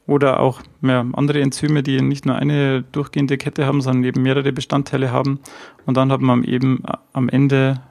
oder 0.07 0.39
auch 0.39 0.61
ja, 0.81 1.05
andere 1.13 1.41
Enzyme, 1.41 1.83
die 1.83 2.01
nicht 2.01 2.25
nur 2.25 2.35
eine 2.35 2.83
durchgehende 2.83 3.37
Kette 3.37 3.65
haben, 3.65 3.81
sondern 3.81 4.03
eben 4.03 4.21
mehrere 4.21 4.51
Bestandteile 4.51 5.11
haben. 5.11 5.39
Und 5.85 5.97
dann 5.97 6.11
hat 6.11 6.21
man 6.21 6.43
eben 6.43 6.83
am 7.13 7.29
Ende 7.29 7.81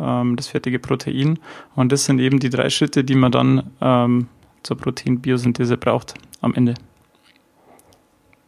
ähm, 0.00 0.36
das 0.36 0.48
fertige 0.48 0.78
Protein. 0.78 1.38
Und 1.74 1.92
das 1.92 2.04
sind 2.04 2.18
eben 2.18 2.40
die 2.40 2.50
drei 2.50 2.70
Schritte, 2.70 3.04
die 3.04 3.14
man 3.14 3.32
dann 3.32 3.70
ähm, 3.80 4.28
zur 4.62 4.76
Proteinbiosynthese 4.76 5.76
braucht 5.76 6.14
am 6.40 6.54
Ende. 6.54 6.74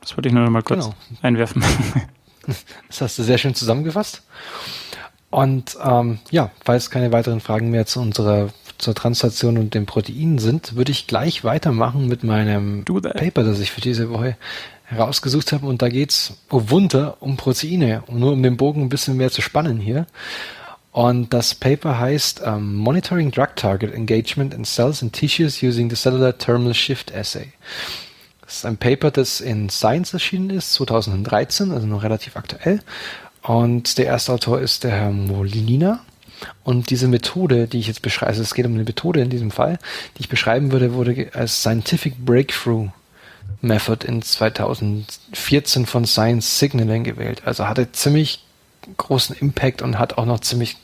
Das 0.00 0.16
wollte 0.16 0.28
ich 0.28 0.34
nur 0.34 0.44
noch 0.44 0.50
mal 0.50 0.62
kurz 0.62 0.86
genau. 0.86 0.96
einwerfen. 1.22 1.62
Das 2.86 3.02
hast 3.02 3.18
du 3.18 3.22
sehr 3.24 3.36
schön 3.36 3.54
zusammengefasst. 3.54 4.22
Und 5.30 5.76
ähm, 5.84 6.18
ja, 6.30 6.50
falls 6.64 6.90
keine 6.90 7.12
weiteren 7.12 7.40
Fragen 7.40 7.70
mehr 7.70 7.86
zu 7.86 8.00
unserer 8.00 8.48
zur 8.78 8.94
Translation 8.94 9.58
und 9.58 9.74
den 9.74 9.86
Proteinen 9.86 10.38
sind, 10.38 10.76
würde 10.76 10.92
ich 10.92 11.08
gleich 11.08 11.42
weitermachen 11.42 12.06
mit 12.06 12.22
meinem 12.22 12.84
Paper, 12.84 13.42
das 13.42 13.58
ich 13.58 13.72
für 13.72 13.80
diese 13.80 14.08
Woche 14.08 14.36
herausgesucht 14.84 15.52
habe. 15.52 15.66
Und 15.66 15.82
da 15.82 15.88
geht's, 15.88 16.34
oh 16.50 16.62
Wunder, 16.68 17.16
um 17.20 17.36
Proteine. 17.36 18.04
Und 18.06 18.20
nur 18.20 18.32
um 18.32 18.42
den 18.42 18.56
Bogen 18.56 18.82
ein 18.82 18.88
bisschen 18.88 19.16
mehr 19.16 19.30
zu 19.30 19.42
spannen 19.42 19.80
hier. 19.80 20.06
Und 20.92 21.34
das 21.34 21.54
Paper 21.54 21.98
heißt 21.98 22.40
um, 22.40 22.46
ähm, 22.46 22.74
Monitoring 22.76 23.30
Drug 23.30 23.48
Target 23.56 23.92
Engagement 23.92 24.54
in 24.54 24.64
Cells 24.64 25.02
and 25.02 25.12
Tissues 25.12 25.62
using 25.62 25.90
the 25.90 25.96
Cellular 25.96 26.38
Terminal 26.38 26.74
Shift 26.74 27.14
Assay. 27.14 27.52
Das 28.42 28.56
ist 28.56 28.66
ein 28.66 28.78
Paper, 28.78 29.10
das 29.10 29.40
in 29.40 29.68
Science 29.68 30.14
erschienen 30.14 30.48
ist, 30.50 30.72
2013, 30.72 31.70
also 31.70 31.86
noch 31.86 32.02
relativ 32.02 32.36
aktuell. 32.36 32.80
Und 33.48 33.96
der 33.96 34.04
erste 34.04 34.34
Autor 34.34 34.60
ist 34.60 34.84
der 34.84 34.90
Herr 34.90 35.10
Molina. 35.10 36.00
Und 36.64 36.90
diese 36.90 37.08
Methode, 37.08 37.66
die 37.66 37.78
ich 37.78 37.86
jetzt 37.86 38.02
beschreibe, 38.02 38.28
also 38.28 38.42
es 38.42 38.52
geht 38.52 38.66
um 38.66 38.74
eine 38.74 38.84
Methode 38.84 39.22
in 39.22 39.30
diesem 39.30 39.50
Fall, 39.50 39.78
die 40.14 40.20
ich 40.20 40.28
beschreiben 40.28 40.70
würde, 40.70 40.92
wurde 40.92 41.30
als 41.32 41.62
Scientific 41.62 42.18
Breakthrough 42.18 42.90
Method 43.62 44.06
in 44.06 44.20
2014 44.20 45.86
von 45.86 46.04
Science 46.04 46.58
Signaling 46.58 47.04
gewählt. 47.04 47.40
Also 47.46 47.66
hatte 47.66 47.90
ziemlich 47.90 48.44
großen 48.98 49.34
Impact 49.36 49.80
und 49.80 49.98
hat 49.98 50.18
auch 50.18 50.26
noch 50.26 50.40
ziemlich 50.40 50.76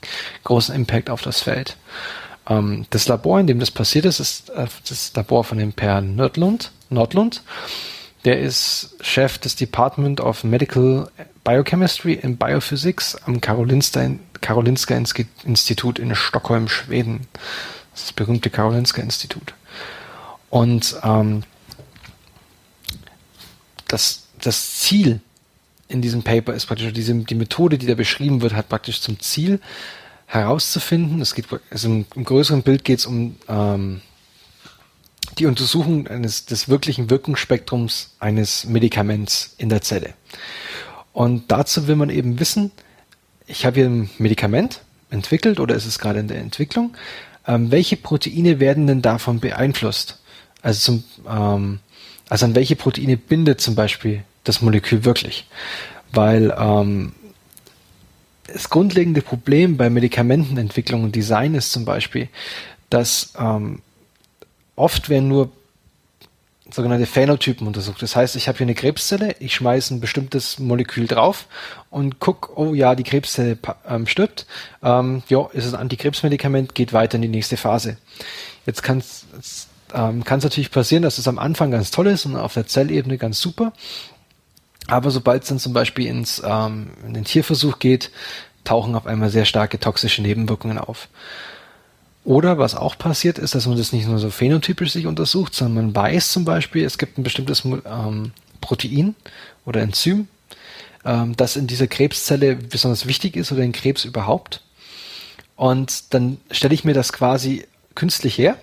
großen 0.45 0.74
Impact 0.74 1.11
auf 1.11 1.20
das 1.20 1.43
Feld. 1.43 1.76
Ähm, 2.49 2.86
das 2.88 3.07
Labor, 3.09 3.41
in 3.41 3.47
dem 3.47 3.61
das 3.61 3.72
passiert 3.72 4.07
ist, 4.07 4.20
ist 4.20 4.49
äh, 4.49 4.68
das 4.88 5.12
Labor 5.14 5.45
von 5.45 5.59
dem 5.59 5.74
Per 5.74 6.01
Nordlund. 6.01 6.72
Nordlund. 6.88 7.43
Der 8.24 8.41
ist 8.41 8.97
Chef 9.03 9.36
des 9.36 9.55
Department 9.55 10.22
of 10.22 10.45
Medical 10.45 11.11
Biochemistry 11.45 12.18
and 12.22 12.38
Biophysics 12.38 13.16
am 13.26 13.40
Karolinska, 13.40 14.97
Institut 15.45 15.99
in 15.99 16.14
Stockholm, 16.14 16.68
Schweden. 16.68 17.26
Das 17.92 18.12
berühmte 18.12 18.51
Karolinska 18.51 19.03
Institut. 19.03 19.55
Und 20.51 20.97
ähm, 21.05 21.45
das, 23.86 24.24
das 24.40 24.78
Ziel 24.78 25.20
in 25.88 26.03
diesem 26.03 26.22
Paper 26.22 26.55
ist 26.55 26.66
praktisch, 26.66 26.92
diese, 26.92 27.14
die 27.14 27.34
Methode, 27.34 27.78
die 27.78 27.86
da 27.86 27.95
beschrieben 27.95 28.40
wird, 28.40 28.55
hat 28.55 28.68
praktisch 28.68 29.01
zum 29.01 29.20
Ziel 29.20 29.61
herauszufinden. 30.26 31.20
Es 31.20 31.34
geht, 31.34 31.47
also 31.70 31.88
im, 31.88 32.07
im 32.14 32.24
größeren 32.24 32.62
Bild 32.62 32.84
geht 32.84 33.01
es 33.01 33.07
um 33.07 33.36
ähm, 33.49 34.01
die 35.38 35.47
Untersuchung 35.47 36.09
eines, 36.09 36.47
des 36.47 36.68
wirklichen 36.68 37.11
Wirkungsspektrums 37.11 38.14
eines 38.18 38.64
Medikaments 38.64 39.55
in 39.59 39.68
der 39.68 39.82
Zelle. 39.82 40.14
Und 41.14 41.44
dazu 41.50 41.86
will 41.86 41.96
man 41.96 42.10
eben 42.10 42.38
wissen, 42.40 42.72
ich 43.46 43.64
habe 43.64 43.76
hier 43.76 43.86
ein 43.86 44.10
Medikament 44.18 44.82
entwickelt 45.10 45.60
oder 45.60 45.74
ist 45.74 45.86
es 45.86 45.98
gerade 45.98 46.18
in 46.18 46.28
der 46.28 46.40
Entwicklung, 46.40 46.94
ähm, 47.46 47.70
welche 47.70 47.96
Proteine 47.96 48.60
werden 48.60 48.86
denn 48.86 49.00
davon 49.00 49.38
beeinflusst? 49.40 50.18
Also, 50.60 50.80
zum, 50.80 51.04
ähm, 51.28 51.78
also 52.28 52.46
an 52.46 52.54
welche 52.54 52.74
Proteine 52.74 53.16
bindet 53.16 53.60
zum 53.60 53.76
Beispiel 53.76 54.24
das 54.42 54.60
Molekül 54.60 55.04
wirklich? 55.04 55.46
Weil 56.12 56.52
ähm, 56.58 57.12
das 58.48 58.68
grundlegende 58.68 59.22
Problem 59.22 59.76
bei 59.76 59.90
Medikamentenentwicklung 59.90 61.04
und 61.04 61.14
Design 61.14 61.54
ist 61.54 61.70
zum 61.70 61.84
Beispiel, 61.84 62.28
dass 62.90 63.34
ähm, 63.38 63.82
oft 64.74 65.08
werden 65.08 65.28
nur 65.28 65.52
sogenannte 66.70 67.06
Phänotypen 67.06 67.66
untersucht. 67.66 68.00
Das 68.02 68.16
heißt, 68.16 68.36
ich 68.36 68.48
habe 68.48 68.58
hier 68.58 68.64
eine 68.66 68.74
Krebszelle, 68.74 69.36
ich 69.38 69.54
schmeiße 69.54 69.94
ein 69.94 70.00
bestimmtes 70.00 70.58
Molekül 70.58 71.06
drauf 71.06 71.46
und 71.90 72.20
guck, 72.20 72.56
oh 72.56 72.74
ja, 72.74 72.94
die 72.94 73.04
Krebszelle 73.04 73.58
ähm, 73.86 74.06
stirbt. 74.06 74.46
Ähm, 74.82 75.22
ja, 75.28 75.46
ist 75.52 75.66
es 75.66 75.74
ein 75.74 75.80
Antikrebsmedikament, 75.80 76.74
geht 76.74 76.92
weiter 76.92 77.16
in 77.16 77.22
die 77.22 77.28
nächste 77.28 77.56
Phase. 77.56 77.98
Jetzt 78.64 78.82
kann 78.82 78.98
es 78.98 79.26
ähm, 79.92 80.24
natürlich 80.26 80.70
passieren, 80.70 81.02
dass 81.02 81.18
es 81.18 81.28
am 81.28 81.38
Anfang 81.38 81.70
ganz 81.70 81.90
toll 81.90 82.06
ist 82.06 82.24
und 82.24 82.36
auf 82.36 82.54
der 82.54 82.66
Zellebene 82.66 83.18
ganz 83.18 83.40
super. 83.40 83.72
Aber 84.86 85.10
sobald 85.10 85.42
es 85.42 85.48
dann 85.48 85.58
zum 85.58 85.72
Beispiel 85.72 86.06
ins, 86.06 86.42
ähm, 86.44 86.90
in 87.06 87.14
den 87.14 87.24
Tierversuch 87.24 87.78
geht, 87.78 88.10
tauchen 88.64 88.94
auf 88.94 89.06
einmal 89.06 89.30
sehr 89.30 89.44
starke 89.44 89.78
toxische 89.78 90.22
Nebenwirkungen 90.22 90.78
auf. 90.78 91.08
Oder 92.25 92.57
was 92.57 92.75
auch 92.75 92.97
passiert 92.97 93.39
ist, 93.39 93.55
dass 93.55 93.66
man 93.66 93.77
das 93.77 93.93
nicht 93.93 94.09
nur 94.09 94.18
so 94.18 94.31
phänotypisch 94.31 94.93
sich 94.93 95.07
untersucht, 95.07 95.55
sondern 95.55 95.93
man 95.93 95.95
weiß 95.95 96.33
zum 96.33 96.47
Beispiel, 96.47 96.85
es 96.85 96.97
gibt 96.97 97.18
ein 97.18 97.22
bestimmtes 97.22 97.64
ähm, 97.64 98.33
Protein 98.62 99.14
oder 99.66 99.83
Enzym, 99.83 100.29
ähm, 101.05 101.37
das 101.37 101.57
in 101.57 101.66
dieser 101.66 101.87
Krebszelle 101.87 102.57
besonders 102.57 103.07
wichtig 103.07 103.37
ist 103.37 103.53
oder 103.53 103.62
in 103.62 103.72
Krebs 103.72 104.07
überhaupt. 104.07 104.62
Und 105.55 106.14
dann 106.14 106.39
stelle 106.51 106.75
ich 106.75 106.85
mir 106.85 106.95
das 106.95 107.12
quasi 107.12 107.66
künstlich 107.95 108.39
her 108.39 108.57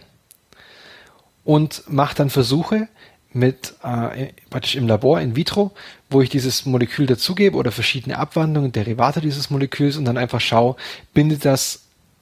und 1.44 1.84
mache 1.88 2.16
dann 2.16 2.32
Versuche 2.32 2.88
mit 3.32 3.76
äh, 3.84 4.34
praktisch 4.50 4.76
im 4.76 4.88
Labor 4.88 5.22
in 5.22 5.36
vitro, 5.36 5.72
wo 6.10 6.22
ich 6.22 6.30
dieses 6.30 6.66
Molekül 6.66 7.06
dazugebe 7.06 7.56
oder 7.56 7.72
verschiedene 7.72 8.18
Abwandlungen, 8.18 8.72
Derivate 8.72 9.22
dieses 9.22 9.50
Moleküls 9.50 9.98
und 9.98 10.06
dann 10.06 10.18
einfach 10.18 10.42
schaue, 10.42 10.76
bindet 11.14 11.46
das 11.46 11.81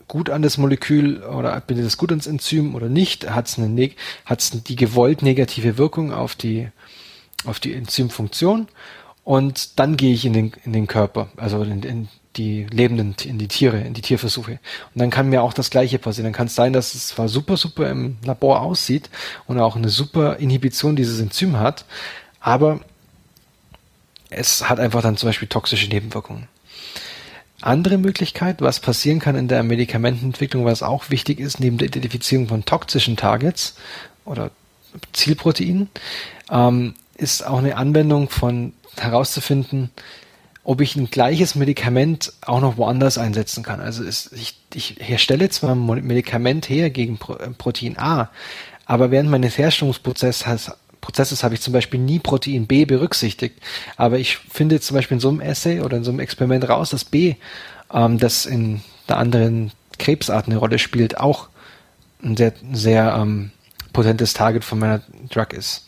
gut 0.10 0.30
an 0.30 0.42
das 0.42 0.58
Molekül 0.58 1.24
oder 1.24 1.58
bindet 1.62 1.86
es 1.86 1.96
gut 1.96 2.10
ans 2.10 2.28
Enzym 2.28 2.76
oder 2.76 2.90
nicht? 2.90 3.30
Hat 3.30 3.48
es 3.48 3.58
eine, 3.58 3.92
hat's 4.26 4.52
die 4.52 4.76
gewollt 4.76 5.22
negative 5.22 5.78
Wirkung 5.78 6.12
auf 6.12 6.36
die, 6.36 6.68
auf 7.46 7.62
die 7.62 7.74
Enzymfunktion? 7.74 8.68
Und 9.24 9.80
dann 9.80 9.96
gehe 9.96 10.14
ich 10.14 10.26
in 10.26 10.34
den, 10.34 10.52
in 10.66 10.74
den 10.74 10.88
Körper, 10.88 11.30
also 11.38 11.62
in, 11.62 11.84
in 11.84 12.10
die 12.36 12.66
lebenden, 12.66 13.16
in 13.24 13.38
die 13.38 13.48
Tiere, 13.48 13.80
in 13.80 13.94
die 13.94 14.02
Tierversuche. 14.02 14.54
Und 14.94 15.00
dann 15.00 15.10
kann 15.12 15.30
mir 15.30 15.44
auch 15.44 15.54
das 15.54 15.70
Gleiche 15.70 16.00
passieren. 16.00 16.26
Dann 16.26 16.34
kann 16.34 16.48
es 16.48 16.56
sein, 16.56 16.74
dass 16.74 16.96
es 16.96 17.08
zwar 17.10 17.30
super, 17.30 17.56
super 17.56 17.90
im 17.90 18.18
Labor 18.24 18.62
aussieht 18.62 19.10
und 19.46 19.60
auch 19.60 19.76
eine 19.76 19.90
super 19.90 20.38
Inhibition 20.38 20.96
dieses 20.96 21.20
Enzym 21.20 21.60
hat, 21.60 21.86
aber 22.40 22.80
es 24.30 24.70
hat 24.70 24.80
einfach 24.80 25.02
dann 25.02 25.18
zum 25.18 25.30
Beispiel 25.30 25.48
toxische 25.48 25.90
Nebenwirkungen 25.90 26.48
andere 27.62 27.98
Möglichkeit, 27.98 28.62
was 28.62 28.80
passieren 28.80 29.20
kann 29.20 29.36
in 29.36 29.48
der 29.48 29.64
Medikamentenentwicklung, 29.64 30.66
was 30.66 30.84
auch 30.84 31.10
wichtig 31.10 31.40
ist, 31.40 31.60
neben 31.60 31.78
der 31.78 31.88
Identifizierung 31.88 32.48
von 32.48 32.66
toxischen 32.66 33.18
Targets 33.18 33.76
oder 34.26 34.52
Zielproteinen, 35.14 35.90
ähm, 36.50 36.94
ist 37.16 37.46
auch 37.46 37.60
eine 37.60 37.76
Anwendung 37.76 38.30
von 38.30 38.74
herauszufinden, 38.98 39.92
ob 40.64 40.82
ich 40.82 40.96
ein 40.96 41.10
gleiches 41.10 41.56
Medikament 41.56 42.34
auch 42.42 42.62
noch 42.62 42.78
woanders 42.78 43.18
einsetzen 43.18 43.64
kann. 43.64 43.80
Also 43.80 44.04
ist, 44.04 44.32
ich, 44.34 44.60
ich 44.74 44.98
herstelle 45.00 45.50
zwar 45.50 45.76
ein 45.76 45.86
Medikament 45.86 46.70
her 46.70 46.90
gegen 46.90 47.18
Protein 47.18 47.98
A, 47.98 48.30
aber 48.86 49.12
während 49.12 49.30
meines 49.30 49.58
Herstellungsprozesses 49.58 50.46
Prozesses 51.02 51.44
habe 51.44 51.56
ich 51.56 51.62
zum 51.62 51.74
Beispiel 51.74 52.00
nie 52.00 52.20
Protein 52.20 52.68
B 52.68 52.86
berücksichtigt. 52.86 53.60
Aber 53.96 54.20
ich 54.20 54.38
finde 54.38 54.80
zum 54.80 54.96
Beispiel 54.96 55.16
in 55.16 55.22
so 55.22 55.30
einem 55.30 55.42
Essay 55.42 55.82
oder 55.82 55.98
in 55.98 56.04
so 56.04 56.12
einem 56.12 56.20
Experiment 56.20 56.68
raus, 56.68 56.90
dass 56.90 57.06
B, 57.06 57.36
ähm, 57.94 58.18
das 58.18 58.46
in 58.46 58.82
der 59.08 59.18
anderen 59.18 59.72
Krebsart 59.98 60.48
eine 60.48 60.58
Rolle 60.58 60.80
spielt, 60.80 61.18
auch 61.18 61.50
ein 62.24 62.36
sehr, 62.38 62.54
sehr 62.74 63.16
ähm, 63.20 63.52
potentes 63.94 64.34
Target 64.34 64.64
von 64.64 64.80
meiner 64.80 65.02
Drug 65.30 65.54
ist. 65.54 65.88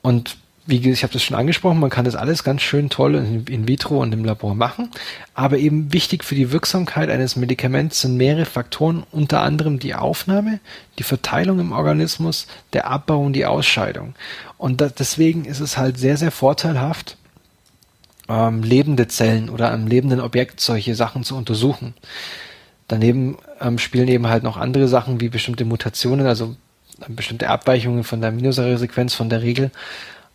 Und 0.00 0.36
wie 0.64 0.78
gesagt, 0.78 0.98
ich 0.98 1.02
habe 1.02 1.12
das 1.12 1.24
schon 1.24 1.36
angesprochen, 1.36 1.80
man 1.80 1.90
kann 1.90 2.04
das 2.04 2.14
alles 2.14 2.44
ganz 2.44 2.62
schön 2.62 2.88
toll 2.88 3.16
in, 3.16 3.44
in, 3.46 3.66
vitro 3.66 4.00
und 4.00 4.12
im 4.12 4.24
Labor 4.24 4.54
machen, 4.54 4.90
aber 5.34 5.58
eben 5.58 5.92
wichtig 5.92 6.22
für 6.22 6.36
die 6.36 6.52
Wirksamkeit 6.52 7.10
eines 7.10 7.34
Medikaments 7.34 8.02
sind 8.02 8.16
mehrere 8.16 8.44
Faktoren, 8.44 9.04
unter 9.10 9.42
anderem 9.42 9.80
die 9.80 9.94
Aufnahme, 9.94 10.60
die 10.98 11.02
Verteilung 11.02 11.58
im 11.58 11.72
Organismus, 11.72 12.46
der 12.74 12.86
Abbau 12.86 13.20
und 13.20 13.32
die 13.32 13.46
Ausscheidung. 13.46 14.14
Und 14.56 14.80
da, 14.80 14.88
deswegen 14.88 15.44
ist 15.46 15.60
es 15.60 15.76
halt 15.76 15.98
sehr, 15.98 16.16
sehr 16.16 16.30
vorteilhaft, 16.30 17.16
ähm, 18.28 18.62
lebende 18.62 19.08
Zellen 19.08 19.50
oder 19.50 19.72
am 19.72 19.88
lebenden 19.88 20.20
Objekt 20.20 20.60
solche 20.60 20.94
Sachen 20.94 21.24
zu 21.24 21.36
untersuchen. 21.36 21.94
Daneben 22.86 23.36
ähm, 23.60 23.78
spielen 23.78 24.06
eben 24.06 24.28
halt 24.28 24.44
noch 24.44 24.56
andere 24.56 24.86
Sachen 24.86 25.20
wie 25.20 25.28
bestimmte 25.28 25.64
Mutationen, 25.64 26.26
also 26.26 26.54
bestimmte 27.08 27.48
Abweichungen 27.48 28.04
von 28.04 28.20
der 28.20 28.30
Aminosäuresequenz 28.30 29.14
von 29.14 29.28
der 29.28 29.42
Regel 29.42 29.72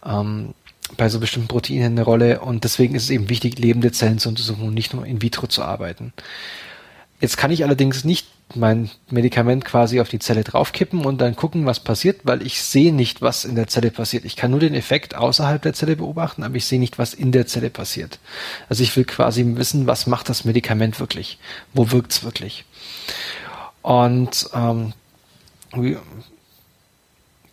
ähm, 0.08 0.54
bei 0.96 1.10
so 1.10 1.20
bestimmten 1.20 1.50
Proteinen 1.50 1.94
eine 1.94 2.04
Rolle 2.04 2.40
und 2.40 2.64
deswegen 2.64 2.96
ist 2.96 3.04
es 3.04 3.10
eben 3.10 3.30
wichtig, 3.30 3.60
lebende 3.60 3.92
Zellen 3.92 4.20
zu 4.20 4.30
untersuchen 4.30 4.68
und 4.68 4.74
nicht 4.74 4.94
nur 4.94 5.06
in 5.06 5.22
vitro 5.22 5.48
zu 5.48 5.64
arbeiten. 5.64 6.14
Jetzt 7.20 7.36
kann 7.36 7.52
ich 7.52 7.64
allerdings 7.64 8.04
nicht 8.04 8.28
mein 8.56 8.90
Medikament 9.10 9.66
quasi 9.66 10.00
auf 10.00 10.08
die 10.08 10.20
Zelle 10.20 10.44
draufkippen 10.44 11.04
und 11.04 11.20
dann 11.20 11.36
gucken, 11.36 11.66
was 11.66 11.82
passiert, 11.82 12.22
weil 12.24 12.46
ich 12.46 12.62
sehe 12.62 12.94
nicht, 12.94 13.22
was 13.22 13.44
in 13.44 13.56
der 13.56 13.68
Zelle 13.68 13.92
passiert. 13.92 14.24
Ich 14.24 14.36
kann 14.36 14.52
nur 14.52 14.60
den 14.60 14.74
Effekt 14.74 15.16
außerhalb 15.16 15.62
der 15.62 15.74
Zelle 15.74 15.96
beobachten, 15.96 16.44
aber 16.44 16.56
ich 16.56 16.66
sehe 16.66 16.80
nicht, 16.80 16.98
was 16.98 17.14
in 17.14 17.32
der 17.32 17.48
Zelle 17.48 17.70
passiert. 17.70 18.20
Also 18.70 18.84
ich 18.84 18.96
will 18.96 19.04
quasi 19.04 19.44
wissen, 19.58 19.88
was 19.88 20.08
macht 20.08 20.30
das 20.30 20.46
Medikament 20.46 21.00
wirklich? 21.00 21.40
Wo 21.74 21.92
wirkt's 21.92 22.24
wirklich? 22.24 22.64
Und 23.82 24.50
ähm, 24.54 24.94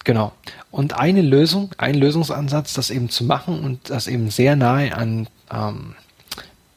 Genau. 0.04 0.32
Und 0.70 0.92
eine 0.92 1.22
Lösung, 1.22 1.74
ein 1.78 1.94
Lösungsansatz, 1.94 2.74
das 2.74 2.90
eben 2.90 3.08
zu 3.08 3.24
machen 3.24 3.64
und 3.64 3.90
das 3.90 4.06
eben 4.06 4.30
sehr 4.30 4.54
nahe 4.54 4.94
an 4.94 5.28
ähm, 5.50 5.94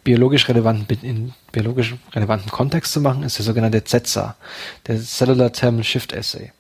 biologisch 0.05 0.47
relevanten, 0.47 0.97
in 1.01 1.34
biologisch 1.51 1.95
relevanten 2.13 2.49
Kontext 2.49 2.93
zu 2.93 3.01
machen, 3.01 3.23
ist 3.23 3.38
der 3.38 3.45
sogenannte 3.45 3.84
CETSA, 3.84 4.36
der 4.88 5.01
Cellular 5.01 5.51
Thermal 5.51 5.84
Shift 5.84 6.15
Assay. 6.15 6.53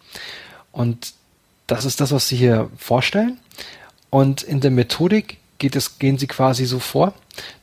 Und 0.73 1.13
das 1.67 1.85
ist 1.85 2.01
das, 2.01 2.11
was 2.11 2.27
Sie 2.27 2.35
hier 2.35 2.69
vorstellen. 2.77 3.39
Und 4.09 4.43
in 4.43 4.59
der 4.59 4.71
Methodik 4.71 5.37
geht 5.59 5.77
es, 5.77 5.99
gehen 5.99 6.17
Sie 6.17 6.27
quasi 6.27 6.65
so 6.65 6.79
vor, 6.79 7.13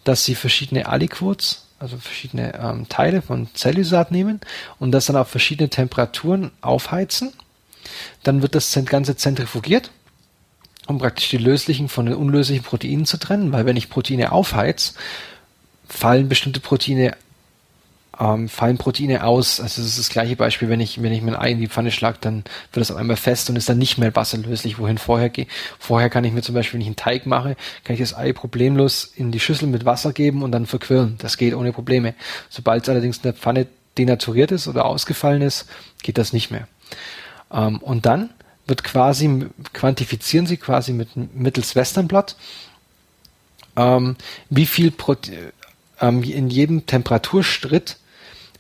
dass 0.05 0.25
Sie 0.25 0.35
verschiedene 0.35 0.87
Aliquots, 0.87 1.67
also 1.79 1.99
verschiedene 1.99 2.55
ähm, 2.55 2.89
Teile 2.89 3.21
von 3.21 3.49
Zellysat 3.53 4.11
nehmen 4.11 4.41
und 4.79 4.93
das 4.93 5.07
dann 5.07 5.17
auf 5.17 5.29
verschiedene 5.29 5.69
Temperaturen 5.69 6.51
aufheizen 6.63 7.35
dann 8.23 8.43
wird 8.43 8.55
das 8.55 8.79
Ganze 8.87 9.17
zentrifugiert, 9.17 9.91
um 10.87 10.99
praktisch 10.99 11.31
die 11.31 11.39
löslichen 11.39 11.89
von 11.89 12.07
den 12.07 12.15
unlöslichen 12.15 12.65
Proteinen 12.65 13.07
zu 13.07 13.19
trennen, 13.19 13.53
weil 13.53 13.67
wenn 13.67 13.77
ich 13.77 13.91
Proteine 13.91 14.33
aufheiz, 14.33 14.95
fallen 15.89 16.29
bestimmte 16.29 16.61
Proteine 16.61 17.17
ähm, 18.21 18.49
fallen 18.49 18.79
Proteine 18.79 19.25
aus. 19.25 19.61
Also 19.61 19.83
das 19.83 19.91
ist 19.91 19.99
das 19.99 20.09
gleiche 20.09 20.37
Beispiel, 20.37 20.69
wenn 20.69 20.81
ich, 20.81 21.03
wenn 21.03 21.13
ich 21.13 21.23
mein 21.23 21.37
Ei 21.37 21.51
in 21.51 21.61
die 21.61 21.69
Pfanne 21.69 21.91
schlage, 21.91 22.19
dann 22.21 22.45
wird 22.73 22.83
es 22.83 22.91
auf 22.91 22.97
einmal 22.97 23.17
fest 23.17 23.51
und 23.51 23.57
ist 23.57 23.69
dann 23.69 23.79
nicht 23.79 23.99
mehr 23.99 24.15
wasserlöslich, 24.15 24.79
wohin 24.79 24.99
vorher 24.99 25.29
gehe. 25.29 25.47
Vorher 25.79 26.11
kann 26.11 26.25
ich 26.25 26.33
mir 26.33 26.43
zum 26.43 26.55
Beispiel, 26.55 26.75
wenn 26.75 26.83
ich 26.83 26.89
einen 26.89 26.97
Teig 26.97 27.27
mache, 27.27 27.57
kann 27.85 27.95
ich 27.95 28.01
das 28.01 28.17
Ei 28.17 28.33
problemlos 28.33 29.05
in 29.17 29.33
die 29.33 29.41
Schüssel 29.41 29.69
mit 29.69 29.85
Wasser 29.85 30.13
geben 30.13 30.43
und 30.43 30.53
dann 30.53 30.67
verquirlen. 30.67 31.17
Das 31.19 31.37
geht 31.37 31.55
ohne 31.55 31.73
Probleme. 31.73 32.15
Sobald 32.49 32.85
es 32.85 32.89
allerdings 32.89 33.19
in 33.19 33.23
der 33.25 33.35
Pfanne 33.35 33.67
denaturiert 33.99 34.51
ist 34.51 34.67
oder 34.69 34.85
ausgefallen 34.85 35.43
ist, 35.43 35.67
geht 36.03 36.19
das 36.19 36.33
nicht 36.33 36.51
mehr. 36.51 36.67
Ähm, 37.51 37.79
und 37.79 38.07
dann 38.07 38.31
wird 38.67 38.85
quasi, 38.85 39.47
quantifizieren 39.73 40.47
sie 40.47 40.57
quasi 40.57 40.93
mit, 40.93 41.17
mittels 41.35 41.77
Westernblatt, 41.77 42.37
ähm, 43.77 44.17
wie 44.51 44.67
viel 44.67 44.91
Prote 44.91 45.53
ähm, 46.01 46.23
in 46.23 46.49
jedem 46.49 46.87
Temperaturstritt, 46.87 47.99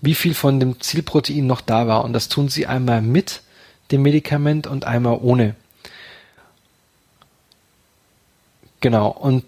wie 0.01 0.15
viel 0.15 0.35
von 0.35 0.61
dem 0.61 0.81
Zielprotein 0.81 1.47
noch 1.47 1.61
da 1.61 1.87
war. 1.87 2.05
Und 2.05 2.13
das 2.13 2.29
tun 2.29 2.49
sie 2.49 2.67
einmal 2.67 3.01
mit 3.01 3.43
dem 3.91 4.03
Medikament 4.03 4.67
und 4.67 4.85
einmal 4.85 5.19
ohne. 5.21 5.55
Genau. 8.81 9.09
Und 9.09 9.45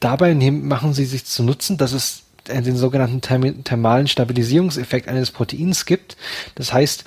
dabei 0.00 0.34
machen 0.34 0.94
sie 0.94 1.04
sich 1.04 1.26
zu 1.26 1.42
nutzen, 1.42 1.76
dass 1.76 1.92
es 1.92 2.22
den 2.48 2.76
sogenannten 2.76 3.20
therm 3.20 3.64
thermalen 3.64 4.06
Stabilisierungseffekt 4.06 5.08
eines 5.08 5.30
Proteins 5.30 5.84
gibt. 5.84 6.16
Das 6.54 6.72
heißt, 6.72 7.04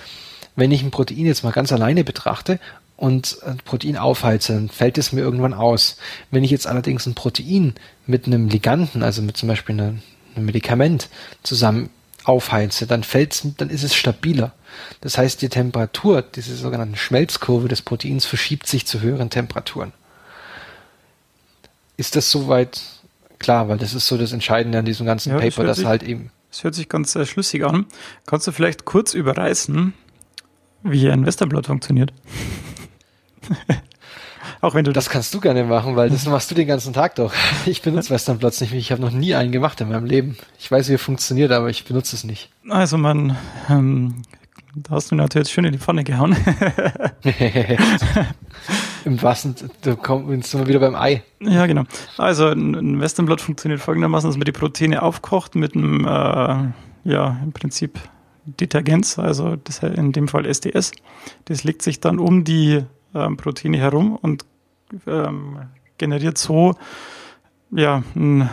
wenn 0.59 0.71
ich 0.71 0.83
ein 0.83 0.91
Protein 0.91 1.25
jetzt 1.25 1.43
mal 1.43 1.51
ganz 1.51 1.71
alleine 1.71 2.03
betrachte 2.03 2.59
und 2.97 3.37
ein 3.45 3.57
Protein 3.63 3.97
aufheize, 3.97 4.53
dann 4.53 4.69
fällt 4.69 4.97
es 4.97 5.11
mir 5.13 5.21
irgendwann 5.21 5.53
aus. 5.53 5.97
Wenn 6.31 6.43
ich 6.43 6.51
jetzt 6.51 6.67
allerdings 6.67 7.05
ein 7.05 7.15
Protein 7.15 7.73
mit 8.05 8.27
einem 8.27 8.49
Liganden, 8.49 9.01
also 9.03 9.21
mit 9.21 9.37
zum 9.37 9.47
Beispiel 9.49 9.73
einem, 9.79 10.01
einem 10.35 10.45
Medikament 10.45 11.09
zusammen 11.43 11.89
aufheize, 12.25 12.85
dann 12.85 13.03
fällt's, 13.03 13.47
dann 13.57 13.69
ist 13.69 13.83
es 13.83 13.95
stabiler. 13.95 14.53
Das 15.01 15.17
heißt, 15.17 15.41
die 15.41 15.49
Temperatur, 15.49 16.21
diese 16.21 16.55
sogenannte 16.55 16.97
Schmelzkurve 16.97 17.67
des 17.69 17.81
Proteins 17.81 18.25
verschiebt 18.25 18.67
sich 18.67 18.85
zu 18.85 18.99
höheren 19.01 19.29
Temperaturen. 19.29 19.93
Ist 21.97 22.15
das 22.15 22.29
soweit 22.31 22.81
klar? 23.39 23.67
Weil 23.69 23.77
das 23.77 23.93
ist 23.93 24.07
so 24.07 24.17
das 24.17 24.31
Entscheidende 24.31 24.79
an 24.79 24.85
diesem 24.85 25.05
ganzen 25.05 25.29
Ja, 25.29 25.35
das 25.35 25.43
Paper, 25.45 25.57
hört 25.63 25.69
dass 25.69 25.77
sich- 25.77 25.87
halt 25.87 26.03
eben 26.03 26.31
Das 26.51 26.63
hört 26.63 26.75
sich 26.75 26.89
ganz 26.89 27.15
äh, 27.15 27.25
schlüssig 27.25 27.63
an. 27.65 27.85
Kannst 28.25 28.47
du 28.47 28.51
vielleicht 28.51 28.85
kurz 28.85 29.13
überreißen, 29.13 29.93
wie 30.83 31.09
ein 31.09 31.25
Westerblot 31.25 31.67
funktioniert? 31.67 32.13
Auch 34.61 34.73
wenn 34.73 34.83
du 34.83 34.91
das. 34.91 35.05
Das 35.05 35.13
kannst 35.13 35.33
du 35.33 35.39
gerne 35.39 35.63
machen, 35.63 35.95
weil 35.95 36.09
das 36.09 36.25
machst 36.25 36.51
du 36.51 36.55
den 36.55 36.67
ganzen 36.67 36.91
Tag 36.93 37.15
doch. 37.15 37.33
Ich 37.65 37.81
benutze 37.81 38.09
Westernplatz 38.09 38.59
nicht. 38.61 38.73
Ich 38.73 38.91
habe 38.91 39.01
noch 39.01 39.11
nie 39.11 39.33
einen 39.35 39.51
gemacht 39.51 39.79
in 39.81 39.89
meinem 39.89 40.05
Leben. 40.05 40.37
Ich 40.59 40.69
weiß, 40.69 40.89
wie 40.89 40.93
er 40.93 40.99
funktioniert, 40.99 41.51
aber 41.51 41.69
ich 41.69 41.85
benutze 41.85 42.15
es 42.15 42.23
nicht. 42.23 42.49
Also 42.67 42.97
man, 42.97 43.37
ähm, 43.69 44.23
da 44.75 44.95
hast 44.95 45.11
du 45.11 45.15
natürlich 45.15 45.49
schön 45.49 45.65
in 45.65 45.71
die 45.71 45.79
Pfanne 45.79 46.03
gehauen. 46.03 46.35
Im 49.05 49.21
wahrsten, 49.21 49.55
da 49.81 49.91
jetzt 49.91 50.51
sind 50.51 50.59
wir 50.59 50.67
wieder 50.67 50.79
beim 50.79 50.95
Ei. 50.95 51.23
ja, 51.39 51.65
genau. 51.65 51.83
Also 52.17 52.47
ein, 52.47 52.99
Westernblot 52.99 53.39
funktioniert 53.39 53.79
folgendermaßen, 53.79 54.29
dass 54.29 54.37
man 54.37 54.45
die 54.45 54.51
Proteine 54.51 55.01
aufkocht 55.01 55.55
mit 55.55 55.73
einem, 55.75 56.05
äh, 56.05 57.09
ja, 57.09 57.39
im 57.43 57.53
Prinzip 57.53 57.97
Detergenz, 58.57 59.19
also 59.19 59.55
das, 59.55 59.83
in 59.83 60.11
dem 60.11 60.27
Fall 60.27 60.45
SDS. 60.45 60.91
Das 61.45 61.63
legt 61.63 61.81
sich 61.81 61.99
dann 61.99 62.19
um 62.19 62.43
die 62.43 62.83
ähm, 63.13 63.37
Proteine 63.37 63.77
herum 63.77 64.15
und 64.15 64.45
ähm, 65.07 65.59
generiert 65.97 66.37
so 66.37 66.75
ja, 67.71 68.03
ein 68.15 68.49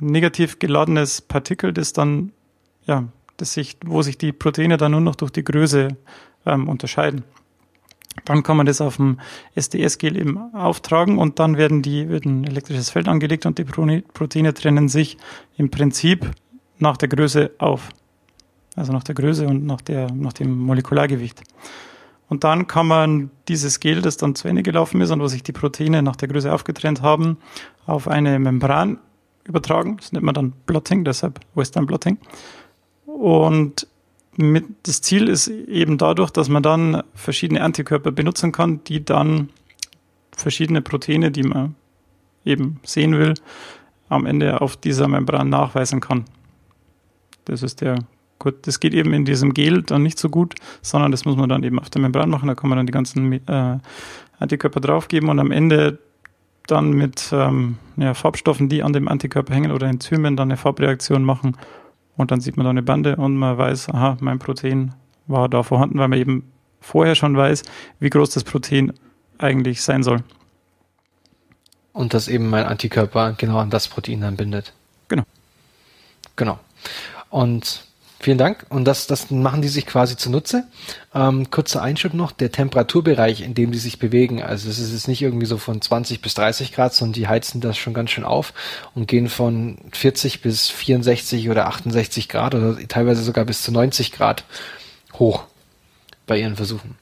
negativ 0.00 0.58
geladenes 0.58 1.20
Partikel, 1.20 1.72
das 1.72 1.92
dann, 1.92 2.32
ja, 2.86 3.04
das 3.36 3.54
sich, 3.54 3.76
wo 3.84 4.02
sich 4.02 4.18
die 4.18 4.32
Proteine 4.32 4.76
dann 4.76 4.92
nur 4.92 5.00
noch 5.00 5.16
durch 5.16 5.30
die 5.30 5.44
Größe 5.44 5.96
ähm, 6.46 6.68
unterscheiden. 6.68 7.24
Dann 8.24 8.44
kann 8.44 8.56
man 8.56 8.66
das 8.66 8.80
auf 8.80 8.96
dem 8.96 9.18
SDS-Gel 9.56 10.16
eben 10.16 10.54
auftragen 10.54 11.18
und 11.18 11.40
dann 11.40 11.56
werden 11.56 11.82
die, 11.82 12.08
wird 12.08 12.24
ein 12.26 12.44
elektrisches 12.44 12.90
Feld 12.90 13.08
angelegt 13.08 13.44
und 13.44 13.58
die 13.58 13.64
Proteine 13.64 14.54
trennen 14.54 14.88
sich 14.88 15.18
im 15.56 15.70
Prinzip 15.70 16.30
nach 16.78 16.96
der 16.96 17.08
Größe 17.08 17.50
auf. 17.58 17.88
Also 18.76 18.92
nach 18.92 19.04
der 19.04 19.14
Größe 19.14 19.46
und 19.46 19.64
nach, 19.64 19.80
der, 19.80 20.10
nach 20.12 20.32
dem 20.32 20.58
Molekulargewicht. 20.58 21.42
Und 22.28 22.42
dann 22.44 22.66
kann 22.66 22.86
man 22.86 23.30
dieses 23.48 23.80
Gel, 23.80 24.02
das 24.02 24.16
dann 24.16 24.34
zu 24.34 24.48
Ende 24.48 24.62
gelaufen 24.62 25.00
ist 25.00 25.10
und 25.10 25.20
wo 25.20 25.28
sich 25.28 25.42
die 25.42 25.52
Proteine 25.52 26.02
nach 26.02 26.16
der 26.16 26.28
Größe 26.28 26.52
aufgetrennt 26.52 27.02
haben, 27.02 27.36
auf 27.86 28.08
eine 28.08 28.38
Membran 28.38 28.98
übertragen. 29.44 29.98
Das 29.98 30.12
nennt 30.12 30.24
man 30.24 30.34
dann 30.34 30.52
Blotting, 30.66 31.04
deshalb 31.04 31.40
Western 31.54 31.86
Blotting. 31.86 32.18
Und 33.06 33.86
mit, 34.36 34.64
das 34.84 35.00
Ziel 35.02 35.28
ist 35.28 35.48
eben 35.48 35.98
dadurch, 35.98 36.30
dass 36.30 36.48
man 36.48 36.62
dann 36.62 37.02
verschiedene 37.14 37.62
Antikörper 37.62 38.10
benutzen 38.10 38.52
kann, 38.52 38.82
die 38.84 39.04
dann 39.04 39.50
verschiedene 40.36 40.82
Proteine, 40.82 41.30
die 41.30 41.44
man 41.44 41.76
eben 42.44 42.80
sehen 42.84 43.16
will, 43.18 43.34
am 44.08 44.26
Ende 44.26 44.60
auf 44.60 44.76
dieser 44.76 45.08
Membran 45.08 45.48
nachweisen 45.48 46.00
kann. 46.00 46.24
Das 47.44 47.62
ist 47.62 47.80
der 47.80 47.98
gut. 48.38 48.66
Das 48.66 48.80
geht 48.80 48.94
eben 48.94 49.12
in 49.12 49.24
diesem 49.24 49.54
Gel 49.54 49.82
dann 49.82 50.02
nicht 50.02 50.18
so 50.18 50.28
gut, 50.28 50.54
sondern 50.82 51.10
das 51.10 51.24
muss 51.24 51.36
man 51.36 51.48
dann 51.48 51.62
eben 51.62 51.78
auf 51.78 51.90
der 51.90 52.02
Membran 52.02 52.30
machen. 52.30 52.48
Da 52.48 52.54
kann 52.54 52.68
man 52.68 52.78
dann 52.78 52.86
die 52.86 52.92
ganzen 52.92 53.32
äh, 53.32 53.78
Antikörper 54.38 54.80
draufgeben 54.80 55.28
und 55.28 55.38
am 55.38 55.50
Ende 55.50 55.98
dann 56.66 56.92
mit 56.92 57.30
ähm, 57.32 57.76
ja, 57.96 58.14
Farbstoffen, 58.14 58.68
die 58.68 58.82
an 58.82 58.92
dem 58.92 59.08
Antikörper 59.08 59.54
hängen 59.54 59.70
oder 59.70 59.86
Enzymen 59.86 60.36
dann 60.36 60.48
eine 60.48 60.56
Farbreaktion 60.56 61.22
machen 61.22 61.56
und 62.16 62.30
dann 62.30 62.40
sieht 62.40 62.56
man 62.56 62.64
da 62.64 62.70
eine 62.70 62.82
Bande 62.82 63.16
und 63.16 63.36
man 63.36 63.58
weiß, 63.58 63.90
aha, 63.90 64.16
mein 64.20 64.38
Protein 64.38 64.94
war 65.26 65.48
da 65.48 65.62
vorhanden, 65.62 65.98
weil 65.98 66.08
man 66.08 66.18
eben 66.18 66.52
vorher 66.80 67.14
schon 67.14 67.36
weiß, 67.36 67.62
wie 67.98 68.10
groß 68.10 68.30
das 68.30 68.44
Protein 68.44 68.92
eigentlich 69.38 69.82
sein 69.82 70.02
soll. 70.02 70.22
Und 71.92 72.14
dass 72.14 72.28
eben 72.28 72.50
mein 72.50 72.64
Antikörper 72.64 73.32
genau 73.32 73.58
an 73.58 73.70
das 73.70 73.88
Protein 73.88 74.20
dann 74.20 74.36
bindet. 74.36 74.72
Genau. 75.08 75.24
Genau. 76.36 76.58
Und 77.30 77.86
vielen 78.24 78.38
Dank. 78.38 78.66
Und 78.70 78.84
das, 78.86 79.06
das 79.06 79.30
machen 79.30 79.62
die 79.62 79.68
sich 79.68 79.86
quasi 79.86 80.16
zunutze. 80.16 80.64
Ähm, 81.14 81.50
kurzer 81.50 81.82
Einschub 81.82 82.14
noch, 82.14 82.32
der 82.32 82.50
Temperaturbereich, 82.50 83.42
in 83.42 83.54
dem 83.54 83.70
die 83.70 83.78
sich 83.78 83.98
bewegen, 83.98 84.42
also 84.42 84.68
es 84.68 84.78
ist 84.78 84.92
jetzt 84.92 85.08
nicht 85.08 85.22
irgendwie 85.22 85.46
so 85.46 85.58
von 85.58 85.80
20 85.80 86.20
bis 86.20 86.34
30 86.34 86.72
Grad, 86.72 86.94
sondern 86.94 87.12
die 87.12 87.28
heizen 87.28 87.60
das 87.60 87.78
schon 87.78 87.94
ganz 87.94 88.10
schön 88.10 88.24
auf 88.24 88.52
und 88.94 89.06
gehen 89.06 89.28
von 89.28 89.78
40 89.92 90.42
bis 90.42 90.70
64 90.70 91.48
oder 91.48 91.68
68 91.68 92.28
Grad 92.28 92.54
oder 92.54 92.76
teilweise 92.88 93.22
sogar 93.22 93.44
bis 93.44 93.62
zu 93.62 93.70
90 93.70 94.10
Grad 94.10 94.44
hoch 95.14 95.44
bei 96.26 96.40
ihren 96.40 96.56
Versuchen. 96.56 96.96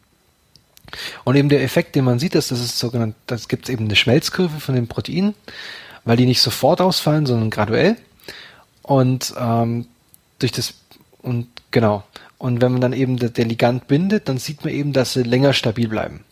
Und 1.24 1.36
eben 1.36 1.48
der 1.48 1.62
Effekt, 1.62 1.94
den 1.94 2.04
man 2.04 2.18
sieht, 2.18 2.34
ist, 2.34 2.50
das 2.50 2.60
ist 2.60 2.78
sogenannt, 2.78 3.14
das 3.26 3.48
gibt 3.48 3.64
es 3.64 3.70
eben 3.70 3.86
eine 3.86 3.96
Schmelzkurve 3.96 4.60
von 4.60 4.74
den 4.74 4.88
Proteinen, 4.88 5.34
weil 6.04 6.16
die 6.16 6.26
nicht 6.26 6.42
sofort 6.42 6.80
ausfallen, 6.80 7.24
sondern 7.24 7.48
graduell. 7.48 7.96
Und 8.82 9.32
ähm, 9.38 9.86
durch 10.38 10.52
das 10.52 10.74
und 11.22 11.48
genau. 11.70 12.04
Und 12.38 12.60
wenn 12.60 12.72
man 12.72 12.80
dann 12.80 12.92
eben 12.92 13.16
der, 13.16 13.44
Ligand 13.44 13.86
bindet, 13.86 14.28
dann 14.28 14.38
sieht 14.38 14.64
man 14.64 14.74
eben, 14.74 14.92
dass 14.92 15.12
sie 15.12 15.22
länger 15.22 15.52
stabil 15.52 15.88
bleiben. 15.88 16.24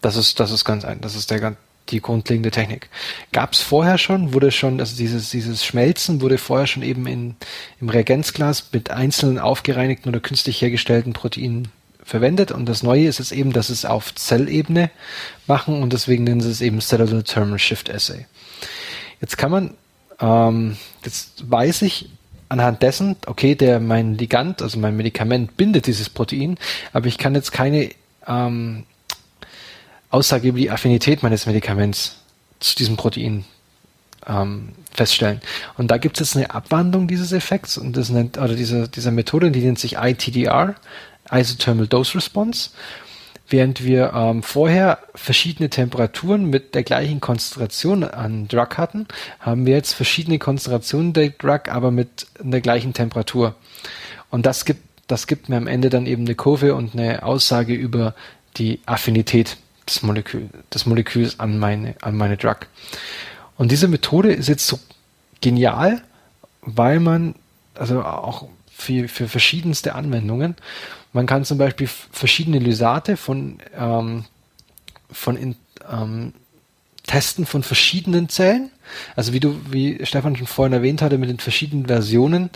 Das 0.00 0.16
ist, 0.16 0.40
das 0.40 0.50
ist 0.50 0.64
ganz 0.64 0.84
ein, 0.84 1.00
das 1.00 1.14
ist 1.14 1.30
der 1.30 1.56
die 1.90 2.00
grundlegende 2.00 2.50
Technik. 2.50 2.88
Gab 3.32 3.52
es 3.52 3.60
vorher 3.60 3.98
schon, 3.98 4.32
wurde 4.32 4.50
schon, 4.50 4.80
also 4.80 4.96
dieses, 4.96 5.30
dieses 5.30 5.64
Schmelzen 5.64 6.20
wurde 6.20 6.38
vorher 6.38 6.66
schon 6.66 6.82
eben 6.82 7.06
in, 7.06 7.36
im 7.80 7.88
Reagenzglas 7.88 8.70
mit 8.72 8.90
einzelnen 8.90 9.38
aufgereinigten 9.38 10.08
oder 10.08 10.20
künstlich 10.20 10.60
hergestellten 10.62 11.12
Proteinen 11.12 11.68
verwendet 12.02 12.52
und 12.52 12.66
das 12.68 12.82
Neue 12.82 13.06
ist 13.06 13.18
jetzt 13.18 13.32
eben, 13.32 13.52
dass 13.52 13.70
es 13.70 13.84
auf 13.84 14.14
Zellebene 14.14 14.90
machen 15.46 15.82
und 15.82 15.92
deswegen 15.92 16.24
nennen 16.24 16.40
sie 16.40 16.50
es 16.50 16.60
eben 16.60 16.80
Cellular 16.80 17.24
Thermal 17.24 17.58
Shift 17.58 17.90
Assay. 17.90 18.26
Jetzt 19.20 19.38
kann 19.38 19.50
man, 19.50 19.74
ähm, 20.20 20.76
jetzt 21.02 21.50
weiß 21.50 21.82
ich 21.82 22.10
anhand 22.48 22.82
dessen, 22.82 23.16
okay, 23.26 23.54
der 23.54 23.80
mein 23.80 24.16
Ligand, 24.16 24.62
also 24.62 24.78
mein 24.78 24.96
Medikament 24.96 25.56
bindet 25.56 25.86
dieses 25.86 26.08
Protein, 26.08 26.58
aber 26.92 27.06
ich 27.06 27.18
kann 27.18 27.34
jetzt 27.34 27.52
keine 27.52 27.90
ähm, 28.26 28.84
Aussage 30.10 30.48
über 30.48 30.58
die 30.58 30.70
Affinität 30.70 31.22
meines 31.22 31.46
Medikaments 31.46 32.16
zu 32.60 32.76
diesem 32.76 32.96
Protein 32.96 33.44
ähm, 34.26 34.70
feststellen. 34.92 35.40
Und 35.76 35.90
da 35.90 35.98
gibt 35.98 36.20
es 36.20 36.28
jetzt 36.28 36.36
eine 36.36 36.54
Abwandlung 36.54 37.08
dieses 37.08 37.32
Effekts 37.32 37.76
und 37.78 37.96
das 37.96 38.10
nennt, 38.10 38.38
oder 38.38 38.54
dieser, 38.54 38.88
dieser 38.88 39.10
Methode, 39.10 39.50
die 39.50 39.60
nennt 39.60 39.78
sich 39.78 39.96
ITDR, 39.96 40.74
Isothermal 41.30 41.86
Dose 41.86 42.14
Response. 42.14 42.70
Während 43.48 43.84
wir 43.84 44.12
ähm, 44.14 44.42
vorher 44.42 44.98
verschiedene 45.14 45.68
Temperaturen 45.68 46.48
mit 46.48 46.74
der 46.74 46.82
gleichen 46.82 47.20
Konzentration 47.20 48.02
an 48.02 48.48
Drug 48.48 48.78
hatten, 48.78 49.06
haben 49.38 49.66
wir 49.66 49.74
jetzt 49.74 49.92
verschiedene 49.92 50.38
Konzentrationen 50.38 51.12
der 51.12 51.30
Drug, 51.30 51.68
aber 51.68 51.90
mit 51.90 52.26
der 52.40 52.62
gleichen 52.62 52.94
Temperatur. 52.94 53.54
Und 54.30 54.46
das 54.46 54.64
gibt, 54.64 54.80
das 55.08 55.26
gibt 55.26 55.48
mir 55.48 55.56
am 55.56 55.66
Ende 55.66 55.90
dann 55.90 56.06
eben 56.06 56.24
eine 56.24 56.34
Kurve 56.34 56.74
und 56.74 56.94
eine 56.94 57.22
Aussage 57.22 57.74
über 57.74 58.14
die 58.56 58.80
Affinität 58.86 59.58
des, 59.86 60.02
Molekül, 60.02 60.48
des 60.72 60.86
Moleküls 60.86 61.38
an 61.38 61.58
meine, 61.58 61.96
an 62.00 62.16
meine 62.16 62.38
Drug. 62.38 62.66
Und 63.56 63.70
diese 63.70 63.88
Methode 63.88 64.32
ist 64.32 64.48
jetzt 64.48 64.66
so 64.66 64.78
genial, 65.40 66.02
weil 66.62 66.98
man, 66.98 67.34
also 67.74 68.02
auch 68.02 68.48
für, 68.72 69.08
für 69.08 69.28
verschiedenste 69.28 69.94
Anwendungen, 69.94 70.56
man 71.14 71.26
kann 71.26 71.44
zum 71.44 71.56
Beispiel 71.56 71.88
verschiedene 72.10 72.58
Lysate 72.58 73.16
von, 73.16 73.58
ähm, 73.78 74.24
von 75.10 75.36
in, 75.36 75.56
ähm, 75.90 76.34
Testen 77.06 77.46
von 77.46 77.62
verschiedenen 77.62 78.28
Zellen. 78.28 78.70
Also 79.14 79.32
wie 79.32 79.40
du, 79.40 79.56
wie 79.70 80.04
Stefan 80.04 80.36
schon 80.36 80.46
vorhin 80.46 80.72
erwähnt 80.72 81.02
hatte, 81.02 81.16
mit 81.16 81.30
den 81.30 81.38
verschiedenen 81.38 81.86
Versionen 81.86 82.50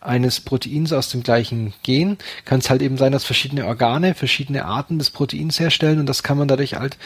eines 0.00 0.40
Proteins 0.40 0.92
aus 0.92 1.08
dem 1.08 1.22
gleichen 1.22 1.72
Gen, 1.82 2.18
kann 2.44 2.60
es 2.60 2.70
halt 2.70 2.82
eben 2.82 2.98
sein, 2.98 3.12
dass 3.12 3.24
verschiedene 3.24 3.66
Organe 3.66 4.14
verschiedene 4.14 4.64
Arten 4.66 4.98
des 4.98 5.10
Proteins 5.10 5.58
herstellen 5.58 5.98
und 5.98 6.06
das 6.06 6.22
kann 6.22 6.38
man 6.38 6.46
dadurch 6.46 6.74
halt, 6.74 6.98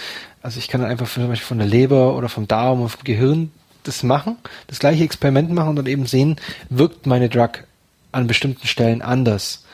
also 0.42 0.58
ich 0.58 0.68
kann 0.68 0.80
dann 0.80 0.90
einfach 0.90 1.08
zum 1.08 1.28
Beispiel 1.28 1.46
von 1.46 1.58
der 1.58 1.68
Leber 1.68 2.16
oder 2.16 2.28
vom 2.28 2.48
Darm 2.48 2.80
oder 2.80 2.88
vom 2.88 3.04
Gehirn 3.04 3.52
das 3.84 4.02
machen, 4.02 4.36
das 4.66 4.80
gleiche 4.80 5.04
Experiment 5.04 5.50
machen 5.52 5.70
und 5.70 5.76
dann 5.76 5.86
eben 5.86 6.06
sehen, 6.06 6.36
wirkt 6.68 7.06
meine 7.06 7.28
Drug 7.28 7.50
an 8.10 8.26
bestimmten 8.26 8.66
Stellen 8.66 9.00
anders. 9.00 9.64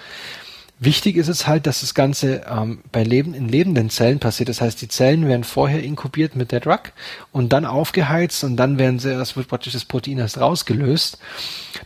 Wichtig 0.84 1.16
ist 1.16 1.28
es 1.28 1.46
halt, 1.46 1.66
dass 1.66 1.80
das 1.80 1.94
Ganze 1.94 2.42
ähm, 2.46 2.80
bei 2.92 3.04
Leben, 3.04 3.32
in 3.32 3.48
lebenden 3.48 3.88
Zellen 3.88 4.18
passiert. 4.18 4.50
Das 4.50 4.60
heißt, 4.60 4.82
die 4.82 4.88
Zellen 4.88 5.26
werden 5.26 5.44
vorher 5.44 5.82
inkubiert 5.82 6.36
mit 6.36 6.52
der 6.52 6.60
Drug 6.60 6.92
und 7.32 7.54
dann 7.54 7.64
aufgeheizt 7.64 8.44
und 8.44 8.56
dann 8.56 8.78
werden 8.78 8.98
sie 8.98 9.10
erst 9.10 9.34
wird 9.34 9.48
praktisch 9.48 9.72
das 9.72 9.86
Protein 9.86 10.18
erst 10.18 10.38
rausgelöst. 10.38 11.16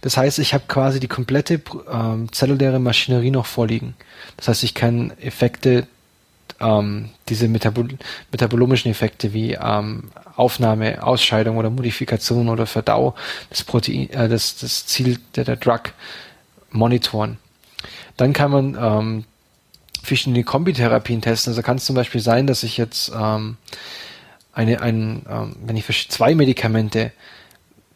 Das 0.00 0.16
heißt, 0.16 0.40
ich 0.40 0.52
habe 0.52 0.64
quasi 0.66 0.98
die 0.98 1.06
komplette 1.06 1.60
ähm, 1.88 2.32
zelluläre 2.32 2.80
Maschinerie 2.80 3.30
noch 3.30 3.46
vorliegen. 3.46 3.94
Das 4.36 4.48
heißt, 4.48 4.64
ich 4.64 4.74
kann 4.74 5.12
Effekte, 5.20 5.86
ähm, 6.58 7.10
diese 7.28 7.46
Metabol 7.46 7.90
metabolomischen 8.32 8.90
Effekte 8.90 9.32
wie 9.32 9.52
ähm, 9.52 10.10
Aufnahme, 10.34 11.04
Ausscheidung 11.04 11.56
oder 11.56 11.70
Modifikation 11.70 12.48
oder 12.48 12.66
Verdau 12.66 13.14
des 13.48 13.62
Protein, 13.62 14.10
äh, 14.10 14.28
das, 14.28 14.56
das 14.56 14.86
Ziel 14.86 15.20
der, 15.36 15.44
der 15.44 15.56
Drug 15.56 15.92
monitoren. 16.72 17.38
Dann 18.18 18.34
kann 18.34 18.50
man 18.50 18.76
ähm, 18.78 19.24
verschiedene 20.02 20.44
Kombitherapien 20.44 21.22
testen. 21.22 21.52
Also 21.52 21.62
kann 21.62 21.78
es 21.78 21.86
zum 21.86 21.96
Beispiel 21.96 22.20
sein, 22.20 22.46
dass 22.46 22.62
ich 22.62 22.76
jetzt 22.76 23.10
ähm, 23.14 23.56
eine, 24.52 24.82
ein, 24.82 25.22
ähm, 25.30 25.56
wenn 25.64 25.76
ich 25.76 26.08
zwei 26.10 26.34
Medikamente 26.34 27.12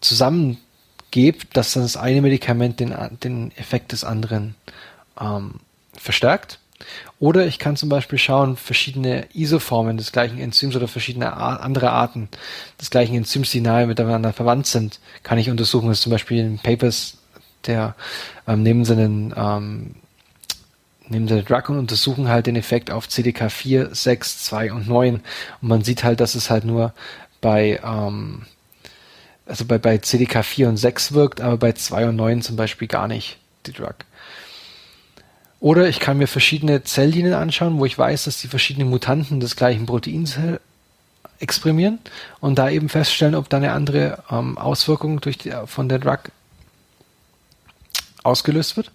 zusammengebe, 0.00 1.38
dass 1.52 1.74
dann 1.74 1.82
das 1.82 1.96
eine 1.96 2.22
Medikament 2.22 2.80
den, 2.80 2.94
den 3.22 3.52
Effekt 3.56 3.92
des 3.92 4.04
anderen 4.04 4.54
ähm, 5.20 5.56
verstärkt. 5.94 6.60
Oder 7.18 7.46
ich 7.46 7.58
kann 7.58 7.76
zum 7.76 7.88
Beispiel 7.88 8.18
schauen, 8.18 8.56
verschiedene 8.56 9.26
Isoformen 9.34 9.96
des 9.96 10.12
gleichen 10.12 10.38
Enzyms 10.38 10.76
oder 10.76 10.88
verschiedene 10.88 11.36
andere 11.36 11.90
Arten 11.90 12.28
des 12.80 12.90
gleichen 12.90 13.14
Enzyms, 13.14 13.50
die 13.50 13.60
nahe 13.60 13.86
miteinander 13.86 14.32
verwandt 14.32 14.66
sind, 14.66 15.00
kann 15.22 15.38
ich 15.38 15.50
untersuchen. 15.50 15.88
Das 15.88 15.98
ist 15.98 16.02
zum 16.02 16.12
Beispiel 16.12 16.38
in 16.38 16.58
Papers 16.58 17.18
der 17.66 17.94
ähm, 18.46 18.62
nehmen 18.62 18.84
sie 18.84 18.92
einen 18.92 19.32
ähm, 19.36 19.94
nehmen 21.12 21.28
sie 21.28 21.42
Drug 21.42 21.68
und 21.68 21.78
untersuchen 21.78 22.28
halt 22.28 22.46
den 22.46 22.56
Effekt 22.56 22.90
auf 22.90 23.08
CDK 23.08 23.50
4, 23.50 23.94
6, 23.94 24.44
2 24.44 24.72
und 24.72 24.88
9. 24.88 25.14
Und 25.14 25.22
man 25.60 25.84
sieht 25.84 26.02
halt, 26.02 26.18
dass 26.18 26.34
es 26.34 26.50
halt 26.50 26.64
nur 26.64 26.92
bei, 27.40 27.80
ähm, 27.84 28.42
also 29.46 29.64
bei, 29.64 29.78
bei 29.78 29.98
CDK 29.98 30.44
4 30.44 30.68
und 30.68 30.76
6 30.76 31.12
wirkt, 31.12 31.40
aber 31.40 31.56
bei 31.56 31.72
2 31.72 32.08
und 32.08 32.16
9 32.16 32.42
zum 32.42 32.56
Beispiel 32.56 32.88
gar 32.88 33.06
nicht, 33.06 33.38
die 33.66 33.72
Drug. 33.72 33.94
Oder 35.60 35.88
ich 35.88 36.00
kann 36.00 36.18
mir 36.18 36.26
verschiedene 36.26 36.82
Zelllinien 36.82 37.34
anschauen, 37.34 37.78
wo 37.78 37.86
ich 37.86 37.96
weiß, 37.96 38.24
dass 38.24 38.40
die 38.40 38.48
verschiedenen 38.48 38.90
Mutanten 38.90 39.38
des 39.38 39.54
gleichen 39.54 39.86
Proteins 39.86 40.36
exprimieren 41.38 41.98
und 42.40 42.58
da 42.58 42.68
eben 42.68 42.88
feststellen, 42.88 43.36
ob 43.36 43.48
da 43.48 43.58
eine 43.58 43.72
andere 43.72 44.24
ähm, 44.30 44.58
Auswirkung 44.58 45.20
durch 45.20 45.38
die, 45.38 45.52
von 45.66 45.88
der 45.88 45.98
Drug 46.00 46.18
ausgelöst 48.22 48.76
wird. 48.76 48.90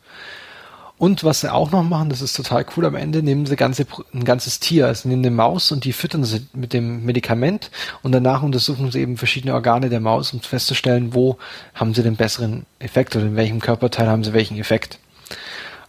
Und 0.98 1.24
was 1.24 1.42
sie 1.42 1.54
auch 1.54 1.72
noch 1.72 1.84
machen, 1.84 2.10
das 2.10 2.22
ist 2.22 2.36
total 2.36 2.66
cool, 2.76 2.86
am 2.86 2.96
Ende 2.96 3.22
nehmen 3.22 3.46
sie 3.46 3.56
ganze, 3.56 3.86
ein 4.14 4.26
ganzes 4.26 4.60
Tier, 4.60 4.88
also 4.88 5.08
nehmen 5.08 5.24
eine 5.24 5.36
Maus 5.36 5.72
und 5.72 5.84
die 5.84 5.94
füttern 5.94 6.24
sie 6.24 6.48
mit 6.54 6.74
dem 6.74 7.06
Medikament 7.06 7.70
und 8.02 8.14
danach 8.14 8.42
untersuchen 8.42 8.90
sie 8.90 9.02
eben 9.02 9.16
verschiedene 9.16 9.54
Organe 9.54 9.90
der 9.90 10.00
Maus, 10.00 10.34
um 10.34 10.42
festzustellen, 10.42 11.14
wo 11.14 11.38
haben 11.76 11.94
sie 11.94 12.02
den 12.02 12.16
besseren 12.16 12.66
Effekt 12.80 13.16
oder 13.16 13.26
in 13.26 13.36
welchem 13.36 13.60
Körperteil 13.60 14.08
haben 14.08 14.24
sie 14.24 14.34
welchen 14.34 14.58
Effekt. 14.58 14.98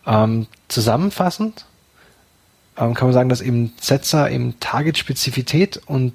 Ähm, 0.07 0.47
zusammenfassend 0.69 1.65
ähm, 2.77 2.93
kann 2.93 3.09
man 3.09 3.15
sagen, 3.15 3.29
dass 3.31 3.41
eben 3.41 3.73
Setzer 3.81 4.31
eben 4.31 4.61
Target-Spezifität 4.61 5.81
und 5.87 6.13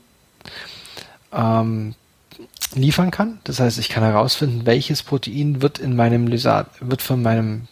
ähm, 1.32 1.96
liefern 2.76 3.10
kann. 3.10 3.40
Das 3.44 3.60
heißt, 3.60 3.80
ich 3.80 3.90
kann 3.90 4.04
herausfinden, 4.04 4.66
welches 4.66 5.02
Protein 5.04 5.62
wird 5.64 5.80
in 5.80 5.96
meinem 5.96 6.28
Lysat, 6.28 6.68
wird 6.80 7.02
von 7.02 7.22
meinem 7.22 7.68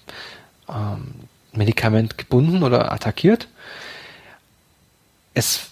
ähm, 0.72 1.14
Medikament 1.54 2.18
gebunden 2.18 2.64
oder 2.64 2.92
attackiert. 2.92 3.48
Es 5.34 5.72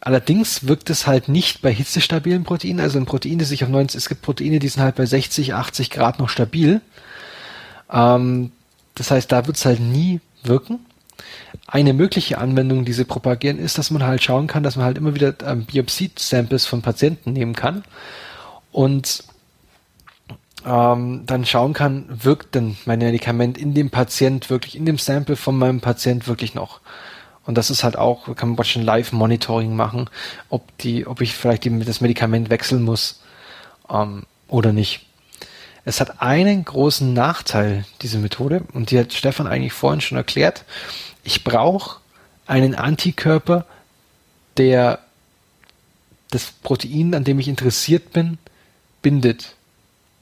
allerdings 0.00 0.66
wirkt 0.66 0.90
es 0.90 1.06
halt 1.06 1.28
nicht 1.28 1.62
bei 1.62 1.72
hitzestabilen 1.72 2.44
Proteinen, 2.44 2.80
also 2.80 2.98
ein 2.98 3.06
Protein, 3.06 3.38
das 3.38 3.50
sich 3.50 3.62
auf 3.62 3.70
90, 3.70 3.98
es 3.98 4.08
gibt 4.08 4.22
Proteine, 4.22 4.58
die 4.58 4.68
sind 4.68 4.82
halt 4.82 4.96
bei 4.96 5.06
60, 5.06 5.54
80 5.54 5.90
Grad 5.90 6.18
noch 6.18 6.28
stabil. 6.28 6.80
Ähm, 7.90 8.52
das 8.94 9.10
heißt, 9.10 9.30
da 9.30 9.46
wird 9.46 9.56
es 9.56 9.64
halt 9.64 9.80
nie 9.80 10.20
wirken. 10.42 10.80
Eine 11.66 11.92
mögliche 11.92 12.38
Anwendung, 12.38 12.84
die 12.84 12.92
sie 12.92 13.04
propagieren, 13.04 13.58
ist, 13.58 13.78
dass 13.78 13.90
man 13.90 14.02
halt 14.02 14.22
schauen 14.22 14.46
kann, 14.46 14.62
dass 14.62 14.76
man 14.76 14.86
halt 14.86 14.98
immer 14.98 15.14
wieder 15.14 15.34
ähm, 15.44 15.64
Biopsie-Samples 15.66 16.66
von 16.66 16.82
Patienten 16.82 17.32
nehmen 17.32 17.54
kann 17.54 17.84
und 18.72 19.24
ähm, 20.66 21.22
dann 21.26 21.44
schauen 21.44 21.72
kann, 21.72 22.06
wirkt 22.08 22.54
denn 22.54 22.76
mein 22.84 22.98
Medikament 22.98 23.58
in 23.58 23.74
dem 23.74 23.90
Patient 23.90 24.50
wirklich, 24.50 24.76
in 24.76 24.86
dem 24.86 24.98
Sample 24.98 25.36
von 25.36 25.56
meinem 25.56 25.80
Patient 25.80 26.28
wirklich 26.28 26.54
noch. 26.54 26.80
Und 27.46 27.56
das 27.56 27.70
ist 27.70 27.84
halt 27.84 27.96
auch, 27.96 28.34
kann 28.36 28.54
man 28.54 28.64
schon 28.64 28.82
Live-Monitoring 28.82 29.74
machen, 29.74 30.10
ob 30.50 30.76
die, 30.78 31.06
ob 31.06 31.20
ich 31.20 31.34
vielleicht 31.34 31.64
die, 31.64 31.78
das 31.80 32.00
Medikament 32.00 32.50
wechseln 32.50 32.82
muss 32.82 33.20
ähm, 33.88 34.24
oder 34.48 34.72
nicht. 34.72 35.06
Es 35.84 36.00
hat 36.00 36.20
einen 36.20 36.64
großen 36.64 37.12
Nachteil, 37.12 37.86
diese 38.02 38.18
Methode, 38.18 38.64
und 38.74 38.90
die 38.90 38.98
hat 38.98 39.12
Stefan 39.12 39.46
eigentlich 39.46 39.72
vorhin 39.72 40.00
schon 40.00 40.18
erklärt. 40.18 40.64
Ich 41.24 41.42
brauche 41.42 42.00
einen 42.46 42.74
Antikörper, 42.74 43.64
der 44.56 44.98
das 46.30 46.52
Protein, 46.62 47.14
an 47.14 47.24
dem 47.24 47.38
ich 47.40 47.48
interessiert 47.48 48.12
bin, 48.12 48.38
bindet 49.02 49.56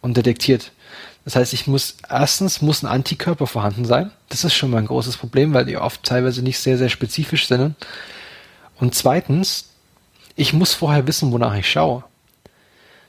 und 0.01 0.17
detektiert. 0.17 0.73
Das 1.25 1.37
heißt, 1.37 1.53
ich 1.53 1.67
muss 1.67 1.97
erstens 2.09 2.63
muss 2.63 2.83
ein 2.83 2.87
Antikörper 2.87 3.47
vorhanden 3.47 3.85
sein. 3.85 4.11
Das 4.29 4.45
ist 4.45 4.55
schon 4.55 4.71
mal 4.71 4.79
ein 4.79 4.87
großes 4.87 5.17
Problem, 5.19 5.53
weil 5.53 5.67
die 5.67 5.77
oft 5.77 6.03
teilweise 6.03 6.43
nicht 6.43 6.59
sehr, 6.59 6.79
sehr 6.79 6.89
spezifisch 6.89 7.49
sind. 7.49 7.75
Und 8.77 8.95
zweitens, 8.95 9.69
ich 10.37 10.53
muss 10.53 10.73
vorher 10.73 11.07
wissen, 11.07 11.33
wonach 11.33 11.55
ich 11.57 11.71
schaue. 11.71 12.05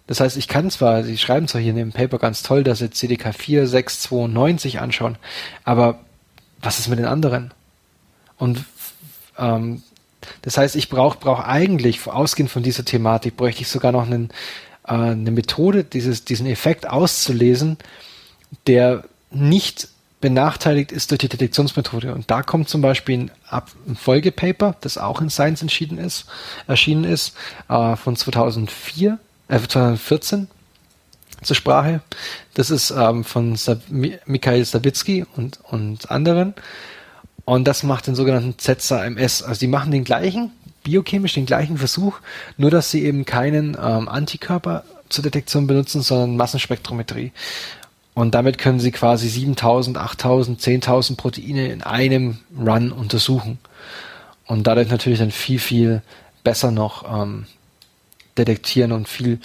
Das 0.07 0.19
heißt, 0.19 0.37
ich 0.37 0.47
kann 0.47 0.71
zwar, 0.71 1.03
Sie 1.03 1.19
schreiben 1.19 1.47
zwar 1.47 1.61
hier 1.61 1.69
in 1.69 1.77
dem 1.77 1.91
Paper 1.91 2.17
ganz 2.17 2.41
toll, 2.41 2.63
dass 2.63 2.79
Sie 2.79 2.89
CDK 2.89 3.33
4, 3.33 3.67
6, 3.67 4.01
92 4.01 4.79
anschauen, 4.79 5.17
aber 5.63 5.99
was 6.59 6.79
ist 6.79 6.87
mit 6.87 6.97
den 6.97 7.05
anderen? 7.05 7.53
Und 8.37 8.65
ähm, 9.37 9.83
das 10.41 10.57
heißt, 10.57 10.75
ich 10.75 10.89
brauche 10.89 11.19
brauch 11.19 11.41
eigentlich, 11.41 12.07
ausgehend 12.07 12.51
von 12.51 12.63
dieser 12.63 12.85
Thematik, 12.85 13.37
bräuchte 13.37 13.61
ich 13.61 13.67
sogar 13.67 13.91
noch 13.91 14.05
einen 14.07 14.29
äh, 14.89 14.93
eine 14.93 15.31
Methode, 15.31 15.83
dieses, 15.83 16.25
diesen 16.25 16.47
Effekt 16.47 16.89
auszulesen, 16.89 17.77
der 18.67 19.03
nicht 19.31 19.87
benachteiligt 20.21 20.91
ist 20.91 21.11
durch 21.11 21.19
die 21.19 21.29
Detektionsmethode. 21.29 22.13
Und 22.13 22.29
da 22.29 22.43
kommt 22.43 22.67
zum 22.67 22.81
Beispiel 22.81 23.31
ein, 23.49 23.95
Folgepaper, 23.95 24.75
das 24.81 24.97
auch 24.97 25.21
in 25.21 25.29
Science 25.29 25.61
entschieden 25.61 25.97
ist, 25.97 26.25
erschienen 26.67 27.05
ist, 27.05 27.35
äh, 27.69 27.95
von 27.95 28.15
2004, 28.15 29.17
äh, 29.47 29.59
2014 29.59 30.47
zur 31.41 31.55
Sprache. 31.55 32.01
Das 32.53 32.69
ist 32.69 32.91
ähm, 32.91 33.23
von 33.23 33.55
Sab 33.55 33.81
Mikhail 33.89 34.65
Sabitzky 34.65 35.25
und, 35.37 35.59
und 35.63 36.11
anderen. 36.11 36.53
Und 37.45 37.65
das 37.65 37.83
macht 37.83 38.07
den 38.07 38.15
sogenannten 38.15 38.59
ZSA-MS. 38.59 39.41
Also 39.43 39.59
die 39.59 39.67
machen 39.67 39.91
den 39.91 40.03
gleichen 40.03 40.51
biochemisch 40.89 41.33
den 41.33 41.45
gleichen 41.45 41.77
Versuch, 41.77 42.19
nur 42.57 42.71
dass 42.71 42.89
sie 42.89 43.05
eben 43.05 43.25
keinen 43.25 43.77
ähm, 43.81 44.09
Antikörper 44.09 44.83
zur 45.07 45.23
Detektion 45.23 45.67
benutzen, 45.67 46.01
sondern 46.01 46.35
Massenspektrometrie. 46.35 47.31
Und 48.15 48.33
damit 48.33 48.57
können 48.57 48.79
sie 48.79 48.91
quasi 48.91 49.29
7000, 49.29 49.97
8000, 49.97 50.59
10.000 50.59 51.15
Proteine 51.15 51.67
in 51.67 51.83
einem 51.83 52.39
Run 52.57 52.91
untersuchen. 52.91 53.59
Und 54.45 54.65
dadurch 54.65 54.89
natürlich 54.89 55.19
dann 55.19 55.31
viel, 55.31 55.59
viel 55.59 56.01
besser 56.43 56.71
noch 56.71 57.05
ähm, 57.21 57.45
detektieren 58.37 58.91
und 58.91 59.07
viel 59.07 59.39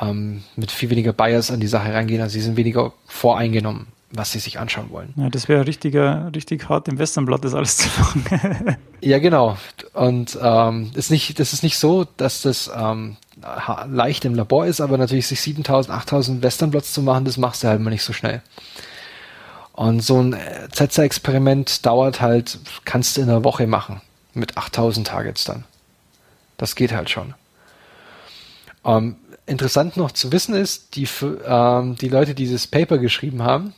ähm, 0.00 0.44
mit 0.54 0.70
viel 0.70 0.90
weniger 0.90 1.12
Bias 1.12 1.50
an 1.50 1.58
die 1.58 1.66
Sache 1.66 1.92
reingehen. 1.92 2.22
Also 2.22 2.34
sie 2.34 2.40
sind 2.40 2.56
weniger 2.56 2.92
voreingenommen 3.06 3.88
was 4.10 4.32
sie 4.32 4.38
sich 4.38 4.58
anschauen 4.58 4.90
wollen. 4.90 5.12
Ja, 5.16 5.28
das 5.28 5.48
wäre 5.48 5.66
richtiger, 5.66 6.30
richtig 6.34 6.68
hart 6.68 6.88
im 6.88 6.98
Westernblatt, 6.98 7.44
das 7.44 7.54
alles 7.54 7.76
zu 7.76 7.88
machen. 7.98 8.76
ja, 9.00 9.18
genau. 9.18 9.58
Und 9.92 10.38
ähm, 10.40 10.90
ist 10.94 11.10
nicht, 11.10 11.38
das 11.38 11.52
ist 11.52 11.62
nicht 11.62 11.78
so, 11.78 12.06
dass 12.16 12.42
das 12.42 12.70
ähm, 12.74 13.16
leicht 13.86 14.24
im 14.24 14.34
Labor 14.34 14.66
ist, 14.66 14.80
aber 14.80 14.96
natürlich 14.96 15.26
sich 15.26 15.40
7000, 15.40 15.94
8000 15.94 16.42
Westernblots 16.42 16.92
zu 16.92 17.02
machen, 17.02 17.24
das 17.24 17.36
machst 17.36 17.62
du 17.62 17.68
halt 17.68 17.80
mal 17.80 17.90
nicht 17.90 18.02
so 18.02 18.12
schnell. 18.12 18.42
Und 19.72 20.00
so 20.00 20.20
ein 20.20 20.32
äh, 20.32 20.68
ZZ-Experiment 20.72 21.84
dauert 21.86 22.20
halt, 22.20 22.58
kannst 22.84 23.16
du 23.16 23.20
in 23.20 23.28
einer 23.28 23.44
Woche 23.44 23.66
machen. 23.66 24.00
Mit 24.34 24.56
8000 24.56 25.06
Targets 25.06 25.44
dann. 25.44 25.64
Das 26.56 26.74
geht 26.74 26.92
halt 26.92 27.10
schon. 27.10 27.34
Ähm, 28.84 29.16
interessant 29.46 29.96
noch 29.96 30.12
zu 30.12 30.32
wissen 30.32 30.54
ist, 30.54 30.96
die, 30.96 31.06
ähm, 31.44 31.96
die 31.96 32.08
Leute, 32.08 32.34
die 32.34 32.42
dieses 32.44 32.66
Paper 32.66 32.98
geschrieben 32.98 33.42
haben, 33.42 33.74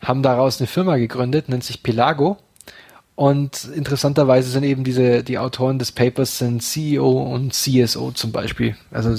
haben 0.00 0.22
daraus 0.22 0.60
eine 0.60 0.66
Firma 0.66 0.96
gegründet, 0.96 1.48
nennt 1.48 1.64
sich 1.64 1.82
Pelago. 1.82 2.38
Und 3.14 3.64
interessanterweise 3.74 4.50
sind 4.50 4.64
eben 4.64 4.84
diese, 4.84 5.24
die 5.24 5.38
Autoren 5.38 5.78
des 5.78 5.90
Papers 5.90 6.38
sind 6.38 6.62
CEO 6.62 7.10
und 7.10 7.54
CSO 7.54 8.12
zum 8.12 8.30
Beispiel. 8.30 8.76
Also 8.90 9.16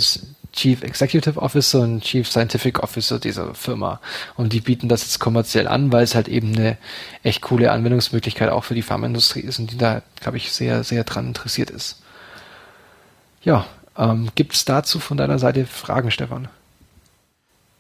Chief 0.54 0.82
Executive 0.84 1.40
Officer 1.40 1.82
und 1.82 2.04
Chief 2.04 2.28
Scientific 2.28 2.80
Officer 2.80 3.20
dieser 3.20 3.54
Firma. 3.54 4.00
Und 4.36 4.54
die 4.54 4.62
bieten 4.62 4.88
das 4.88 5.02
jetzt 5.02 5.20
kommerziell 5.20 5.68
an, 5.68 5.92
weil 5.92 6.04
es 6.04 6.16
halt 6.16 6.28
eben 6.28 6.56
eine 6.56 6.78
echt 7.24 7.42
coole 7.42 7.72
Anwendungsmöglichkeit 7.72 8.50
auch 8.50 8.64
für 8.64 8.76
die 8.76 8.82
Pharmaindustrie 8.82 9.42
ist 9.42 9.60
und 9.60 9.72
die 9.72 9.78
da, 9.78 10.02
glaube 10.20 10.38
ich, 10.38 10.52
sehr, 10.52 10.84
sehr 10.84 11.04
dran 11.04 11.28
interessiert 11.28 11.70
ist. 11.70 12.02
Ja, 13.44 13.66
ähm, 13.98 14.30
gibt 14.36 14.54
es 14.54 14.66
dazu 14.66 15.00
von 15.00 15.18
deiner 15.18 15.40
Seite 15.40 15.66
Fragen, 15.66 16.12
Stefan? 16.12 16.50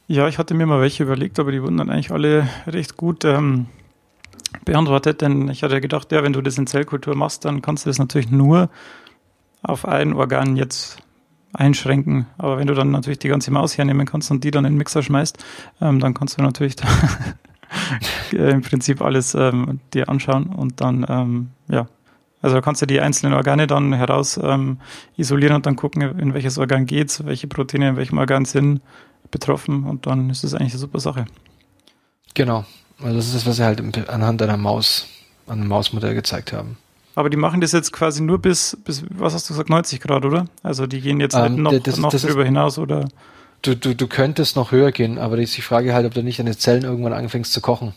Ja, 0.10 0.30
ich 0.30 0.38
hatte 0.38 0.54
mir 0.54 0.66
mal 0.66 0.80
welche 0.80 1.04
überlegt, 1.04 1.38
aber 1.38 1.52
die 1.52 1.62
wurden 1.62 1.76
dann 1.76 1.90
eigentlich 1.90 2.12
alle 2.12 2.48
recht 2.66 2.96
gut 2.96 3.26
ähm, 3.26 3.66
beantwortet, 4.64 5.22
denn 5.22 5.50
ich 5.50 5.64
hatte 5.64 5.82
gedacht, 5.82 6.14
ja, 6.14 6.24
wenn 6.24 6.32
du 6.32 6.42
das 6.42 6.58
in 6.58 6.66
Zellkultur 6.66 7.14
machst, 7.14 7.44
dann 7.44 7.62
kannst 7.62 7.86
du 7.86 7.90
das 7.90 8.00
natürlich 8.00 8.32
nur 8.32 8.70
auf 9.64 9.86
ein 9.86 10.14
Organ 10.14 10.56
jetzt 10.56 11.00
einschränken. 11.52 12.26
Aber 12.38 12.58
wenn 12.58 12.68
du 12.68 12.74
dann 12.74 12.90
natürlich 12.92 13.20
die 13.20 13.28
ganze 13.28 13.52
Maus 13.52 13.78
hernehmen 13.78 14.06
kannst 14.06 14.32
und 14.32 14.46
die 14.46 14.52
dann 14.52 14.64
in 14.64 14.74
den 14.74 14.78
Mixer 14.78 15.04
schmeißt, 15.04 15.44
ähm, 15.82 16.00
dann 16.00 16.14
kannst 16.14 16.38
du 16.38 16.42
natürlich 16.42 16.78
da 16.78 16.88
im 18.32 18.62
Prinzip 18.62 19.02
alles 19.02 19.36
ähm, 19.36 19.82
dir 19.94 20.08
anschauen 20.08 20.48
und 20.48 20.80
dann, 20.80 21.06
ähm, 21.10 21.50
ja, 21.68 21.88
also 22.42 22.62
kannst 22.62 22.82
du 22.82 22.86
die 22.86 23.02
einzelnen 23.02 23.34
Organe 23.34 23.68
dann 23.68 23.92
heraus 23.92 24.40
ähm, 24.42 24.78
isolieren 25.18 25.58
und 25.58 25.66
dann 25.66 25.76
gucken, 25.76 26.02
in 26.18 26.34
welches 26.34 26.58
Organ 26.58 26.86
geht's, 26.86 27.26
welche 27.26 27.48
Proteine 27.48 27.90
in 27.90 27.98
welchem 27.98 28.20
Organ 28.20 28.46
sind 28.46 28.80
betroffen 29.32 29.84
und 29.86 30.06
dann 30.06 30.30
ist 30.30 30.44
das 30.44 30.54
eigentlich 30.54 30.74
eine 30.74 30.80
super 30.80 31.00
Sache. 31.00 31.26
Genau. 32.34 32.66
Also 33.00 33.16
das 33.16 33.26
ist 33.28 33.36
das, 33.36 33.46
was 33.46 33.58
sie 33.58 33.64
halt 33.64 34.10
anhand 34.10 34.42
einer 34.42 34.58
Maus, 34.58 35.08
an 35.46 35.60
einem 35.60 35.68
Mausmodell 35.70 36.16
gezeigt 36.16 36.54
haben. 36.54 36.78
Aber 37.16 37.30
die 37.30 37.38
machen 37.38 37.62
das 37.62 37.72
jetzt 37.72 37.92
quasi 37.92 38.22
nur 38.22 38.40
bis, 38.40 38.78
bis 38.86 39.04
was 39.10 39.34
hast 39.34 39.50
du 39.50 39.54
gesagt, 39.54 39.70
90 39.70 40.00
Grad, 40.00 40.24
oder? 40.24 40.48
Also 40.62 40.86
die 40.86 41.02
gehen 41.02 41.20
jetzt 41.20 41.34
ähm, 41.36 41.64
noch, 41.64 41.74
das, 41.80 41.98
noch 41.98 42.12
das 42.12 42.22
drüber 42.22 42.42
ist, 42.42 42.48
hinaus, 42.48 42.78
oder? 42.78 43.08
Du, 43.64 43.76
du, 43.76 43.96
du 43.96 44.08
könntest 44.08 44.56
noch 44.56 44.72
höher 44.72 44.92
gehen, 44.92 45.18
aber 45.18 45.36
die 45.38 45.48
Frage 45.48 45.94
halt, 45.94 46.06
ob 46.06 46.14
du 46.14 46.22
nicht 46.22 46.38
deine 46.38 46.56
Zellen 46.56 46.84
irgendwann 46.84 47.14
anfängst 47.14 47.54
zu 47.54 47.62
kochen. 47.62 47.94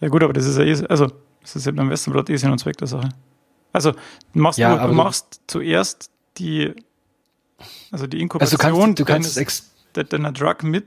Ja 0.00 0.08
gut, 0.08 0.22
aber 0.22 0.34
das 0.34 0.44
ist 0.44 0.58
ja 0.58 0.64
eh, 0.64 0.86
also 0.88 1.10
das 1.40 1.56
ist 1.56 1.66
ja 1.66 1.72
beim 1.72 1.88
Westenbrot 1.88 2.28
eh 2.28 2.36
Sinn 2.36 2.50
und 2.50 2.58
Zweck 2.58 2.76
der 2.76 2.88
Sache. 2.88 3.08
Also 3.72 3.94
machst 4.34 4.58
ja, 4.58 4.76
du, 4.76 4.88
du 4.88 4.94
machst 4.94 5.40
zuerst 5.46 6.10
die, 6.36 6.74
also 7.90 8.06
die 8.06 8.20
Inkubation 8.20 8.60
also 8.60 8.72
du 8.72 8.80
kannst, 8.82 8.98
du 8.98 9.04
kannst 9.04 9.38
deines, 9.92 10.08
deiner 10.10 10.32
Drug 10.32 10.62
mit 10.62 10.86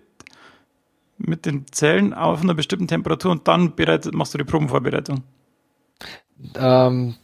mit 1.20 1.46
den 1.46 1.66
Zellen 1.72 2.14
auf 2.14 2.42
einer 2.42 2.56
bestimmten 2.56 2.88
Temperatur 2.88 3.32
und 3.32 3.48
dann 3.48 3.76
bereit, 3.76 4.12
machst 4.14 4.34
du 4.34 4.40
die 4.40 4.44
Probenvorbereitung. 4.44 5.24
Ähm, 6.56 7.16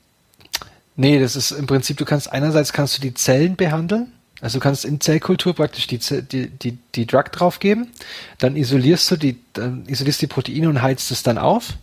Nee, 1.00 1.18
das 1.18 1.38
ist 1.38 1.52
im 1.52 1.66
Prinzip, 1.66 1.96
du 1.96 2.04
kannst 2.04 2.30
einerseits 2.30 2.74
kannst 2.74 2.98
du 2.98 3.02
die 3.02 3.14
Zellen 3.14 3.56
behandeln, 3.56 4.12
also 4.42 4.60
du 4.60 4.64
kannst 4.64 4.84
in 4.84 5.00
Zellkultur 5.00 5.54
praktisch 5.54 5.88
die, 5.88 5.98
die, 5.98 6.50
die, 6.50 6.78
die 6.94 7.08
Drug 7.08 7.32
draufgeben, 7.32 7.92
dann 8.38 8.58
isolierst 8.58 9.10
du 9.10 9.16
die, 9.16 9.40
dann 9.54 9.86
isolierst 9.88 10.22
die 10.22 10.28
Proteine 10.28 10.68
und 10.68 10.82
heizt 10.82 11.10
es 11.12 11.24
dann 11.24 11.38
auf. 11.38 11.76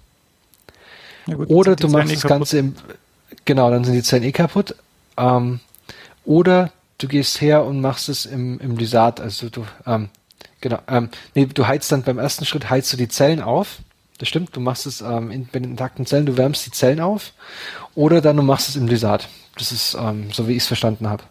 Gut, 1.25 1.49
oder 1.49 1.77
du 1.77 1.89
machst 1.89 2.13
eh 2.13 2.17
das. 2.17 2.25
Ganze 2.25 2.59
im, 2.59 2.75
genau, 3.47 3.71
dann 3.71 3.85
sind 3.85 3.95
die 3.95 4.03
Zellen 4.03 4.23
eh 4.23 4.33
kaputt. 4.33 4.77
Ähm, 5.17 5.61
oder 6.27 6.71
du 6.99 7.09
gehst 7.09 7.41
her 7.41 7.65
und 7.65 7.81
machst 7.81 8.09
es 8.09 8.27
im, 8.27 8.59
im 8.61 8.77
Lysat, 8.77 9.21
also 9.21 9.49
du, 9.49 9.65
ähm, 9.87 10.09
genau, 10.61 10.79
ähm, 10.89 11.11
nee, 11.35 11.47
du 11.47 11.67
heizt 11.67 11.91
dann 11.93 12.03
beim 12.03 12.19
ersten 12.19 12.45
Schritt 12.45 12.71
heizt 12.71 12.93
du 12.93 12.97
die 12.97 13.09
Zellen 13.09 13.41
auf 13.41 13.79
das 14.19 14.29
stimmt, 14.29 14.57
du 14.57 14.61
machst 14.61 14.87
es 14.87 15.01
ähm, 15.03 15.31
in, 15.31 15.47
bei 15.47 15.59
den 15.59 15.73
intakten 15.73 16.07
Zellen, 16.07 16.27
du 16.27 16.37
wärmst 16.37 16.65
die 16.67 16.71
Zellen 16.71 17.01
auf 17.01 17.33
oder 17.95 18.21
dann 18.21 18.37
du 18.37 18.43
machst 18.43 18.69
es 18.69 18.77
im 18.77 18.87
Lysat. 18.87 19.29
Das 19.59 19.73
ist 19.73 19.97
ähm, 19.99 20.31
so, 20.33 20.49
wie 20.49 20.53
ich 20.53 20.59
es 20.63 20.67
verstanden 20.67 21.09
habe. 21.09 21.25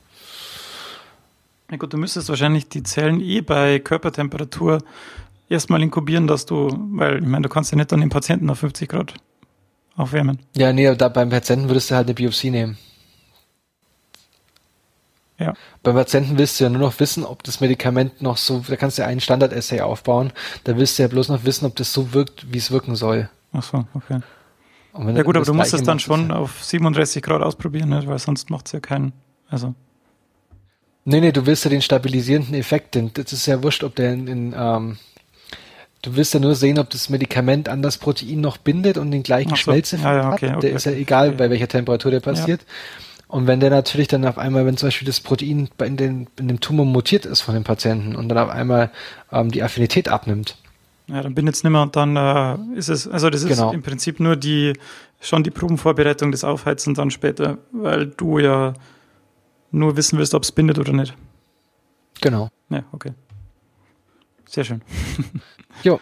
Ja 1.72 1.78
gut, 1.78 1.93
du 1.93 1.97
müsstest 1.97 2.30
wahrscheinlich 2.30 2.70
die 2.70 2.84
Zellen 2.84 3.20
eh 3.22 3.41
bei 3.41 3.80
Körpertemperatur 3.80 4.84
erstmal 5.49 5.82
inkubieren, 5.82 6.28
dass 6.28 6.45
du, 6.45 6.70
weil 6.91 7.24
ich 7.24 7.28
meine, 7.28 7.43
du 7.43 7.49
kannst 7.49 7.72
ja 7.72 7.78
nicht 7.78 7.91
dann 7.91 8.01
den 8.01 8.09
Patienten 8.09 8.49
auf 8.49 8.59
50 8.59 8.88
Grad 8.88 9.13
aufwärmen. 9.95 10.39
Ja, 10.55 10.72
nee, 10.72 10.93
da 10.95 11.09
beim 11.09 11.30
Patienten 11.30 11.68
würdest 11.70 11.89
du 11.89 11.95
halt 11.95 12.07
eine 12.07 12.13
Biopsie 12.13 12.51
nehmen. 12.51 12.78
Ja. 15.38 15.53
Beim 15.83 15.95
Patienten 15.95 16.38
willst 16.38 16.59
du 16.59 16.63
ja 16.63 16.69
nur 16.69 16.79
noch 16.79 16.99
wissen, 16.99 17.25
ob 17.25 17.43
das 17.43 17.59
Medikament 17.59 18.21
noch 18.21 18.38
so, 18.38 18.63
da 18.67 18.75
kannst 18.77 18.97
du 18.97 19.01
ja 19.01 19.07
einen 19.07 19.19
Standard-Essay 19.19 19.81
aufbauen, 19.81 20.31
da 20.63 20.77
willst 20.77 20.97
du 20.97 21.03
ja 21.03 21.09
bloß 21.09 21.29
noch 21.29 21.43
wissen, 21.43 21.65
ob 21.65 21.75
das 21.75 21.91
so 21.91 22.13
wirkt, 22.13 22.51
wie 22.53 22.57
es 22.57 22.71
wirken 22.71 22.95
soll. 22.95 23.29
Ach 23.51 23.63
so, 23.63 23.86
okay. 23.93 24.19
Ja 24.97 25.23
gut, 25.23 25.36
aber 25.36 25.45
du 25.45 25.53
musst 25.53 25.73
es 25.73 25.83
dann 25.83 25.99
schon 25.99 26.31
auf 26.31 26.63
37 26.63 27.21
Grad 27.21 27.41
ausprobieren, 27.41 27.89
ne? 27.89 28.01
weil 28.07 28.17
sonst 28.17 28.49
macht 28.49 28.67
es 28.67 28.71
ja 28.71 28.79
keinen, 28.79 29.11
also. 29.49 29.73
Nee, 31.03 31.19
nee, 31.19 31.33
du 31.33 31.45
willst 31.45 31.65
ja 31.65 31.69
den 31.69 31.81
stabilisierenden 31.81 32.55
Effekt, 32.55 32.95
denn 32.95 33.11
das 33.13 33.33
ist 33.33 33.45
ja 33.45 33.61
wurscht, 33.61 33.83
ob 33.83 33.95
der 33.95 34.13
in, 34.13 34.27
in 34.27 34.55
ähm, 34.57 34.97
du 36.01 36.15
willst 36.15 36.33
ja 36.33 36.39
nur 36.39 36.55
sehen, 36.55 36.79
ob 36.79 36.89
das 36.89 37.09
Medikament 37.09 37.67
an 37.69 37.81
das 37.81 37.97
Protein 37.97 38.41
noch 38.41 38.57
bindet 38.57 38.97
und 38.97 39.11
den 39.11 39.21
gleichen 39.21 39.49
so. 39.49 39.55
Schmelzeffekt 39.55 40.05
ja, 40.05 40.15
ja, 40.15 40.31
okay, 40.31 40.49
hat. 40.49 40.57
Okay, 40.57 40.67
der 40.67 40.75
ist 40.75 40.86
ja 40.86 40.93
egal, 40.93 41.29
okay. 41.29 41.38
bei 41.38 41.49
welcher 41.49 41.67
Temperatur 41.67 42.11
der 42.11 42.21
passiert. 42.21 42.61
Ja. 42.61 42.67
Und 43.36 43.47
wenn 43.47 43.59
der 43.59 43.69
natürlich 43.69 44.07
dann 44.07 44.23
auf 44.23 44.38
einmal, 44.38 44.65
wenn 44.65 44.77
zum 44.77 44.88
Beispiel 44.88 45.05
das 45.05 45.19
Protein 45.19 45.67
in, 45.83 45.97
den, 45.97 46.27
in 46.39 46.47
dem 46.47 46.61
Tumor 46.61 46.86
mutiert 46.86 47.25
ist 47.25 47.41
von 47.41 47.53
dem 47.53 47.65
Patienten 47.65 48.15
und 48.15 48.29
dann 48.29 48.38
auf 48.38 48.49
einmal 48.49 48.91
ähm, 49.29 49.51
die 49.51 49.61
Affinität 49.61 50.07
abnimmt. 50.07 50.55
Ja, 51.07 51.21
dann 51.21 51.36
bindet 51.36 51.55
es 51.55 51.61
nicht 51.65 51.73
mehr 51.73 51.81
und 51.81 51.97
dann 51.97 52.15
äh, 52.15 52.77
ist 52.77 52.88
es, 52.88 53.09
also 53.09 53.29
das 53.29 53.43
ist 53.43 53.49
genau. 53.49 53.73
im 53.73 53.83
Prinzip 53.83 54.21
nur 54.21 54.38
die, 54.38 54.71
schon 55.19 55.43
die 55.43 55.51
Probenvorbereitung 55.51 56.31
des 56.31 56.45
Aufheizen 56.45 56.93
dann 56.93 57.11
später, 57.11 57.57
weil 57.73 58.05
du 58.05 58.39
ja 58.39 58.71
nur 59.69 59.97
wissen 59.97 60.17
willst, 60.17 60.33
ob 60.33 60.43
es 60.43 60.53
bindet 60.53 60.79
oder 60.79 60.93
nicht. 60.93 61.13
Genau. 62.21 62.47
Ja, 62.69 62.86
okay. 62.93 63.11
Sehr 64.45 64.63
schön. 64.63 64.81
jo. 65.83 65.99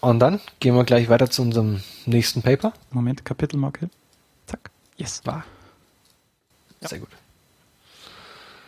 Und 0.00 0.20
dann 0.20 0.38
gehen 0.60 0.76
wir 0.76 0.84
gleich 0.84 1.08
weiter 1.08 1.28
zu 1.28 1.42
unserem 1.42 1.80
nächsten 2.06 2.40
Paper. 2.40 2.72
Moment, 2.92 3.24
Kapitelmarke. 3.24 3.90
Yes. 5.00 5.22
War. 5.24 5.44
Ja. 6.82 6.88
Sehr 6.88 6.98
gut. 6.98 7.08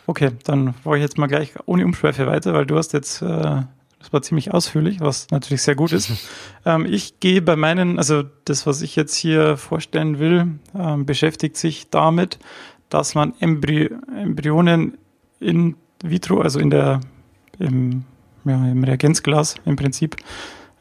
Okay, 0.06 0.30
dann 0.44 0.74
war 0.82 0.96
ich 0.96 1.02
jetzt 1.02 1.18
mal 1.18 1.26
gleich 1.26 1.52
ohne 1.66 1.84
Umschweife 1.84 2.26
weiter, 2.26 2.54
weil 2.54 2.64
du 2.64 2.76
hast 2.76 2.94
jetzt, 2.94 3.20
äh, 3.20 3.26
das 3.98 4.12
war 4.12 4.22
ziemlich 4.22 4.52
ausführlich, 4.52 5.00
was 5.00 5.30
natürlich 5.30 5.62
sehr 5.62 5.74
gut 5.74 5.92
ist. 5.92 6.10
ähm, 6.64 6.86
ich 6.86 7.20
gehe 7.20 7.42
bei 7.42 7.54
meinen, 7.54 7.98
also 7.98 8.24
das, 8.46 8.66
was 8.66 8.80
ich 8.80 8.96
jetzt 8.96 9.14
hier 9.14 9.58
vorstellen 9.58 10.18
will, 10.18 10.58
ähm, 10.74 11.04
beschäftigt 11.04 11.58
sich 11.58 11.90
damit, 11.90 12.38
dass 12.88 13.14
man 13.14 13.34
Embry 13.38 13.90
Embryonen 14.16 14.96
in 15.38 15.76
vitro, 16.02 16.40
also 16.40 16.60
in 16.60 16.70
der, 16.70 17.00
im, 17.58 18.04
ja, 18.44 18.54
im 18.54 18.82
Reagenzglas 18.82 19.56
im 19.66 19.76
Prinzip, 19.76 20.16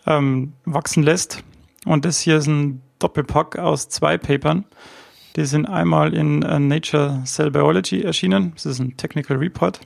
ähm, 0.07 0.53
wachsen 0.63 1.03
lässt. 1.03 1.43
Und 1.85 2.05
das 2.05 2.21
hier 2.21 2.37
ist 2.37 2.47
ein 2.47 2.81
Doppelpack 2.99 3.59
aus 3.59 3.89
zwei 3.89 4.17
Papern. 4.17 4.65
Die 5.36 5.45
sind 5.45 5.65
einmal 5.65 6.13
in 6.13 6.43
uh, 6.43 6.59
Nature 6.59 7.21
Cell 7.25 7.51
Biology 7.51 8.01
erschienen. 8.01 8.51
Das 8.55 8.65
ist 8.65 8.79
ein 8.79 8.97
Technical 8.97 9.38
Report. 9.38 9.79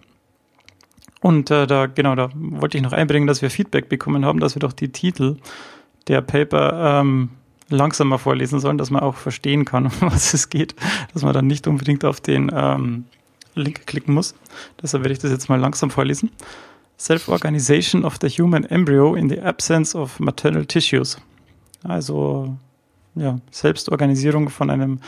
Und 1.21 1.49
äh, 1.51 1.65
da, 1.65 1.87
genau, 1.87 2.15
da 2.15 2.29
wollte 2.35 2.77
ich 2.77 2.83
noch 2.83 2.93
einbringen, 2.93 3.27
dass 3.27 3.41
wir 3.41 3.49
Feedback 3.49 3.89
bekommen 3.89 4.25
haben, 4.25 4.39
dass 4.39 4.55
wir 4.55 4.59
doch 4.59 4.73
die 4.73 4.91
Titel 4.91 5.37
der 6.07 6.21
Paper 6.21 7.01
ähm, 7.01 7.29
langsamer 7.69 8.19
vorlesen 8.19 8.59
sollen, 8.59 8.77
dass 8.77 8.91
man 8.91 9.01
auch 9.01 9.15
verstehen 9.15 9.65
kann, 9.65 9.85
um 10.01 10.11
was 10.11 10.33
es 10.33 10.49
geht, 10.49 10.75
dass 11.13 11.23
man 11.23 11.33
dann 11.33 11.47
nicht 11.47 11.67
unbedingt 11.67 12.05
auf 12.05 12.21
den 12.21 12.51
ähm, 12.53 13.05
Link 13.55 13.87
klicken 13.87 14.13
muss. 14.13 14.35
Deshalb 14.81 15.03
werde 15.03 15.13
ich 15.13 15.19
das 15.19 15.31
jetzt 15.31 15.49
mal 15.49 15.59
langsam 15.59 15.89
vorlesen. 15.89 16.29
Self-Organization 16.99 18.05
of 18.05 18.17
the 18.21 18.29
Human 18.29 18.63
Embryo 18.63 19.15
in 19.15 19.29
the 19.29 19.41
Absence 19.41 19.95
of 19.95 20.19
Maternal 20.19 20.65
Tissues. 20.65 21.19
Also 21.83 22.55
ja, 23.15 23.39
Selbstorganisierung 23.51 24.49
von 24.49 24.69
einem 24.69 24.99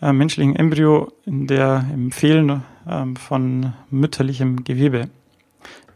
äh, 0.00 0.12
menschlichen 0.12 0.56
Embryo 0.56 1.12
in 1.26 1.46
der 1.46 1.84
im 1.92 2.10
Fehlen 2.12 2.62
äh, 2.86 3.04
von 3.18 3.72
mütterlichem 3.90 4.64
Gewebe. 4.64 5.10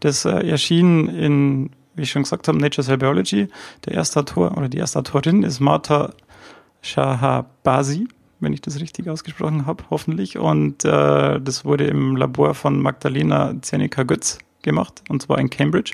Das 0.00 0.24
äh, 0.24 0.46
erschien 0.46 1.08
in, 1.08 1.70
wie 1.94 2.02
ich 2.02 2.10
schon 2.10 2.24
gesagt 2.24 2.48
habe, 2.48 2.58
Nature 2.58 2.84
Cell 2.84 2.98
Biology. 2.98 3.48
Der 3.86 3.94
erste 3.94 4.20
Autor 4.20 4.56
oder 4.56 4.68
die 4.68 4.78
erste 4.78 4.98
Autorin 4.98 5.42
ist 5.42 5.60
Martha 5.60 6.12
Shahabasi, 6.82 8.08
wenn 8.40 8.52
ich 8.52 8.60
das 8.60 8.78
richtig 8.80 9.08
ausgesprochen 9.08 9.64
habe, 9.66 9.84
hoffentlich. 9.88 10.36
Und 10.36 10.84
äh, 10.84 11.40
das 11.40 11.64
wurde 11.64 11.86
im 11.86 12.16
Labor 12.16 12.54
von 12.54 12.80
Magdalena 12.80 13.54
Zenica-Götz 13.62 14.38
gemacht, 14.62 15.02
und 15.08 15.22
zwar 15.22 15.38
in 15.38 15.48
Cambridge. 15.48 15.92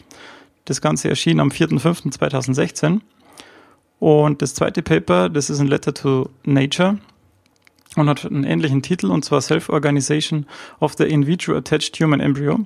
Das 0.64 0.80
Ganze 0.80 1.08
erschien 1.08 1.40
am 1.40 1.48
4.5.2016 1.48 3.00
und 4.00 4.42
das 4.42 4.54
zweite 4.54 4.82
Paper, 4.82 5.28
das 5.28 5.50
ist 5.50 5.60
ein 5.60 5.68
Letter 5.68 5.94
to 5.94 6.30
Nature 6.44 6.98
und 7.96 8.08
hat 8.08 8.24
einen 8.24 8.44
ähnlichen 8.44 8.82
Titel, 8.82 9.10
und 9.10 9.24
zwar 9.24 9.40
Self-Organization 9.40 10.46
of 10.80 10.94
the 10.94 11.04
In 11.04 11.26
Vitro 11.26 11.56
Attached 11.56 12.00
Human 12.00 12.18
Embryo. 12.18 12.60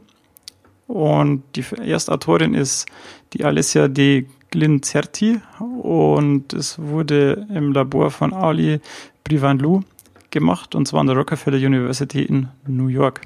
Und 0.87 1.43
die 1.57 1.65
erste 1.85 2.13
Autorin 2.13 2.55
ist 2.55 2.87
die 3.33 3.45
Alessia 3.45 3.89
de 3.89 4.27
Glincerti 4.51 5.41
und 5.83 6.53
es 6.53 6.79
wurde 6.79 7.47
im 7.53 7.73
Labor 7.73 8.11
von 8.11 8.33
Ali 8.33 8.81
Brivanlou 9.25 9.83
gemacht, 10.31 10.75
und 10.75 10.87
zwar 10.87 11.01
an 11.01 11.09
der 11.09 11.17
Rockefeller 11.17 11.57
University 11.57 12.23
in 12.23 12.49
New 12.67 12.87
York. 12.89 13.23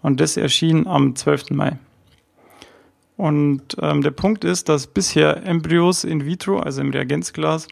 Und 0.00 0.20
das 0.20 0.38
erschien 0.38 0.86
am 0.86 1.14
12. 1.14 1.50
Mai. 1.50 1.78
Und 3.20 3.76
ähm, 3.82 4.00
der 4.00 4.12
Punkt 4.12 4.46
ist, 4.46 4.70
dass 4.70 4.86
bisher 4.86 5.44
Embryos 5.44 6.04
in 6.04 6.24
vitro, 6.24 6.58
also 6.58 6.80
im 6.80 6.88
Reagenzglas, 6.88 7.68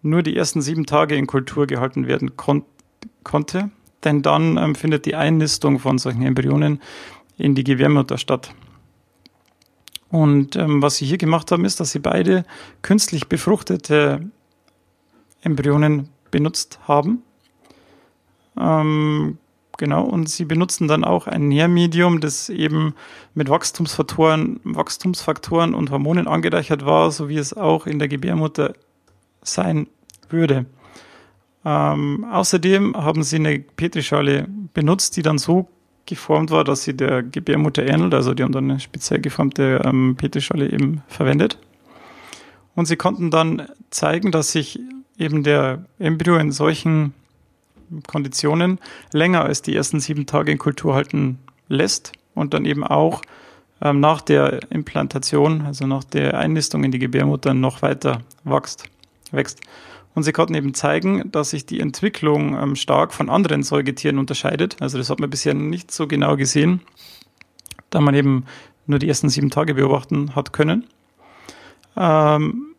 nur 0.00 0.22
die 0.22 0.36
ersten 0.36 0.62
sieben 0.62 0.86
Tage 0.86 1.16
in 1.16 1.26
Kultur 1.26 1.66
gehalten 1.66 2.06
werden 2.06 2.36
kon 2.36 2.64
konnte. 3.24 3.72
Denn 4.04 4.22
dann 4.22 4.58
ähm, 4.58 4.76
findet 4.76 5.04
die 5.04 5.16
Einnistung 5.16 5.80
von 5.80 5.98
solchen 5.98 6.22
Embryonen 6.22 6.80
in 7.36 7.56
die 7.56 7.64
Gebärmutter 7.64 8.16
statt. 8.16 8.54
Und 10.08 10.54
ähm, 10.54 10.80
was 10.82 10.98
sie 10.98 11.06
hier 11.06 11.18
gemacht 11.18 11.50
haben, 11.50 11.64
ist, 11.64 11.80
dass 11.80 11.90
sie 11.90 11.98
beide 11.98 12.44
künstlich 12.82 13.26
befruchtete 13.26 14.30
Embryonen 15.42 16.10
benutzt 16.30 16.78
haben. 16.86 17.24
Ähm, 18.56 19.38
genau, 19.78 20.04
und 20.04 20.28
sie 20.28 20.44
benutzen 20.44 20.88
dann 20.88 21.04
auch 21.04 21.26
ein 21.26 21.48
Nährmedium, 21.48 22.20
das 22.20 22.48
eben 22.48 22.94
mit 23.34 23.48
Wachstumsfaktoren, 23.48 24.60
Wachstumsfaktoren 24.64 25.74
und 25.74 25.90
Hormonen 25.90 26.26
angereichert 26.28 26.84
war, 26.84 27.10
so 27.10 27.28
wie 27.28 27.36
es 27.36 27.54
auch 27.54 27.86
in 27.86 27.98
der 27.98 28.08
Gebärmutter 28.08 28.74
sein 29.42 29.86
würde. 30.28 30.66
Ähm, 31.64 32.24
außerdem 32.30 32.96
haben 32.96 33.22
sie 33.22 33.36
eine 33.36 33.58
Petrischale 33.60 34.48
benutzt, 34.74 35.16
die 35.16 35.22
dann 35.22 35.38
so 35.38 35.68
geformt 36.06 36.50
war, 36.50 36.64
dass 36.64 36.82
sie 36.82 36.96
der 36.96 37.22
Gebärmutter 37.22 37.86
ähnelt. 37.86 38.14
Also 38.14 38.34
die 38.34 38.42
haben 38.42 38.52
dann 38.52 38.70
eine 38.70 38.80
speziell 38.80 39.20
geformte 39.20 39.82
ähm, 39.84 40.16
Petrischale 40.16 40.70
eben 40.70 41.02
verwendet. 41.06 41.58
Und 42.74 42.86
sie 42.86 42.96
konnten 42.96 43.30
dann 43.30 43.68
zeigen, 43.90 44.32
dass 44.32 44.52
sich 44.52 44.80
eben 45.18 45.42
der 45.42 45.84
Embryo 45.98 46.36
in 46.36 46.50
solchen 46.50 47.14
Konditionen 48.06 48.78
länger 49.12 49.44
als 49.44 49.62
die 49.62 49.74
ersten 49.74 50.00
sieben 50.00 50.26
Tage 50.26 50.52
in 50.52 50.58
Kultur 50.58 50.94
halten 50.94 51.38
lässt 51.68 52.12
und 52.34 52.54
dann 52.54 52.64
eben 52.64 52.84
auch 52.84 53.22
ähm, 53.80 54.00
nach 54.00 54.20
der 54.20 54.60
Implantation, 54.70 55.62
also 55.62 55.86
nach 55.86 56.04
der 56.04 56.38
Einnistung 56.38 56.84
in 56.84 56.92
die 56.92 56.98
Gebärmutter 56.98 57.54
noch 57.54 57.82
weiter 57.82 58.22
wächst. 58.44 58.84
wächst. 59.30 59.60
Und 60.14 60.24
sie 60.24 60.32
konnten 60.32 60.54
eben 60.54 60.74
zeigen, 60.74 61.30
dass 61.32 61.50
sich 61.50 61.64
die 61.64 61.80
Entwicklung 61.80 62.56
ähm, 62.58 62.76
stark 62.76 63.14
von 63.14 63.30
anderen 63.30 63.62
Säugetieren 63.62 64.18
unterscheidet. 64.18 64.76
Also 64.80 64.98
das 64.98 65.08
hat 65.10 65.20
man 65.20 65.30
bisher 65.30 65.54
nicht 65.54 65.90
so 65.90 66.06
genau 66.06 66.36
gesehen, 66.36 66.82
da 67.90 68.00
man 68.00 68.14
eben 68.14 68.44
nur 68.86 68.98
die 68.98 69.08
ersten 69.08 69.28
sieben 69.28 69.50
Tage 69.50 69.74
beobachten 69.74 70.34
hat 70.34 70.52
können. 70.52 70.86
Ähm, 71.96 72.71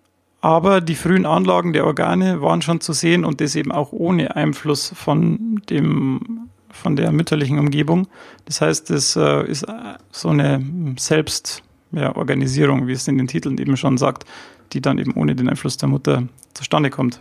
aber 0.44 0.82
die 0.82 0.96
frühen 0.96 1.26
Anlagen 1.26 1.72
der 1.72 1.86
Organe 1.86 2.41
waren 2.41 2.62
schon 2.62 2.82
zu 2.82 2.91
sehen 2.91 3.24
und 3.24 3.39
das 3.39 3.56
eben 3.56 3.72
auch 3.72 3.94
ohne 3.94 4.36
Einfluss 4.36 4.91
von 4.94 5.62
dem 5.70 6.50
von 6.70 6.98
der 6.98 7.14
mütterlichen 7.14 7.60
Umgebung. 7.60 8.08
Das 8.44 8.60
heißt, 8.60 8.91
es 8.91 9.16
äh, 9.16 9.48
ist 9.48 9.66
so 10.12 10.30
eine 10.30 10.62
Selbstorganisierung, 10.98 12.82
ja, 12.82 12.88
wie 12.88 12.91
es 12.91 13.08
in 13.08 13.18
den 13.20 13.28
Titeln 13.28 13.58
eben 13.58 13.78
schon 13.78 13.98
sagt, 13.98 14.26
die 14.74 14.82
dann 14.82 14.98
eben 14.98 15.14
ohne 15.14 15.34
den 15.34 15.48
Einfluss 15.48 15.78
der 15.78 15.88
Mutter 15.88 16.24
zustande 16.54 16.89
kommt. 16.89 17.20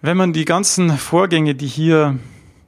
Wenn 0.00 0.16
man 0.16 0.32
die 0.32 0.44
ganzen 0.44 0.90
Vorgänge, 0.96 1.54
die 1.54 1.68
hier 1.68 2.18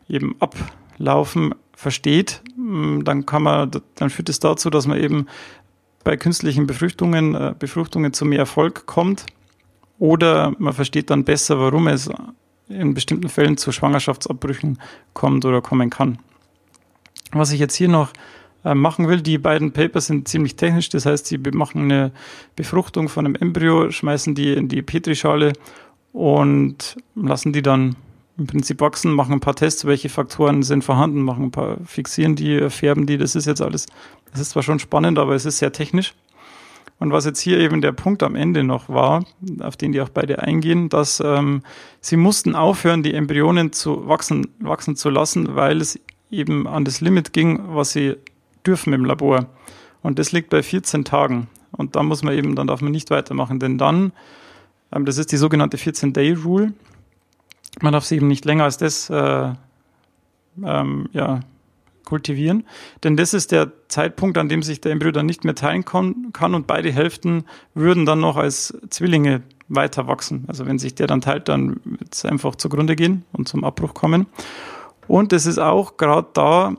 eben 0.08 0.36
ablaufen, 0.38 1.56
versteht, 1.80 2.42
dann 2.56 3.24
kann 3.24 3.42
man, 3.42 3.70
dann 3.94 4.10
führt 4.10 4.28
es 4.28 4.38
dazu, 4.38 4.68
dass 4.68 4.86
man 4.86 5.00
eben 5.00 5.26
bei 6.04 6.16
künstlichen 6.16 6.66
Befruchtungen, 6.66 7.34
äh, 7.34 7.54
Befruchtungen 7.58 8.12
zu 8.12 8.24
mehr 8.24 8.40
Erfolg 8.40 8.86
kommt. 8.86 9.26
Oder 9.98 10.54
man 10.58 10.72
versteht 10.72 11.10
dann 11.10 11.24
besser, 11.24 11.58
warum 11.58 11.86
es 11.86 12.10
in 12.68 12.94
bestimmten 12.94 13.28
Fällen 13.28 13.56
zu 13.56 13.72
Schwangerschaftsabbrüchen 13.72 14.78
kommt 15.12 15.44
oder 15.44 15.60
kommen 15.60 15.90
kann. 15.90 16.18
Was 17.32 17.52
ich 17.52 17.60
jetzt 17.60 17.74
hier 17.74 17.88
noch 17.88 18.12
äh, 18.64 18.74
machen 18.74 19.08
will, 19.08 19.20
die 19.20 19.38
beiden 19.38 19.72
Papers 19.72 20.06
sind 20.06 20.28
ziemlich 20.28 20.56
technisch, 20.56 20.88
das 20.88 21.06
heißt, 21.06 21.26
sie 21.26 21.38
machen 21.38 21.82
eine 21.82 22.12
Befruchtung 22.56 23.08
von 23.08 23.26
einem 23.26 23.34
Embryo, 23.34 23.90
schmeißen 23.90 24.34
die 24.34 24.52
in 24.52 24.68
die 24.68 24.82
Petrischale 24.82 25.52
und 26.12 26.96
lassen 27.14 27.52
die 27.52 27.62
dann 27.62 27.96
im 28.40 28.46
Prinzip 28.46 28.80
wachsen, 28.80 29.12
machen 29.12 29.34
ein 29.34 29.40
paar 29.40 29.54
Tests, 29.54 29.84
welche 29.84 30.08
Faktoren 30.08 30.64
sind 30.64 30.82
vorhanden, 30.82 31.22
machen 31.22 31.44
ein 31.44 31.50
paar, 31.52 31.76
fixieren 31.84 32.34
die, 32.34 32.68
färben 32.70 33.06
die, 33.06 33.18
das 33.18 33.36
ist 33.36 33.46
jetzt 33.46 33.62
alles 33.62 33.86
das 34.32 34.40
ist 34.40 34.50
zwar 34.50 34.62
schon 34.62 34.78
spannend, 34.78 35.18
aber 35.18 35.34
es 35.34 35.44
ist 35.44 35.58
sehr 35.58 35.72
technisch. 35.72 36.14
Und 36.98 37.12
was 37.12 37.24
jetzt 37.24 37.40
hier 37.40 37.58
eben 37.58 37.80
der 37.80 37.92
Punkt 37.92 38.22
am 38.22 38.34
Ende 38.34 38.62
noch 38.62 38.88
war, 38.88 39.24
auf 39.60 39.76
den 39.76 39.92
die 39.92 40.02
auch 40.02 40.10
beide 40.10 40.40
eingehen, 40.40 40.90
dass 40.90 41.20
ähm, 41.24 41.62
sie 42.00 42.16
mussten 42.16 42.54
aufhören, 42.54 43.02
die 43.02 43.14
Embryonen 43.14 43.72
zu 43.72 44.06
wachsen, 44.06 44.48
wachsen 44.58 44.96
zu 44.96 45.08
lassen, 45.08 45.56
weil 45.56 45.80
es 45.80 45.98
eben 46.30 46.66
an 46.66 46.84
das 46.84 47.00
Limit 47.00 47.32
ging, 47.32 47.60
was 47.68 47.92
sie 47.92 48.16
dürfen 48.66 48.92
im 48.92 49.06
Labor. 49.06 49.46
Und 50.02 50.18
das 50.18 50.32
liegt 50.32 50.50
bei 50.50 50.62
14 50.62 51.04
Tagen. 51.04 51.48
Und 51.72 51.96
da 51.96 52.02
muss 52.02 52.22
man 52.22 52.34
eben, 52.34 52.54
dann 52.54 52.66
darf 52.66 52.82
man 52.82 52.92
nicht 52.92 53.10
weitermachen, 53.10 53.60
denn 53.60 53.78
dann, 53.78 54.12
ähm, 54.92 55.06
das 55.06 55.16
ist 55.16 55.32
die 55.32 55.38
sogenannte 55.38 55.78
14-Day-Rule, 55.78 56.74
man 57.80 57.92
darf 57.92 58.04
sie 58.04 58.16
eben 58.16 58.28
nicht 58.28 58.44
länger 58.44 58.64
als 58.64 58.78
das 58.78 59.10
äh, 59.10 59.52
ähm, 60.62 61.08
ja, 61.12 61.40
kultivieren. 62.04 62.64
Denn 63.04 63.16
das 63.16 63.34
ist 63.34 63.52
der 63.52 63.70
Zeitpunkt, 63.88 64.36
an 64.36 64.48
dem 64.48 64.62
sich 64.62 64.80
der 64.80 64.92
Embryo 64.92 65.12
dann 65.12 65.26
nicht 65.26 65.44
mehr 65.44 65.54
teilen 65.54 65.84
kann, 65.84 66.54
und 66.54 66.66
beide 66.66 66.92
Hälften 66.92 67.44
würden 67.74 68.06
dann 68.06 68.20
noch 68.20 68.36
als 68.36 68.76
Zwillinge 68.90 69.42
weiter 69.68 70.08
wachsen. 70.08 70.44
Also 70.48 70.66
wenn 70.66 70.78
sich 70.78 70.96
der 70.96 71.06
dann 71.06 71.20
teilt, 71.20 71.48
dann 71.48 71.80
wird 71.84 72.12
es 72.12 72.24
einfach 72.24 72.56
zugrunde 72.56 72.96
gehen 72.96 73.24
und 73.32 73.48
zum 73.48 73.64
Abbruch 73.64 73.94
kommen. 73.94 74.26
Und 75.06 75.32
es 75.32 75.46
ist 75.46 75.58
auch 75.58 75.96
gerade 75.96 76.28
da, 76.34 76.74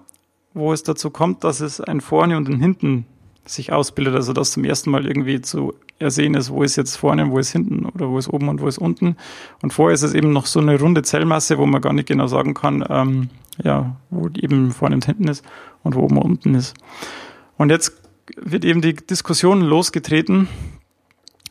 wo 0.53 0.73
es 0.73 0.83
dazu 0.83 1.09
kommt, 1.09 1.43
dass 1.43 1.61
es 1.61 1.79
ein 1.79 2.01
vorne 2.01 2.35
und 2.35 2.49
ein 2.49 2.59
hinten 2.59 3.05
sich 3.45 3.71
ausbildet, 3.71 4.15
also 4.15 4.33
dass 4.33 4.51
zum 4.51 4.63
ersten 4.63 4.91
Mal 4.91 5.05
irgendwie 5.05 5.41
zu 5.41 5.73
ersehen 5.99 6.35
ist, 6.35 6.51
wo 6.51 6.63
ist 6.63 6.75
jetzt 6.75 6.95
vorne, 6.95 7.29
wo 7.31 7.39
ist 7.39 7.51
hinten 7.51 7.85
oder 7.85 8.09
wo 8.09 8.17
ist 8.17 8.27
oben 8.27 8.49
und 8.49 8.61
wo 8.61 8.67
ist 8.67 8.77
unten. 8.77 9.15
Und 9.61 9.73
vorher 9.73 9.93
ist 9.93 10.03
es 10.03 10.13
eben 10.13 10.31
noch 10.33 10.45
so 10.45 10.59
eine 10.59 10.79
runde 10.79 11.03
Zellmasse, 11.03 11.57
wo 11.57 11.65
man 11.65 11.81
gar 11.81 11.93
nicht 11.93 12.07
genau 12.07 12.27
sagen 12.27 12.53
kann, 12.53 12.85
ähm, 12.89 13.29
ja, 13.63 13.95
wo 14.09 14.27
eben 14.29 14.71
vorne 14.71 14.95
und 14.95 15.05
hinten 15.05 15.27
ist 15.27 15.43
und 15.83 15.95
wo 15.95 16.01
oben 16.01 16.17
und 16.17 16.23
unten 16.23 16.55
ist. 16.55 16.75
Und 17.57 17.69
jetzt 17.69 17.93
wird 18.35 18.65
eben 18.65 18.81
die 18.81 18.95
Diskussion 18.95 19.61
losgetreten, 19.61 20.47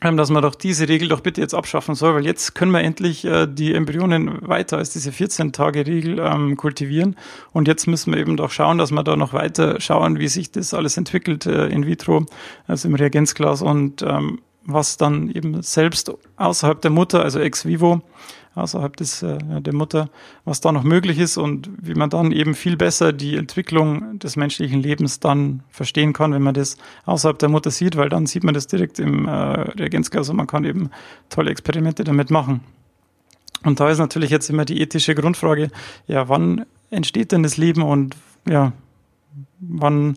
dass 0.00 0.30
man 0.30 0.42
doch 0.42 0.54
diese 0.54 0.88
Regel 0.88 1.08
doch 1.08 1.20
bitte 1.20 1.40
jetzt 1.40 1.54
abschaffen 1.54 1.94
soll, 1.94 2.14
weil 2.14 2.24
jetzt 2.24 2.54
können 2.54 2.72
wir 2.72 2.80
endlich 2.80 3.24
äh, 3.24 3.46
die 3.46 3.74
Embryonen 3.74 4.38
weiter 4.48 4.78
als 4.78 4.90
diese 4.90 5.10
14-Tage-Regel 5.10 6.18
ähm, 6.18 6.56
kultivieren. 6.56 7.16
Und 7.52 7.68
jetzt 7.68 7.86
müssen 7.86 8.12
wir 8.12 8.20
eben 8.20 8.36
doch 8.36 8.50
schauen, 8.50 8.78
dass 8.78 8.90
wir 8.92 9.04
da 9.04 9.16
noch 9.16 9.34
weiter 9.34 9.80
schauen, 9.80 10.18
wie 10.18 10.28
sich 10.28 10.50
das 10.50 10.72
alles 10.72 10.96
entwickelt 10.96 11.44
äh, 11.44 11.66
in 11.66 11.86
vitro, 11.86 12.24
also 12.66 12.88
im 12.88 12.94
Reagenzglas 12.94 13.60
und 13.60 14.02
ähm, 14.02 14.40
was 14.64 14.96
dann 14.96 15.30
eben 15.30 15.62
selbst 15.62 16.12
außerhalb 16.36 16.80
der 16.80 16.90
Mutter, 16.90 17.22
also 17.22 17.38
ex 17.40 17.66
vivo, 17.66 18.02
außerhalb 18.54 18.96
des, 18.96 19.22
äh, 19.22 19.38
der 19.60 19.74
Mutter, 19.74 20.08
was 20.44 20.60
da 20.60 20.72
noch 20.72 20.82
möglich 20.82 21.18
ist 21.18 21.36
und 21.36 21.70
wie 21.80 21.94
man 21.94 22.10
dann 22.10 22.32
eben 22.32 22.54
viel 22.54 22.76
besser 22.76 23.12
die 23.12 23.36
Entwicklung 23.36 24.18
des 24.18 24.36
menschlichen 24.36 24.82
Lebens 24.82 25.20
dann 25.20 25.62
verstehen 25.70 26.12
kann, 26.12 26.32
wenn 26.32 26.42
man 26.42 26.54
das 26.54 26.76
außerhalb 27.06 27.38
der 27.38 27.48
Mutter 27.48 27.70
sieht, 27.70 27.96
weil 27.96 28.08
dann 28.08 28.26
sieht 28.26 28.44
man 28.44 28.54
das 28.54 28.66
direkt 28.66 28.98
im 28.98 29.26
äh, 29.26 29.30
Reagenzglas 29.30 30.28
und 30.28 30.36
man 30.36 30.46
kann 30.46 30.64
eben 30.64 30.90
tolle 31.28 31.50
Experimente 31.50 32.04
damit 32.04 32.30
machen. 32.30 32.60
Und 33.64 33.78
da 33.78 33.90
ist 33.90 33.98
natürlich 33.98 34.30
jetzt 34.30 34.48
immer 34.48 34.64
die 34.64 34.80
ethische 34.80 35.14
Grundfrage, 35.14 35.70
ja, 36.06 36.28
wann 36.28 36.64
entsteht 36.90 37.32
denn 37.32 37.42
das 37.42 37.56
Leben 37.56 37.82
und 37.82 38.16
ja, 38.48 38.72
wann 39.60 40.16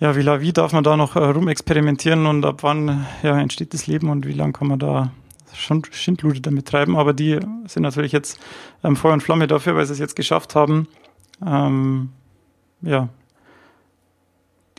ja, 0.00 0.14
wie, 0.14 0.24
wie 0.24 0.52
darf 0.52 0.72
man 0.72 0.84
da 0.84 0.96
noch 0.96 1.16
äh, 1.16 1.24
rumexperimentieren 1.24 2.26
und 2.26 2.44
ab 2.44 2.62
wann 2.62 3.06
ja, 3.22 3.38
entsteht 3.40 3.74
das 3.74 3.86
Leben 3.86 4.10
und 4.10 4.26
wie 4.26 4.32
lange 4.32 4.52
kann 4.52 4.68
man 4.68 4.78
da 4.78 5.10
schon 5.58 5.82
Schindlude 5.90 6.40
damit 6.40 6.66
treiben, 6.66 6.96
aber 6.96 7.12
die 7.12 7.38
sind 7.66 7.82
natürlich 7.82 8.12
jetzt 8.12 8.38
ähm, 8.84 8.96
Feuer 8.96 9.12
und 9.12 9.22
Flamme 9.22 9.46
dafür, 9.46 9.74
weil 9.74 9.86
sie 9.86 9.92
es 9.92 9.98
jetzt 9.98 10.16
geschafft 10.16 10.54
haben, 10.54 10.88
ähm, 11.44 12.10
ja, 12.82 13.08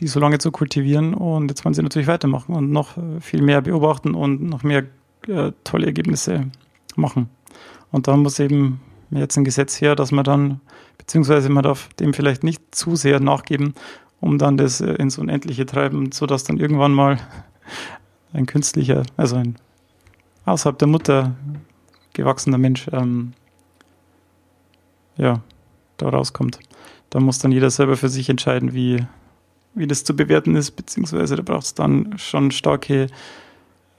die 0.00 0.06
so 0.06 0.18
lange 0.18 0.38
zu 0.38 0.50
kultivieren 0.50 1.14
und 1.14 1.50
jetzt 1.50 1.64
wollen 1.64 1.74
sie 1.74 1.82
natürlich 1.82 2.08
weitermachen 2.08 2.54
und 2.54 2.70
noch 2.70 2.96
äh, 2.96 3.20
viel 3.20 3.42
mehr 3.42 3.60
beobachten 3.60 4.14
und 4.14 4.42
noch 4.42 4.62
mehr 4.62 4.84
äh, 5.28 5.52
tolle 5.64 5.86
Ergebnisse 5.86 6.50
machen. 6.96 7.28
Und 7.92 8.08
da 8.08 8.16
muss 8.16 8.38
eben 8.38 8.80
jetzt 9.10 9.36
ein 9.36 9.44
Gesetz 9.44 9.80
her, 9.80 9.96
dass 9.96 10.12
man 10.12 10.24
dann, 10.24 10.60
beziehungsweise 10.96 11.48
man 11.50 11.64
darf 11.64 11.88
dem 11.94 12.14
vielleicht 12.14 12.44
nicht 12.44 12.74
zu 12.74 12.96
sehr 12.96 13.20
nachgeben, 13.20 13.74
um 14.20 14.38
dann 14.38 14.56
das 14.56 14.80
äh, 14.80 14.92
ins 14.94 15.18
Unendliche 15.18 15.66
treiben, 15.66 16.12
sodass 16.12 16.44
dann 16.44 16.58
irgendwann 16.58 16.92
mal 16.92 17.18
ein 18.32 18.46
künstlicher, 18.46 19.02
also 19.16 19.36
ein 19.36 19.56
außerhalb 20.50 20.78
der 20.78 20.88
Mutter 20.88 21.34
gewachsener 22.12 22.58
Mensch 22.58 22.88
ähm, 22.92 23.32
ja, 25.16 25.40
da 25.96 26.08
rauskommt. 26.08 26.58
Da 27.10 27.20
muss 27.20 27.38
dann 27.38 27.52
jeder 27.52 27.70
selber 27.70 27.96
für 27.96 28.08
sich 28.08 28.28
entscheiden, 28.28 28.72
wie, 28.72 29.04
wie 29.74 29.86
das 29.86 30.04
zu 30.04 30.14
bewerten 30.14 30.56
ist, 30.56 30.72
beziehungsweise 30.72 31.36
da 31.36 31.42
braucht 31.42 31.64
es 31.64 31.74
dann 31.74 32.18
schon 32.18 32.50
starke 32.50 33.08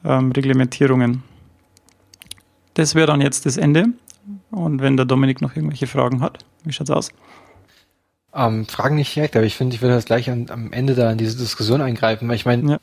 ähm, 0.04 0.32
Reglementierungen. 0.32 1.24
Das 2.74 2.96
wäre 2.96 3.08
dann 3.08 3.22
jetzt 3.22 3.46
das 3.46 3.58
Ende. 3.58 3.88
Und 4.50 4.82
wenn 4.82 4.98
der 4.98 5.06
Dominik 5.06 5.42
noch 5.42 5.56
irgendwelche 5.56 5.88
Fragen 5.88 6.22
hat, 6.22 6.46
wie 6.64 6.72
schaut's 6.72 6.92
aus? 6.92 7.12
ähm, 8.34 8.66
Fragen 8.66 8.96
nicht 8.96 9.16
direkt, 9.16 9.36
aber 9.36 9.46
ich 9.46 9.56
finde, 9.56 9.76
ich 9.76 9.82
würde 9.82 9.96
das 9.96 10.06
gleich 10.06 10.30
an, 10.30 10.48
am 10.50 10.72
Ende 10.72 10.96
da 10.96 11.12
in 11.12 11.18
diese 11.18 11.38
Diskussion 11.38 11.82
eingreifen, 11.82 12.28
weil 12.28 12.36
ich 12.36 12.46
meine, 12.46 12.72
Ja. 12.74 12.80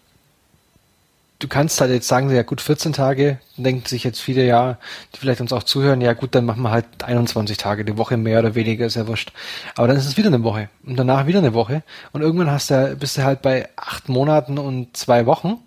Du 1.38 1.46
kannst 1.46 1.80
halt 1.80 1.90
jetzt 1.90 2.08
sagen, 2.08 2.30
ja 2.30 2.42
gut, 2.42 2.60
14 2.60 2.92
Tage, 2.92 3.38
denken 3.56 3.86
sich 3.86 4.04
jetzt 4.04 4.20
viele, 4.20 4.44
ja, 4.44 4.78
die 5.14 5.18
vielleicht 5.18 5.40
uns 5.40 5.52
auch 5.52 5.62
zuhören, 5.62 6.00
ja 6.00 6.12
gut, 6.12 6.34
dann 6.34 6.44
machen 6.44 6.62
wir 6.62 6.70
halt 6.70 6.86
21 7.04 7.56
Tage, 7.56 7.84
die 7.84 7.96
Woche 7.96 8.16
mehr 8.16 8.40
oder 8.40 8.54
weniger, 8.54 8.86
ist 8.86 8.96
ja 8.96 9.06
wurscht. 9.06 9.32
Aber 9.76 9.86
dann 9.86 9.96
ist 9.96 10.06
es 10.06 10.16
wieder 10.16 10.28
eine 10.28 10.42
Woche 10.42 10.68
und 10.84 10.96
danach 10.96 11.26
wieder 11.26 11.38
eine 11.38 11.54
Woche 11.54 11.82
und 12.12 12.22
irgendwann 12.22 12.50
hast 12.50 12.70
du, 12.70 12.96
bist 12.96 13.18
du 13.18 13.24
halt 13.24 13.42
bei 13.42 13.68
acht 13.76 14.08
Monaten 14.08 14.58
und 14.58 14.96
zwei 14.96 15.26
Wochen 15.26 15.58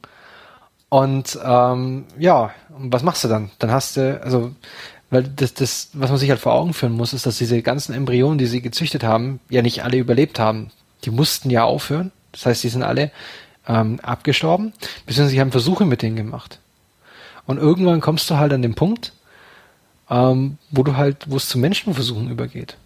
und 0.89 1.39
ähm, 1.43 2.05
ja, 2.17 2.51
was 2.69 3.03
machst 3.03 3.23
du 3.23 3.29
dann? 3.29 3.51
Dann 3.59 3.71
hast 3.71 3.95
du, 3.95 4.21
also 4.21 4.53
weil 5.09 5.23
das, 5.23 5.53
das, 5.53 5.89
was 5.93 6.09
man 6.09 6.19
sich 6.19 6.29
halt 6.29 6.39
vor 6.39 6.53
Augen 6.53 6.73
führen 6.73 6.93
muss, 6.93 7.13
ist, 7.13 7.25
dass 7.25 7.37
diese 7.37 7.61
ganzen 7.61 7.93
Embryonen, 7.93 8.37
die 8.37 8.45
sie 8.45 8.61
gezüchtet 8.61 9.03
haben, 9.03 9.39
ja 9.49 9.61
nicht 9.61 9.83
alle 9.83 9.97
überlebt 9.97 10.39
haben. 10.39 10.71
Die 11.03 11.11
mussten 11.11 11.49
ja 11.49 11.63
aufhören. 11.65 12.11
Das 12.31 12.45
heißt, 12.45 12.63
die 12.63 12.69
sind 12.69 12.83
alle 12.83 13.11
ähm, 13.67 13.99
abgestorben, 14.01 14.73
beziehungsweise 15.05 15.29
sie 15.29 15.41
haben 15.41 15.51
Versuche 15.51 15.85
mit 15.85 16.01
denen 16.01 16.15
gemacht. 16.15 16.59
Und 17.45 17.57
irgendwann 17.57 18.01
kommst 18.01 18.29
du 18.29 18.37
halt 18.37 18.53
an 18.53 18.61
den 18.61 18.75
Punkt, 18.75 19.13
ähm, 20.09 20.57
wo 20.69 20.83
du 20.83 20.95
halt, 20.95 21.29
wo 21.29 21.37
es 21.37 21.47
zu 21.47 21.57
Menschenversuchen 21.57 22.29
übergeht. 22.29 22.77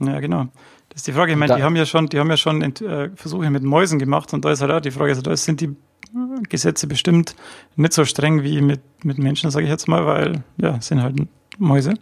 Ja, 0.00 0.20
genau. 0.20 0.48
Das 0.88 0.98
ist 0.98 1.06
die 1.06 1.12
Frage. 1.12 1.32
Ich 1.32 1.38
meine, 1.38 1.56
die 1.56 1.62
haben 1.62 1.76
ja 1.76 1.86
schon, 1.86 2.06
die 2.08 2.18
haben 2.18 2.28
ja 2.28 2.36
schon 2.36 2.60
äh, 2.60 3.10
Versuche 3.14 3.48
mit 3.50 3.62
Mäusen 3.62 3.98
gemacht 3.98 4.34
und 4.34 4.44
da 4.44 4.52
ist 4.52 4.60
halt 4.60 4.70
auch 4.70 4.80
die 4.80 4.90
Frage, 4.90 5.10
also 5.10 5.22
da 5.22 5.34
sind 5.36 5.60
die 5.60 5.66
äh, 5.66 6.42
Gesetze 6.48 6.86
bestimmt 6.86 7.34
nicht 7.76 7.92
so 7.92 8.04
streng 8.04 8.42
wie 8.42 8.60
mit, 8.60 8.80
mit 9.04 9.18
Menschen, 9.18 9.50
sage 9.50 9.64
ich 9.64 9.70
jetzt 9.70 9.88
mal, 9.88 10.04
weil 10.06 10.42
ja, 10.58 10.76
es 10.76 10.88
sind 10.88 11.02
halt 11.02 11.16
Mäuse. 11.58 11.94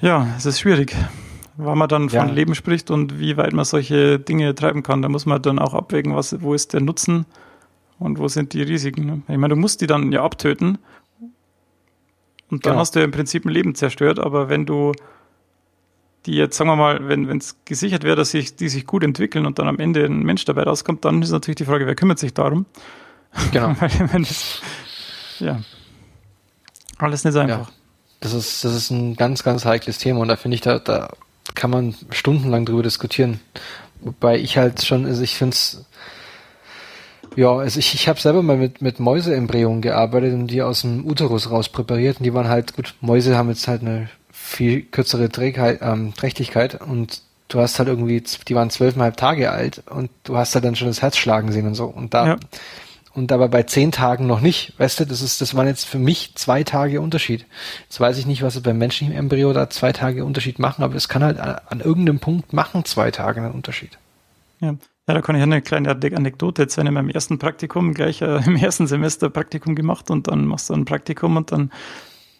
Ja, 0.00 0.26
es 0.36 0.46
ist 0.46 0.60
schwierig. 0.60 0.94
Wann 1.60 1.76
man 1.76 1.88
dann 1.88 2.08
von 2.08 2.28
Ja. 2.28 2.32
Leben 2.32 2.54
spricht 2.54 2.88
und 2.90 3.18
wie 3.18 3.36
weit 3.36 3.52
man 3.52 3.64
solche 3.64 4.20
Dinge 4.20 4.54
treiben 4.54 4.84
kann, 4.84 5.02
da 5.02 5.08
muss 5.08 5.26
man 5.26 5.42
dann 5.42 5.58
auch 5.58 5.74
abwägen, 5.74 6.14
was, 6.14 6.40
wo 6.40 6.54
ist 6.54 6.72
der 6.72 6.80
Nutzen 6.80 7.26
und 7.98 8.18
wo 8.20 8.28
sind 8.28 8.52
die 8.52 8.62
Risiken. 8.62 9.04
Ne? 9.06 9.22
Ich 9.26 9.36
meine, 9.36 9.54
du 9.54 9.56
musst 9.60 9.80
die 9.80 9.88
dann 9.88 10.12
ja 10.12 10.22
abtöten 10.22 10.78
und 12.50 12.64
dann 12.64 12.72
Genau. 12.72 12.80
hast 12.80 12.94
du 12.94 13.00
ja 13.00 13.04
im 13.04 13.10
Prinzip 13.10 13.44
ein 13.44 13.48
Leben 13.50 13.74
zerstört, 13.74 14.20
aber 14.20 14.48
wenn 14.48 14.66
du 14.66 14.92
die 16.26 16.34
jetzt, 16.34 16.56
sagen 16.56 16.70
wir 16.70 16.76
mal, 16.76 17.08
wenn 17.08 17.28
es 17.38 17.56
gesichert 17.64 18.04
wäre, 18.04 18.14
dass 18.16 18.30
sich, 18.30 18.54
die 18.54 18.68
sich 18.68 18.86
gut 18.86 19.02
entwickeln 19.02 19.44
und 19.44 19.58
dann 19.58 19.66
am 19.66 19.78
Ende 19.80 20.04
ein 20.04 20.22
Mensch 20.22 20.44
dabei 20.44 20.62
rauskommt, 20.62 21.04
dann 21.04 21.22
ist 21.22 21.30
natürlich 21.32 21.56
die 21.56 21.64
Frage, 21.64 21.86
wer 21.86 21.94
kümmert 21.96 22.18
sich 22.20 22.34
darum? 22.34 22.66
Genau. 23.52 23.74
Weil, 23.80 23.90
wenn 24.12 24.22
das, 24.22 24.60
ja, 25.40 25.60
alles 26.98 27.24
nicht 27.24 27.34
so 27.34 27.40
einfach. 27.40 27.70
Das 28.20 28.32
ist, 28.32 28.64
das 28.64 28.74
ist 28.74 28.90
ein 28.90 29.14
ganz, 29.16 29.42
ganz 29.42 29.64
heikles 29.64 29.98
Thema 29.98 30.20
und 30.20 30.28
da 30.28 30.36
finde 30.36 30.54
ich, 30.56 30.60
da, 30.60 30.78
da 30.78 31.10
kann 31.58 31.70
man 31.70 31.94
stundenlang 32.10 32.64
drüber 32.64 32.84
diskutieren. 32.84 33.40
Wobei 34.00 34.38
ich 34.38 34.56
halt 34.56 34.84
schon, 34.84 35.04
also 35.06 35.22
ich 35.22 35.34
finde 35.34 35.54
es, 35.54 35.84
ja, 37.34 37.50
also 37.50 37.80
ich, 37.80 37.94
ich 37.94 38.08
habe 38.08 38.20
selber 38.20 38.42
mal 38.42 38.56
mit, 38.56 38.80
mit 38.80 39.00
Mäuseembryonen 39.00 39.82
gearbeitet 39.82 40.34
und 40.34 40.46
die 40.46 40.62
aus 40.62 40.82
dem 40.82 41.04
Uterus 41.04 41.50
raus 41.50 41.68
präpariert 41.68 42.18
und 42.18 42.24
die 42.24 42.32
waren 42.32 42.48
halt, 42.48 42.76
gut, 42.76 42.94
Mäuse 43.00 43.36
haben 43.36 43.48
jetzt 43.48 43.66
halt 43.66 43.82
eine 43.82 44.08
viel 44.30 44.82
kürzere 44.82 45.30
Trägheit, 45.30 45.80
ähm, 45.82 46.14
Trächtigkeit 46.16 46.80
und 46.80 47.22
du 47.48 47.58
hast 47.60 47.80
halt 47.80 47.88
irgendwie, 47.88 48.22
die 48.46 48.54
waren 48.54 48.70
zwölfeinhalb 48.70 49.16
Tage 49.16 49.50
alt 49.50 49.82
und 49.90 50.10
du 50.22 50.36
hast 50.36 50.54
halt 50.54 50.64
dann 50.64 50.76
schon 50.76 50.88
das 50.88 51.02
Herz 51.02 51.16
schlagen 51.16 51.50
sehen 51.50 51.66
und 51.66 51.74
so 51.74 51.86
und 51.86 52.14
da, 52.14 52.26
Ja. 52.26 52.36
Und 53.18 53.32
aber 53.32 53.48
bei 53.48 53.64
zehn 53.64 53.92
Tagen 53.92 54.26
noch 54.26 54.40
nicht. 54.40 54.72
Weißt 54.78 55.00
du, 55.00 55.04
das 55.04 55.20
ist, 55.20 55.40
das 55.40 55.54
waren 55.54 55.66
jetzt 55.66 55.84
für 55.84 55.98
mich 55.98 56.32
zwei 56.36 56.62
Tage 56.62 57.00
Unterschied. 57.00 57.46
Jetzt 57.82 58.00
weiß 58.00 58.16
ich 58.18 58.26
nicht, 58.26 58.42
was 58.42 58.60
beim 58.60 58.78
menschlichen 58.78 59.14
Embryo 59.14 59.52
da 59.52 59.68
zwei 59.68 59.92
Tage 59.92 60.24
Unterschied 60.24 60.58
machen, 60.58 60.82
aber 60.82 60.94
es 60.94 61.08
kann 61.08 61.22
halt 61.22 61.38
an, 61.38 61.56
an 61.66 61.80
irgendeinem 61.80 62.20
Punkt 62.20 62.52
machen 62.52 62.84
zwei 62.84 63.10
Tage 63.10 63.42
einen 63.42 63.52
Unterschied. 63.52 63.98
Ja. 64.60 64.68
ja, 65.08 65.14
da 65.14 65.20
kann 65.20 65.36
ich 65.36 65.42
eine 65.42 65.62
kleine 65.62 65.90
Ane- 65.90 66.16
Anekdote 66.16 66.62
erzählen. 66.62 66.86
In 66.86 66.94
meinem 66.94 67.10
ersten 67.10 67.38
Praktikum, 67.38 67.92
gleich 67.92 68.22
äh, 68.22 68.40
im 68.46 68.56
ersten 68.56 68.86
Semester 68.86 69.30
Praktikum 69.30 69.74
gemacht 69.74 70.10
und 70.10 70.28
dann 70.28 70.46
machst 70.46 70.70
du 70.70 70.74
ein 70.74 70.84
Praktikum 70.84 71.36
und 71.36 71.52
dann 71.52 71.70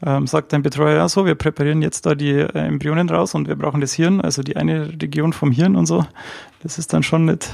ähm, 0.05 0.27
sagt 0.29 0.53
dein 0.53 0.63
Betreuer, 0.63 0.97
ja 0.97 1.09
so, 1.09 1.27
wir 1.27 1.35
präparieren 1.35 1.83
jetzt 1.83 2.07
da 2.07 2.15
die 2.15 2.31
äh, 2.31 2.53
Embryonen 2.53 3.09
raus 3.11 3.35
und 3.35 3.49
wir 3.49 3.57
brauchen 3.57 3.81
das 3.81 3.95
Hirn, 3.95 4.21
also 4.21 4.43
die 4.43 4.57
eine 4.57 4.93
Region 5.03 5.33
vom 5.33 5.51
Hirn 5.51 5.75
und 5.75 5.87
so. 5.87 6.07
Das 6.63 6.79
ist 6.79 6.93
dann 6.93 7.03
schon 7.03 7.25
nicht, 7.25 7.51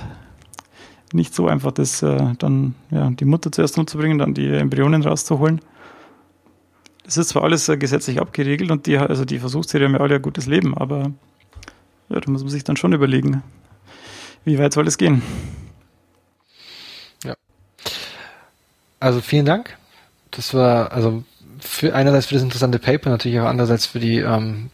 nicht 1.15 1.35
so 1.35 1.49
einfach, 1.49 1.73
das 1.73 2.03
äh, 2.03 2.35
dann 2.39 2.75
ja, 2.91 3.11
die 3.11 3.25
Mutter 3.25 3.53
zuerst 3.53 3.79
umzubringen, 3.79 4.19
dann 4.19 4.35
die 4.35 4.49
Embryonen 4.49 5.03
rauszuholen. 5.03 5.61
Das 7.05 7.17
ist 7.17 7.29
zwar 7.29 7.45
alles 7.45 7.69
äh, 7.69 7.77
gesetzlich 7.77 8.21
abgeregelt 8.21 8.71
und 8.71 8.87
die, 8.87 8.99
also 8.99 9.25
die 9.25 9.39
Versuchstiere 9.39 9.85
haben 9.85 9.95
ja 9.95 10.01
alle 10.01 10.17
ein 10.17 10.23
gutes 10.23 10.47
Leben, 10.47 10.77
aber 10.77 11.13
ja, 12.09 12.21
da 12.21 12.31
muss 12.31 12.43
man 12.43 12.51
sich 12.51 12.65
dann 12.65 12.77
schon 12.77 12.93
überlegen, 12.93 13.43
wie 14.45 14.59
weit 14.59 14.73
soll 14.73 14.87
es 14.87 14.99
gehen? 14.99 15.23
Also 19.05 19.21
vielen 19.21 19.45
Dank. 19.45 19.77
Das 20.31 20.55
war 20.55 20.91
also 20.93 21.25
für 21.61 21.95
einerseits 21.95 22.25
für 22.25 22.37
das 22.37 22.43
interessante 22.43 22.79
Paper, 22.79 23.11
natürlich 23.11 23.39
auch 23.39 23.45
andererseits 23.45 23.85
für 23.85 24.01
die 24.01 24.21
ähm, 24.21 24.71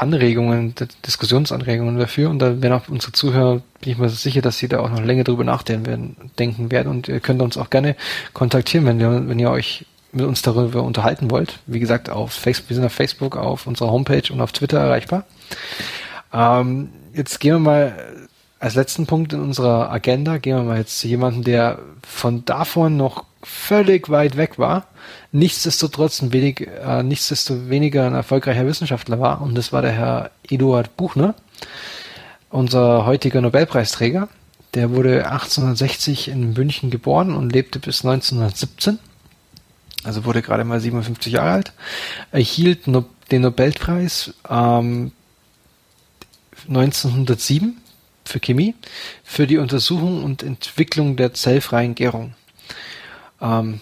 Anregungen, 0.00 0.74
Diskussionsanregungen 1.06 1.98
dafür. 1.98 2.30
Und 2.30 2.38
da 2.38 2.60
werden 2.62 2.72
auch 2.72 2.88
unsere 2.88 3.12
Zuhörer, 3.12 3.62
bin 3.80 3.92
ich 3.92 3.98
mir 3.98 4.08
sicher, 4.08 4.42
dass 4.42 4.58
sie 4.58 4.68
da 4.68 4.80
auch 4.80 4.90
noch 4.90 5.02
länger 5.02 5.24
drüber 5.24 5.44
nachdenken 5.44 5.86
werden, 5.86 6.16
denken 6.38 6.70
werden. 6.70 6.88
Und 6.88 7.08
ihr 7.08 7.20
könnt 7.20 7.42
uns 7.42 7.56
auch 7.56 7.70
gerne 7.70 7.96
kontaktieren, 8.32 8.86
wenn 8.86 9.00
ihr, 9.00 9.28
wenn 9.28 9.38
ihr 9.38 9.50
euch 9.50 9.86
mit 10.12 10.26
uns 10.26 10.42
darüber 10.42 10.82
unterhalten 10.82 11.30
wollt. 11.30 11.58
Wie 11.66 11.80
gesagt, 11.80 12.08
auf 12.08 12.32
Facebook, 12.32 12.70
wir 12.70 12.76
sind 12.76 12.84
auf 12.84 12.92
Facebook, 12.92 13.36
auf 13.36 13.66
unserer 13.66 13.90
Homepage 13.90 14.32
und 14.32 14.40
auf 14.40 14.52
Twitter 14.52 14.78
erreichbar. 14.78 15.24
Ähm, 16.32 16.90
jetzt 17.14 17.40
gehen 17.40 17.54
wir 17.54 17.58
mal 17.58 17.94
als 18.60 18.74
letzten 18.74 19.06
Punkt 19.06 19.32
in 19.32 19.40
unserer 19.40 19.90
Agenda, 19.90 20.38
gehen 20.38 20.56
wir 20.56 20.62
mal 20.62 20.78
jetzt 20.78 20.98
zu 20.98 21.06
jemandem, 21.06 21.44
der 21.44 21.78
von 22.02 22.44
davon 22.44 22.96
noch 22.96 23.24
völlig 23.48 24.10
weit 24.10 24.36
weg 24.36 24.58
war, 24.58 24.86
nichtsdestotrotz 25.32 26.20
ein 26.22 26.32
wenig, 26.32 26.68
äh, 26.68 27.02
nichtsdestoweniger 27.02 28.06
ein 28.06 28.14
erfolgreicher 28.14 28.66
Wissenschaftler 28.66 29.18
war, 29.18 29.40
und 29.40 29.54
das 29.54 29.72
war 29.72 29.82
der 29.82 29.92
Herr 29.92 30.30
Eduard 30.48 30.96
Buchner, 30.96 31.34
unser 32.50 33.06
heutiger 33.06 33.40
Nobelpreisträger. 33.40 34.28
Der 34.74 34.90
wurde 34.90 35.30
1860 35.30 36.28
in 36.28 36.52
München 36.52 36.90
geboren 36.90 37.34
und 37.34 37.52
lebte 37.52 37.78
bis 37.78 38.04
1917. 38.04 38.98
Also 40.04 40.24
wurde 40.24 40.42
gerade 40.42 40.64
mal 40.64 40.78
57 40.78 41.32
Jahre 41.32 41.50
alt. 41.50 41.72
Erhielt 42.30 42.86
no 42.86 43.06
den 43.30 43.42
Nobelpreis 43.42 44.34
ähm, 44.48 45.12
1907 46.68 47.76
für 48.24 48.40
Chemie 48.40 48.74
für 49.22 49.46
die 49.46 49.58
Untersuchung 49.58 50.22
und 50.22 50.42
Entwicklung 50.42 51.16
der 51.16 51.34
zellfreien 51.34 51.94
Gärung. 51.94 52.34
Ähm, 53.40 53.80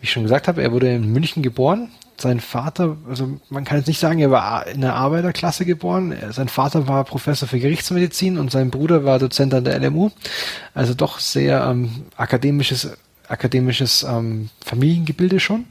wie 0.00 0.04
ich 0.04 0.12
schon 0.12 0.22
gesagt 0.22 0.48
habe, 0.48 0.62
er 0.62 0.72
wurde 0.72 0.92
in 0.92 1.12
München 1.12 1.42
geboren. 1.42 1.90
Sein 2.20 2.40
Vater, 2.40 2.96
also 3.08 3.38
man 3.48 3.64
kann 3.64 3.78
jetzt 3.78 3.86
nicht 3.86 4.00
sagen, 4.00 4.18
er 4.18 4.30
war 4.30 4.66
in 4.66 4.80
der 4.80 4.94
Arbeiterklasse 4.94 5.64
geboren. 5.64 6.16
Sein 6.30 6.48
Vater 6.48 6.88
war 6.88 7.04
Professor 7.04 7.48
für 7.48 7.60
Gerichtsmedizin 7.60 8.38
und 8.38 8.50
sein 8.50 8.70
Bruder 8.70 9.04
war 9.04 9.20
Dozent 9.20 9.54
an 9.54 9.64
der 9.64 9.78
LMU. 9.78 10.10
Also 10.74 10.94
doch 10.94 11.20
sehr 11.20 11.64
ähm, 11.64 12.06
akademisches, 12.16 12.96
akademisches 13.28 14.02
ähm, 14.02 14.50
Familiengebilde 14.64 15.38
schon. 15.38 15.66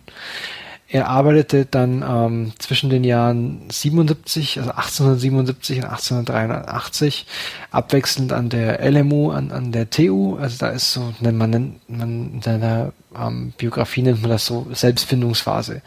Er 0.90 1.10
arbeitete 1.10 1.66
dann 1.66 2.02
ähm, 2.08 2.54
zwischen 2.60 2.90
den 2.90 3.04
Jahren 3.04 3.70
77, 3.70 4.60
also 4.60 4.72
1877 4.72 5.80
und 5.80 5.84
1883 5.84 7.26
abwechselnd 7.72 8.32
an 8.32 8.48
der 8.48 8.80
LMU, 8.90 9.32
an, 9.32 9.52
an 9.52 9.74
der 9.74 9.90
TU. 9.90 10.38
Also 10.38 10.58
da 10.60 10.70
ist 10.70 10.94
so, 10.94 11.14
nennt 11.20 11.38
man, 11.38 11.50
nennt 11.50 11.90
man 11.90 12.34
in 12.36 12.42
seiner 12.42 12.94
ähm, 13.18 13.54
Biografie 13.58 14.02
nennt 14.02 14.22
man 14.22 14.32
das 14.32 14.46
so 14.46 14.66
Selbstfindungsphase. 14.72 15.82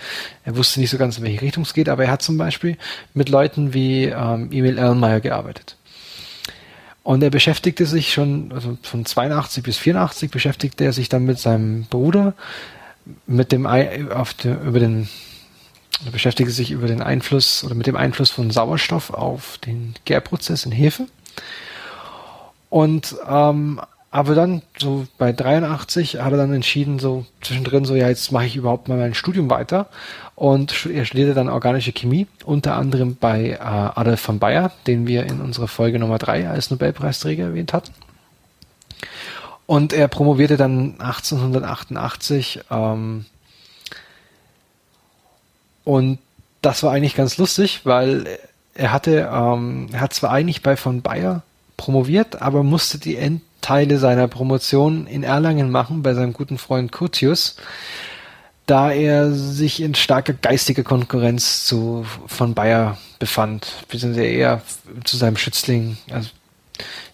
Er 0.44 0.56
wusste 0.56 0.80
nicht 0.80 0.90
so 0.90 0.98
ganz, 0.98 1.16
in 1.16 1.24
welche 1.24 1.40
Richtung 1.40 1.62
es 1.62 1.72
geht, 1.72 1.88
aber 1.88 2.04
er 2.04 2.10
hat 2.10 2.22
zum 2.22 2.36
Beispiel 2.36 2.76
mit 3.14 3.30
Leuten 3.30 3.72
wie 3.72 4.04
ähm, 4.04 4.50
Emil 4.52 4.76
Erlenmeyer 4.76 5.20
gearbeitet. 5.20 5.76
Und 7.02 7.22
er 7.22 7.30
beschäftigte 7.30 7.86
sich 7.86 8.12
schon, 8.12 8.52
also 8.52 8.76
von 8.82 9.06
82 9.06 9.62
bis 9.62 9.78
84 9.78 10.30
beschäftigte 10.30 10.84
er 10.84 10.92
sich 10.92 11.08
dann 11.08 11.24
mit 11.24 11.38
seinem 11.38 11.84
Bruder, 11.84 12.34
mit 13.26 13.52
dem 13.52 13.66
auf 13.66 14.34
der, 14.34 14.60
über 14.62 14.78
den 14.78 15.08
beschäftigte 16.12 16.52
sich 16.52 16.70
über 16.70 16.86
den 16.86 17.02
Einfluss 17.02 17.62
oder 17.62 17.74
mit 17.74 17.86
dem 17.86 17.96
Einfluss 17.96 18.30
von 18.30 18.50
Sauerstoff 18.50 19.10
auf 19.10 19.58
den 19.58 19.94
Gärprozess 20.06 20.64
in 20.64 20.72
Hefe. 20.72 21.06
Und 22.70 23.16
ähm, 23.28 23.80
aber 24.12 24.34
dann 24.34 24.62
so 24.76 25.06
bei 25.18 25.32
83 25.32 26.20
hat 26.20 26.32
er 26.32 26.38
dann 26.38 26.52
entschieden, 26.52 26.98
so 26.98 27.26
zwischendrin 27.42 27.84
so, 27.84 27.94
ja, 27.94 28.08
jetzt 28.08 28.32
mache 28.32 28.46
ich 28.46 28.56
überhaupt 28.56 28.88
mal 28.88 28.98
mein 28.98 29.14
Studium 29.14 29.48
weiter. 29.50 29.86
Und 30.34 30.86
er 30.86 31.04
studierte 31.04 31.34
dann 31.34 31.48
organische 31.48 31.92
Chemie, 31.92 32.26
unter 32.44 32.74
anderem 32.74 33.16
bei 33.20 33.50
äh, 33.50 33.58
Adolf 33.60 34.20
von 34.20 34.40
Bayer, 34.40 34.72
den 34.88 35.06
wir 35.06 35.26
in 35.26 35.40
unserer 35.40 35.68
Folge 35.68 36.00
Nummer 36.00 36.18
drei 36.18 36.48
als 36.48 36.70
Nobelpreisträger 36.70 37.44
erwähnt 37.44 37.72
hatten. 37.72 37.92
Und 39.70 39.92
er 39.92 40.08
promovierte 40.08 40.56
dann 40.56 40.96
1888 40.98 42.62
ähm, 42.72 43.24
und 45.84 46.18
das 46.60 46.82
war 46.82 46.90
eigentlich 46.90 47.14
ganz 47.14 47.38
lustig, 47.38 47.82
weil 47.84 48.26
er 48.74 48.92
hatte, 48.92 49.30
ähm, 49.32 49.86
er 49.92 50.00
hat 50.00 50.12
zwar 50.12 50.32
eigentlich 50.32 50.64
bei 50.64 50.76
von 50.76 51.02
Bayer 51.02 51.44
promoviert, 51.76 52.42
aber 52.42 52.64
musste 52.64 52.98
die 52.98 53.14
Endteile 53.14 53.98
seiner 53.98 54.26
Promotion 54.26 55.06
in 55.06 55.22
Erlangen 55.22 55.70
machen 55.70 56.02
bei 56.02 56.14
seinem 56.14 56.32
guten 56.32 56.58
Freund 56.58 56.90
Curtius, 56.90 57.54
da 58.66 58.90
er 58.90 59.30
sich 59.30 59.80
in 59.80 59.94
starker 59.94 60.32
geistiger 60.32 60.82
Konkurrenz 60.82 61.64
zu 61.64 62.04
von 62.26 62.54
Bayer 62.54 62.98
befand, 63.20 63.84
beziehungsweise 63.88 64.26
eher 64.26 64.62
zu 65.04 65.16
seinem 65.16 65.36
Schützling. 65.36 65.96
Also, 66.10 66.30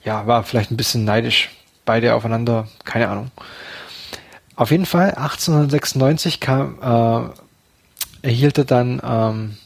ja, 0.06 0.26
war 0.26 0.42
vielleicht 0.42 0.70
ein 0.70 0.78
bisschen 0.78 1.04
neidisch. 1.04 1.50
Beide 1.86 2.14
aufeinander, 2.14 2.68
keine 2.84 3.08
Ahnung. 3.08 3.30
Auf 4.56 4.70
jeden 4.70 4.86
Fall, 4.86 5.12
1896 5.12 6.40
kam, 6.40 7.32
äh, 8.22 8.26
erhielt 8.26 8.58
er 8.58 8.64
dann 8.64 9.00
ähm, 9.02 9.56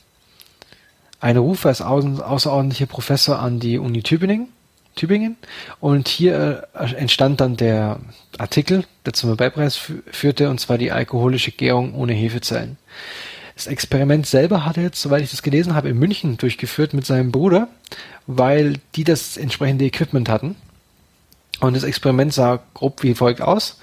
einen 1.19 1.39
Ruf 1.39 1.67
als 1.67 1.81
außerordentlicher 1.81 2.87
Professor 2.87 3.39
an 3.39 3.59
die 3.59 3.79
Uni 3.79 4.03
Tübingen. 4.03 4.49
Tübingen. 4.97 5.37
Und 5.81 6.09
hier 6.09 6.69
äh, 6.75 6.95
entstand 6.95 7.41
dann 7.41 7.57
der 7.57 8.01
Artikel, 8.39 8.85
der 9.07 9.13
zum 9.13 9.31
Nobelpreis 9.31 9.77
führte, 10.11 10.51
und 10.51 10.61
zwar 10.61 10.79
die 10.79 10.93
alkoholische 10.93 11.53
Gärung 11.53 11.95
ohne 11.95 12.13
Hefezellen. 12.13 12.77
Das 13.55 13.67
Experiment 13.67 14.27
selber 14.27 14.65
hat 14.65 14.77
er 14.77 14.83
jetzt, 14.85 15.01
soweit 15.01 15.23
ich 15.23 15.31
das 15.31 15.43
gelesen 15.43 15.75
habe, 15.75 15.91
in 15.91 15.99
München 15.99 16.37
durchgeführt 16.37 16.95
mit 16.95 17.07
seinem 17.07 17.31
Bruder, 17.31 17.69
weil 18.27 18.75
die 18.95 19.05
das 19.05 19.37
entsprechende 19.37 19.85
Equipment 19.85 20.29
hatten. 20.29 20.57
Und 21.61 21.77
das 21.77 21.85
Experiment 21.85 22.33
sah 22.33 22.61
grob 22.75 23.03
wie 23.03 23.15
folgt 23.15 23.43
aus. 23.43 23.79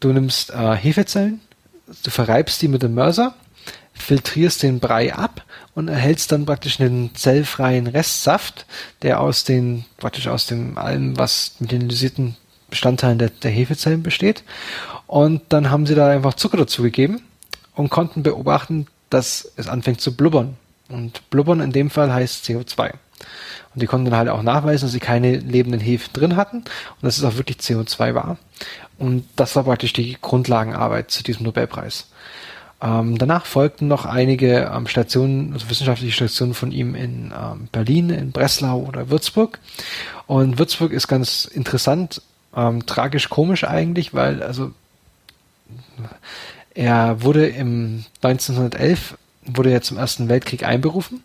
Du 0.00 0.12
nimmst 0.12 0.50
äh, 0.50 0.74
Hefezellen, 0.74 1.40
du 2.02 2.10
verreibst 2.10 2.60
die 2.60 2.68
mit 2.68 2.82
dem 2.82 2.94
Mörser, 2.94 3.34
filtrierst 3.94 4.62
den 4.62 4.78
Brei 4.78 5.14
ab 5.14 5.42
und 5.74 5.88
erhältst 5.88 6.32
dann 6.32 6.44
praktisch 6.44 6.80
einen 6.80 7.14
zellfreien 7.14 7.86
Restsaft, 7.86 8.66
der 9.02 9.20
aus 9.20 9.44
den, 9.44 9.84
praktisch 9.96 10.28
aus 10.28 10.46
dem 10.46 10.76
allem, 10.76 11.18
was 11.18 11.56
mit 11.58 11.72
den 11.72 11.88
lysierten 11.88 12.36
Bestandteilen 12.68 13.18
der, 13.18 13.30
der 13.30 13.50
Hefezellen 13.50 14.02
besteht. 14.02 14.42
Und 15.06 15.42
dann 15.48 15.70
haben 15.70 15.86
sie 15.86 15.94
da 15.94 16.08
einfach 16.08 16.34
Zucker 16.34 16.58
dazu 16.58 16.82
gegeben 16.82 17.22
und 17.74 17.90
konnten 17.90 18.22
beobachten, 18.22 18.86
dass 19.08 19.50
es 19.56 19.68
anfängt 19.68 20.00
zu 20.00 20.16
blubbern. 20.16 20.56
Und 20.88 21.28
blubbern 21.30 21.60
in 21.60 21.72
dem 21.72 21.90
Fall 21.90 22.12
heißt 22.12 22.44
CO2. 22.44 22.92
Und 23.74 23.82
die 23.82 23.86
konnten 23.86 24.06
dann 24.06 24.18
halt 24.18 24.28
auch 24.28 24.42
nachweisen, 24.42 24.86
dass 24.86 24.92
sie 24.92 25.00
keine 25.00 25.36
lebenden 25.36 25.80
Hefen 25.80 26.12
drin 26.12 26.36
hatten 26.36 26.58
und 26.58 27.02
dass 27.02 27.18
es 27.18 27.24
auch 27.24 27.36
wirklich 27.36 27.58
CO2 27.58 28.14
war. 28.14 28.38
Und 28.98 29.26
das 29.36 29.54
war 29.56 29.64
praktisch 29.64 29.92
die 29.92 30.16
Grundlagenarbeit 30.20 31.10
zu 31.10 31.22
diesem 31.22 31.44
Nobelpreis. 31.44 32.06
Ähm, 32.80 33.16
danach 33.16 33.46
folgten 33.46 33.88
noch 33.88 34.04
einige 34.04 34.70
ähm, 34.74 34.86
Stationen, 34.86 35.52
also 35.54 35.70
wissenschaftliche 35.70 36.12
Stationen 36.12 36.54
von 36.54 36.72
ihm 36.72 36.94
in 36.94 37.32
ähm, 37.38 37.68
Berlin, 37.72 38.10
in 38.10 38.32
Breslau 38.32 38.80
oder 38.80 39.08
Würzburg. 39.08 39.58
Und 40.26 40.58
Würzburg 40.58 40.92
ist 40.92 41.08
ganz 41.08 41.46
interessant, 41.46 42.20
ähm, 42.54 42.84
tragisch 42.84 43.28
komisch 43.28 43.64
eigentlich, 43.64 44.12
weil 44.12 44.42
also 44.42 44.72
er 46.74 47.22
wurde 47.22 47.46
im 47.46 48.04
1911 48.22 49.16
wurde 49.46 49.70
er 49.70 49.82
zum 49.82 49.96
Ersten 49.96 50.28
Weltkrieg 50.28 50.64
einberufen. 50.64 51.22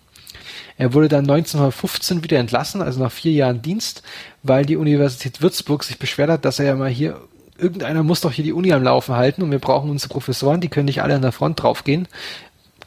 Er 0.81 0.95
wurde 0.95 1.09
dann 1.09 1.29
1915 1.29 2.23
wieder 2.23 2.39
entlassen, 2.39 2.81
also 2.81 2.99
nach 2.99 3.11
vier 3.11 3.33
Jahren 3.33 3.61
Dienst, 3.61 4.01
weil 4.41 4.65
die 4.65 4.77
Universität 4.77 5.39
Würzburg 5.39 5.83
sich 5.83 5.99
beschwert 5.99 6.31
hat, 6.31 6.43
dass 6.43 6.57
er 6.57 6.65
ja 6.65 6.75
mal 6.75 6.89
hier 6.89 7.21
irgendeiner 7.55 8.01
muss 8.01 8.21
doch 8.21 8.31
hier 8.31 8.43
die 8.43 8.51
Uni 8.51 8.73
am 8.73 8.81
Laufen 8.81 9.13
halten 9.13 9.43
und 9.43 9.51
wir 9.51 9.59
brauchen 9.59 9.91
unsere 9.91 10.11
Professoren, 10.11 10.59
die 10.59 10.69
können 10.69 10.87
nicht 10.87 11.03
alle 11.03 11.13
an 11.13 11.21
der 11.21 11.33
Front 11.33 11.61
draufgehen. 11.61 12.07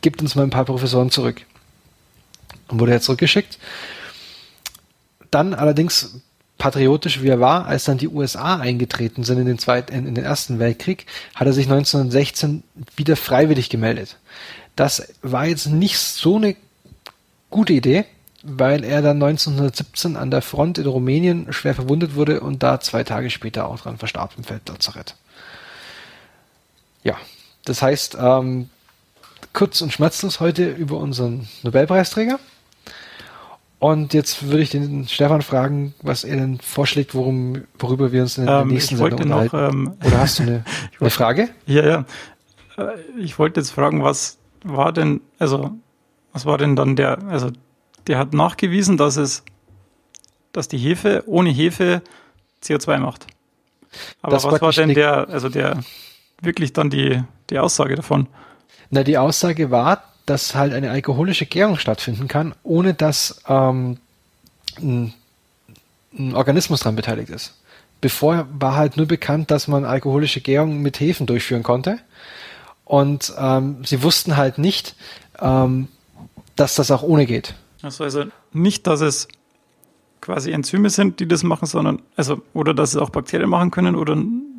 Gibt 0.01 0.23
uns 0.23 0.35
mal 0.35 0.43
ein 0.43 0.51
paar 0.51 0.65
Professoren 0.65 1.13
zurück. 1.13 1.43
Und 2.67 2.81
wurde 2.81 2.91
er 2.91 3.01
zurückgeschickt. 3.01 3.61
Dann 5.31 5.55
allerdings 5.55 6.21
patriotisch 6.59 7.23
wie 7.23 7.29
er 7.29 7.39
war, 7.39 7.67
als 7.67 7.85
dann 7.85 7.99
die 7.99 8.09
USA 8.09 8.57
eingetreten 8.57 9.23
sind 9.23 9.39
in 9.39 9.47
den 9.47 9.61
zweiten, 9.61 9.93
in 9.93 10.17
den 10.17 10.25
ersten 10.25 10.59
Weltkrieg, 10.59 11.07
hat 11.37 11.47
er 11.47 11.53
sich 11.53 11.71
1916 11.71 12.65
wieder 12.97 13.15
freiwillig 13.15 13.71
gemeldet. 13.71 14.19
Das 14.75 15.15
war 15.23 15.47
jetzt 15.47 15.67
nicht 15.67 16.01
so 16.01 16.35
eine 16.35 16.57
gute 17.55 17.73
Idee, 17.73 18.05
weil 18.43 18.83
er 18.83 19.01
dann 19.01 19.23
1917 19.23 20.17
an 20.17 20.33
der 20.33 20.43
Front 20.43 20.77
in 20.77 20.87
Rumänien 20.87 21.53
schwer 21.53 21.75
verwundet 21.75 22.17
wurde 22.17 22.41
und 22.41 22.65
da 22.65 22.81
zwei 22.81 23.05
Tage 23.05 23.31
später 23.31 23.69
auch 23.69 23.81
dran 23.81 23.97
verstarb 23.97 24.33
im 24.37 24.43
Feldlazarett. 24.43 25.15
Ja, 27.05 27.17
das 27.65 27.81
heißt, 27.81 28.19
ähm, 28.21 28.71
kurz 29.53 29.81
und 29.83 29.93
schmerzlos 29.93 30.41
heute 30.41 30.69
über 30.69 30.99
unseren 30.99 31.49
Nobelpreisträger. 31.63 32.41
Und 33.79 34.15
jetzt 34.15 34.49
würde 34.49 34.63
ich 34.63 34.71
den 34.71 35.07
Stefan 35.07 35.43
fragen, 35.43 35.95
was 36.03 36.25
er 36.25 36.37
denn 36.37 36.59
vorschlägt, 36.59 37.15
worum, 37.15 37.65
worüber 37.79 38.11
wir 38.11 38.23
uns 38.23 38.37
in 38.37 38.47
der 38.47 38.61
ähm, 38.61 38.69
nächsten 38.69 38.97
Sendung 38.97 39.21
unterhalten. 39.21 39.57
Noch, 39.57 39.73
ähm, 39.73 39.97
Oder 40.05 40.19
hast 40.19 40.41
du 40.41 40.43
eine, 40.43 40.65
eine 41.01 41.11
Frage? 41.11 41.51
Ja, 41.67 41.87
ja. 41.87 42.05
Äh, 42.79 42.95
ich 43.17 43.39
wollte 43.39 43.61
jetzt 43.61 43.71
fragen, 43.71 44.03
was 44.03 44.39
war 44.65 44.93
denn, 44.93 45.21
also 45.39 45.71
was 46.35 46.45
war 46.45 46.59
denn 46.59 46.77
dann 46.77 46.97
der, 46.97 47.23
also 47.29 47.51
der 48.09 48.19
hat 48.19 48.35
nachgewiesen, 48.35 48.99
dass 48.99 49.17
es, 49.17 49.45
dass 50.53 50.69
die 50.69 50.79
Hefe 50.79 51.23
ohne 51.27 51.49
Hefe 51.51 52.03
CO2 52.63 52.99
macht. 52.99 53.27
Aber 54.21 54.33
das 54.33 54.45
was 54.45 54.61
war 54.61 54.73
denn 54.73 54.93
der, 54.93 55.29
also 55.29 55.49
der 55.49 55.83
wirklich 56.43 56.73
dann 56.73 56.91
die, 56.91 57.23
die 57.51 57.59
Aussage 57.59 57.95
davon? 57.95 58.27
Na, 58.91 59.05
die 59.05 59.17
Aussage 59.17 59.71
war, 59.71 60.03
dass 60.27 60.57
halt 60.57 60.73
eine 60.73 60.91
alkoholische 60.91 61.47
Gärung 61.47 61.79
stattfinden 61.79 62.27
kann, 62.27 62.55
ohne 62.65 62.95
dass 62.95 63.41
ähm, 63.49 63.99
ein, 64.79 65.15
ein 66.19 66.35
Organismus 66.35 66.81
daran 66.81 66.97
beteiligt 66.97 67.31
ist. 67.31 67.55
Bevor 68.01 68.49
war 68.51 68.75
halt 68.75 68.97
nur 68.97 69.07
bekannt, 69.07 69.53
dass 69.53 69.69
man 69.69 69.85
alkoholische 69.85 70.41
Gärung 70.41 70.83
mit 70.83 70.99
Hefen 70.99 71.27
durchführen 71.27 71.63
konnte. 71.63 72.01
Und 72.85 73.33
ähm, 73.39 73.85
sie 73.85 74.03
wussten 74.03 74.37
halt 74.37 74.59
nicht, 74.59 74.97
ähm, 75.41 75.89
dass 76.57 76.75
das 76.75 76.91
auch 76.91 77.03
ohne 77.03 77.27
geht. 77.27 77.55
Also, 77.83 78.05
also 78.05 78.25
nicht, 78.53 78.87
dass 78.87 79.01
es 79.01 79.29
quasi 80.21 80.53
Enzyme 80.53 80.89
sind, 80.91 81.21
die 81.21 81.29
das 81.29 81.43
machen, 81.43 81.67
sondern, 81.67 82.01
also, 82.17 82.43
oder 82.55 82.73
dass 82.73 82.91
es 82.91 82.97
auch 82.97 83.11
Bakterien 83.11 83.51
machen 83.51 83.71
können 83.71 83.95
oder 83.95 84.17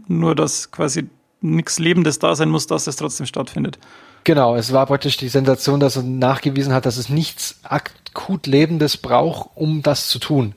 nur, 0.07 0.35
dass 0.35 0.71
quasi 0.71 1.09
nichts 1.41 1.79
Lebendes 1.79 2.19
da 2.19 2.35
sein 2.35 2.49
muss, 2.49 2.67
dass 2.67 2.87
es 2.87 2.95
trotzdem 2.95 3.25
stattfindet. 3.25 3.79
Genau, 4.23 4.55
es 4.55 4.73
war 4.73 4.85
praktisch 4.85 5.17
die 5.17 5.27
Sensation, 5.27 5.79
dass 5.79 5.97
er 5.97 6.03
nachgewiesen 6.03 6.73
hat, 6.73 6.85
dass 6.85 6.97
es 6.97 7.09
nichts 7.09 7.59
akut 7.63 8.47
Lebendes 8.47 8.97
braucht, 8.97 9.51
um 9.55 9.83
das 9.83 10.09
zu 10.09 10.19
tun. 10.19 10.55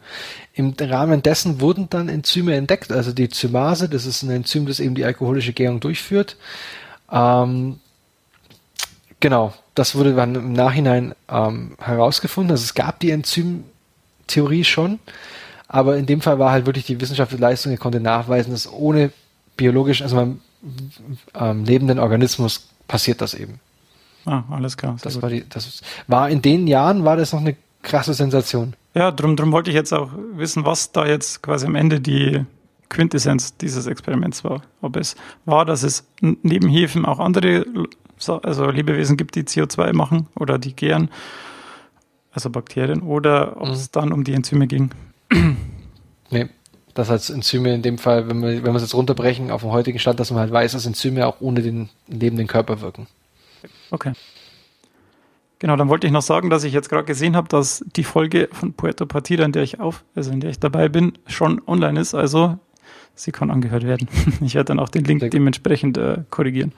Im 0.55 0.75
Rahmen 0.79 1.23
dessen 1.23 1.61
wurden 1.61 1.89
dann 1.91 2.09
Enzyme 2.09 2.55
entdeckt, 2.55 2.91
also 2.91 3.13
die 3.13 3.29
Zymase, 3.29 3.89
das 3.89 4.07
ist 4.07 4.23
ein 4.23 4.31
Enzym, 4.31 4.67
das 4.67 4.81
eben 4.81 4.95
die 4.95 5.05
alkoholische 5.05 5.53
Gärung 5.53 5.81
durchführt. 5.81 6.37
Ähm, 7.13 7.79
genau, 9.21 9.53
das 9.75 9.95
wurde 9.95 10.15
dann 10.15 10.35
im 10.35 10.53
Nachhinein 10.53 11.15
ähm, 11.29 11.73
herausgefunden. 11.79 12.53
Also 12.53 12.65
es 12.65 12.75
gab 12.75 13.01
die 13.01 13.11
Enzymtheorie 13.11 14.65
schon, 14.65 14.99
aber 15.69 15.97
in 15.97 16.07
dem 16.07 16.21
Fall 16.21 16.39
war 16.39 16.51
halt 16.51 16.67
wirklich 16.67 16.87
die 16.87 17.01
wissenschaftliche 17.01 17.41
Leistung, 17.41 17.73
er 17.73 17.79
konnte 17.79 18.01
nachweisen, 18.01 18.53
dass 18.53 18.71
ohne 18.71 19.13
biologisch, 19.57 20.03
also 20.03 20.17
beim 20.17 20.41
ähm, 21.35 21.65
lebenden 21.65 21.99
Organismus 21.99 22.69
passiert 22.87 23.21
das 23.21 23.35
eben. 23.35 23.61
Ah, 24.25 24.43
alles 24.51 24.77
klar. 24.77 24.97
Das 25.03 25.21
war, 25.23 25.31
die, 25.31 25.49
das 25.49 25.83
war 26.07 26.29
in 26.29 26.43
den 26.43 26.67
Jahren 26.67 27.05
war 27.05 27.17
das 27.17 27.33
noch 27.33 27.41
eine 27.41 27.57
krasse 27.83 28.15
Sensation. 28.15 28.75
Ja, 28.95 29.11
drum, 29.11 29.37
drum 29.37 29.53
wollte 29.53 29.71
ich 29.71 29.77
jetzt 29.77 29.93
auch 29.93 30.11
wissen, 30.33 30.65
was 30.65 30.93
da 30.93 31.07
jetzt 31.07 31.43
quasi 31.43 31.67
am 31.67 31.75
Ende 31.75 32.01
die 32.01 32.45
Quintessenz 32.89 33.57
dieses 33.57 33.87
Experiments 33.87 34.45
war. 34.45 34.63
Ob 34.81 34.97
es 34.97 35.15
war, 35.45 35.65
dass 35.65 35.83
es 35.83 36.05
neben 36.21 36.69
Hefen 36.69 37.05
auch 37.05 37.21
andere 37.21 37.65
also 38.27 38.71
Lebewesen 38.71 39.17
gibt, 39.17 39.35
die 39.35 39.43
CO2 39.43 39.93
machen 39.93 40.27
oder 40.35 40.59
die 40.59 40.75
gären, 40.75 41.11
also 42.33 42.51
Bakterien, 42.51 43.03
oder 43.03 43.61
ob 43.61 43.69
es 43.69 43.87
mhm. 43.87 43.93
dann 43.93 44.13
um 44.13 44.25
die 44.25 44.35
Enzyme 44.35 44.67
ging. 44.67 44.91
Nee, 46.31 46.51
das 46.93 47.09
als 47.09 47.31
Enzyme 47.31 47.73
in 47.75 47.81
dem 47.81 47.97
Fall, 47.97 48.29
wenn 48.29 48.43
wir, 48.43 48.63
wenn 48.63 48.73
wir 48.73 48.75
es 48.75 48.83
jetzt 48.83 48.95
runterbrechen 48.95 49.51
auf 49.51 49.63
den 49.63 49.71
heutigen 49.71 49.99
Stand, 49.99 50.21
dass 50.21 50.31
man 50.31 50.41
halt 50.41 50.53
weiß, 50.53 50.73
dass 50.73 50.85
Enzyme 50.85 51.27
auch 51.27 51.41
ohne 51.41 51.63
den 51.63 51.89
lebenden 52.07 52.47
Körper 52.47 52.83
wirken. 52.83 53.07
Okay. 53.91 54.13
Genau, 55.59 55.75
dann 55.77 55.89
wollte 55.89 56.07
ich 56.07 56.13
noch 56.13 56.23
sagen, 56.23 56.51
dass 56.51 56.65
ich 56.65 56.73
jetzt 56.73 56.89
gerade 56.89 57.05
gesehen 57.05 57.35
habe, 57.35 57.49
dass 57.49 57.85
die 57.97 58.05
Folge 58.05 58.49
von 58.53 58.75
Puerto 58.75 59.07
Partida, 59.07 59.45
in 59.45 59.53
der 59.53 59.63
ich 59.63 59.81
auf, 59.81 60.05
also 60.15 60.31
in 60.31 60.41
der 60.41 60.51
ich 60.51 60.61
dabei 60.61 60.89
bin, 60.89 61.15
schon 61.27 61.61
online 61.67 61.99
ist. 61.99 62.15
Also 62.15 62.59
sie 63.15 63.33
kann 63.33 63.51
angehört 63.51 63.85
werden. 63.85 64.09
Ich 64.41 64.55
werde 64.55 64.67
dann 64.67 64.79
auch 64.79 64.89
den 64.89 65.05
Link 65.05 65.29
dementsprechend 65.31 65.99
äh, 65.99 66.19
korrigieren. 66.31 66.73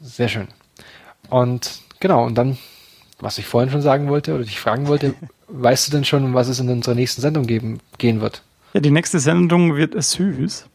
Sehr 0.00 0.28
schön. 0.28 0.48
Und 1.28 1.80
genau, 2.00 2.24
und 2.24 2.36
dann, 2.36 2.58
was 3.18 3.38
ich 3.38 3.46
vorhin 3.46 3.70
schon 3.70 3.82
sagen 3.82 4.08
wollte 4.08 4.34
oder 4.34 4.44
dich 4.44 4.60
fragen 4.60 4.86
wollte, 4.88 5.14
weißt 5.48 5.88
du 5.88 5.92
denn 5.92 6.04
schon, 6.04 6.24
um 6.24 6.34
was 6.34 6.48
es 6.48 6.60
in 6.60 6.68
unserer 6.68 6.94
nächsten 6.94 7.22
Sendung 7.22 7.46
geben, 7.46 7.80
gehen 7.98 8.20
wird? 8.20 8.42
Ja, 8.72 8.80
die 8.80 8.90
nächste 8.90 9.18
Sendung 9.18 9.76
wird 9.76 10.00
süß. 10.00 10.66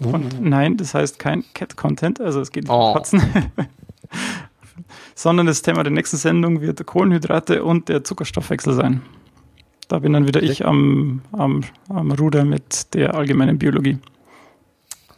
Und 0.00 0.34
uh. 0.34 0.38
nein, 0.40 0.76
das 0.76 0.94
heißt 0.94 1.18
kein 1.18 1.44
Cat-Content, 1.54 2.20
also 2.20 2.40
es 2.40 2.50
geht 2.50 2.68
um 2.68 2.74
oh. 2.74 2.94
Katzen. 2.94 3.22
sondern 5.14 5.46
das 5.46 5.62
Thema 5.62 5.82
der 5.82 5.92
nächsten 5.92 6.16
Sendung 6.16 6.60
wird 6.60 6.84
Kohlenhydrate 6.84 7.64
und 7.64 7.88
der 7.88 8.04
Zuckerstoffwechsel 8.04 8.74
sein. 8.74 9.02
Da 9.88 9.98
bin 9.98 10.12
dann 10.12 10.26
wieder 10.26 10.42
ich 10.42 10.64
am, 10.64 11.22
am, 11.32 11.62
am 11.88 12.12
Ruder 12.12 12.44
mit 12.44 12.94
der 12.94 13.14
allgemeinen 13.14 13.58
Biologie. 13.58 13.98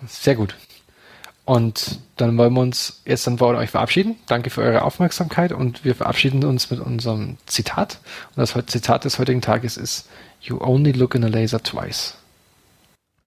Sehr 0.06 0.35
gut. 0.35 0.56
Und 1.47 2.01
dann 2.16 2.36
wollen 2.36 2.55
wir 2.55 2.60
uns 2.60 3.02
jetzt 3.05 3.28
dann 3.28 3.36
bei 3.36 3.47
euch 3.47 3.70
verabschieden. 3.70 4.16
Danke 4.27 4.51
für 4.51 4.62
eure 4.62 4.82
Aufmerksamkeit 4.82 5.52
und 5.52 5.85
wir 5.85 5.94
verabschieden 5.94 6.44
uns 6.44 6.70
mit 6.70 6.81
unserem 6.81 7.36
Zitat. 7.47 8.01
Und 8.35 8.40
das 8.40 8.55
Zitat 8.66 9.05
des 9.05 9.20
heutigen 9.20 9.40
Tages 9.40 9.77
ist 9.77 10.09
You 10.40 10.60
only 10.60 10.90
look 10.90 11.14
in 11.14 11.23
a 11.23 11.28
laser 11.28 11.62
twice. 11.62 12.14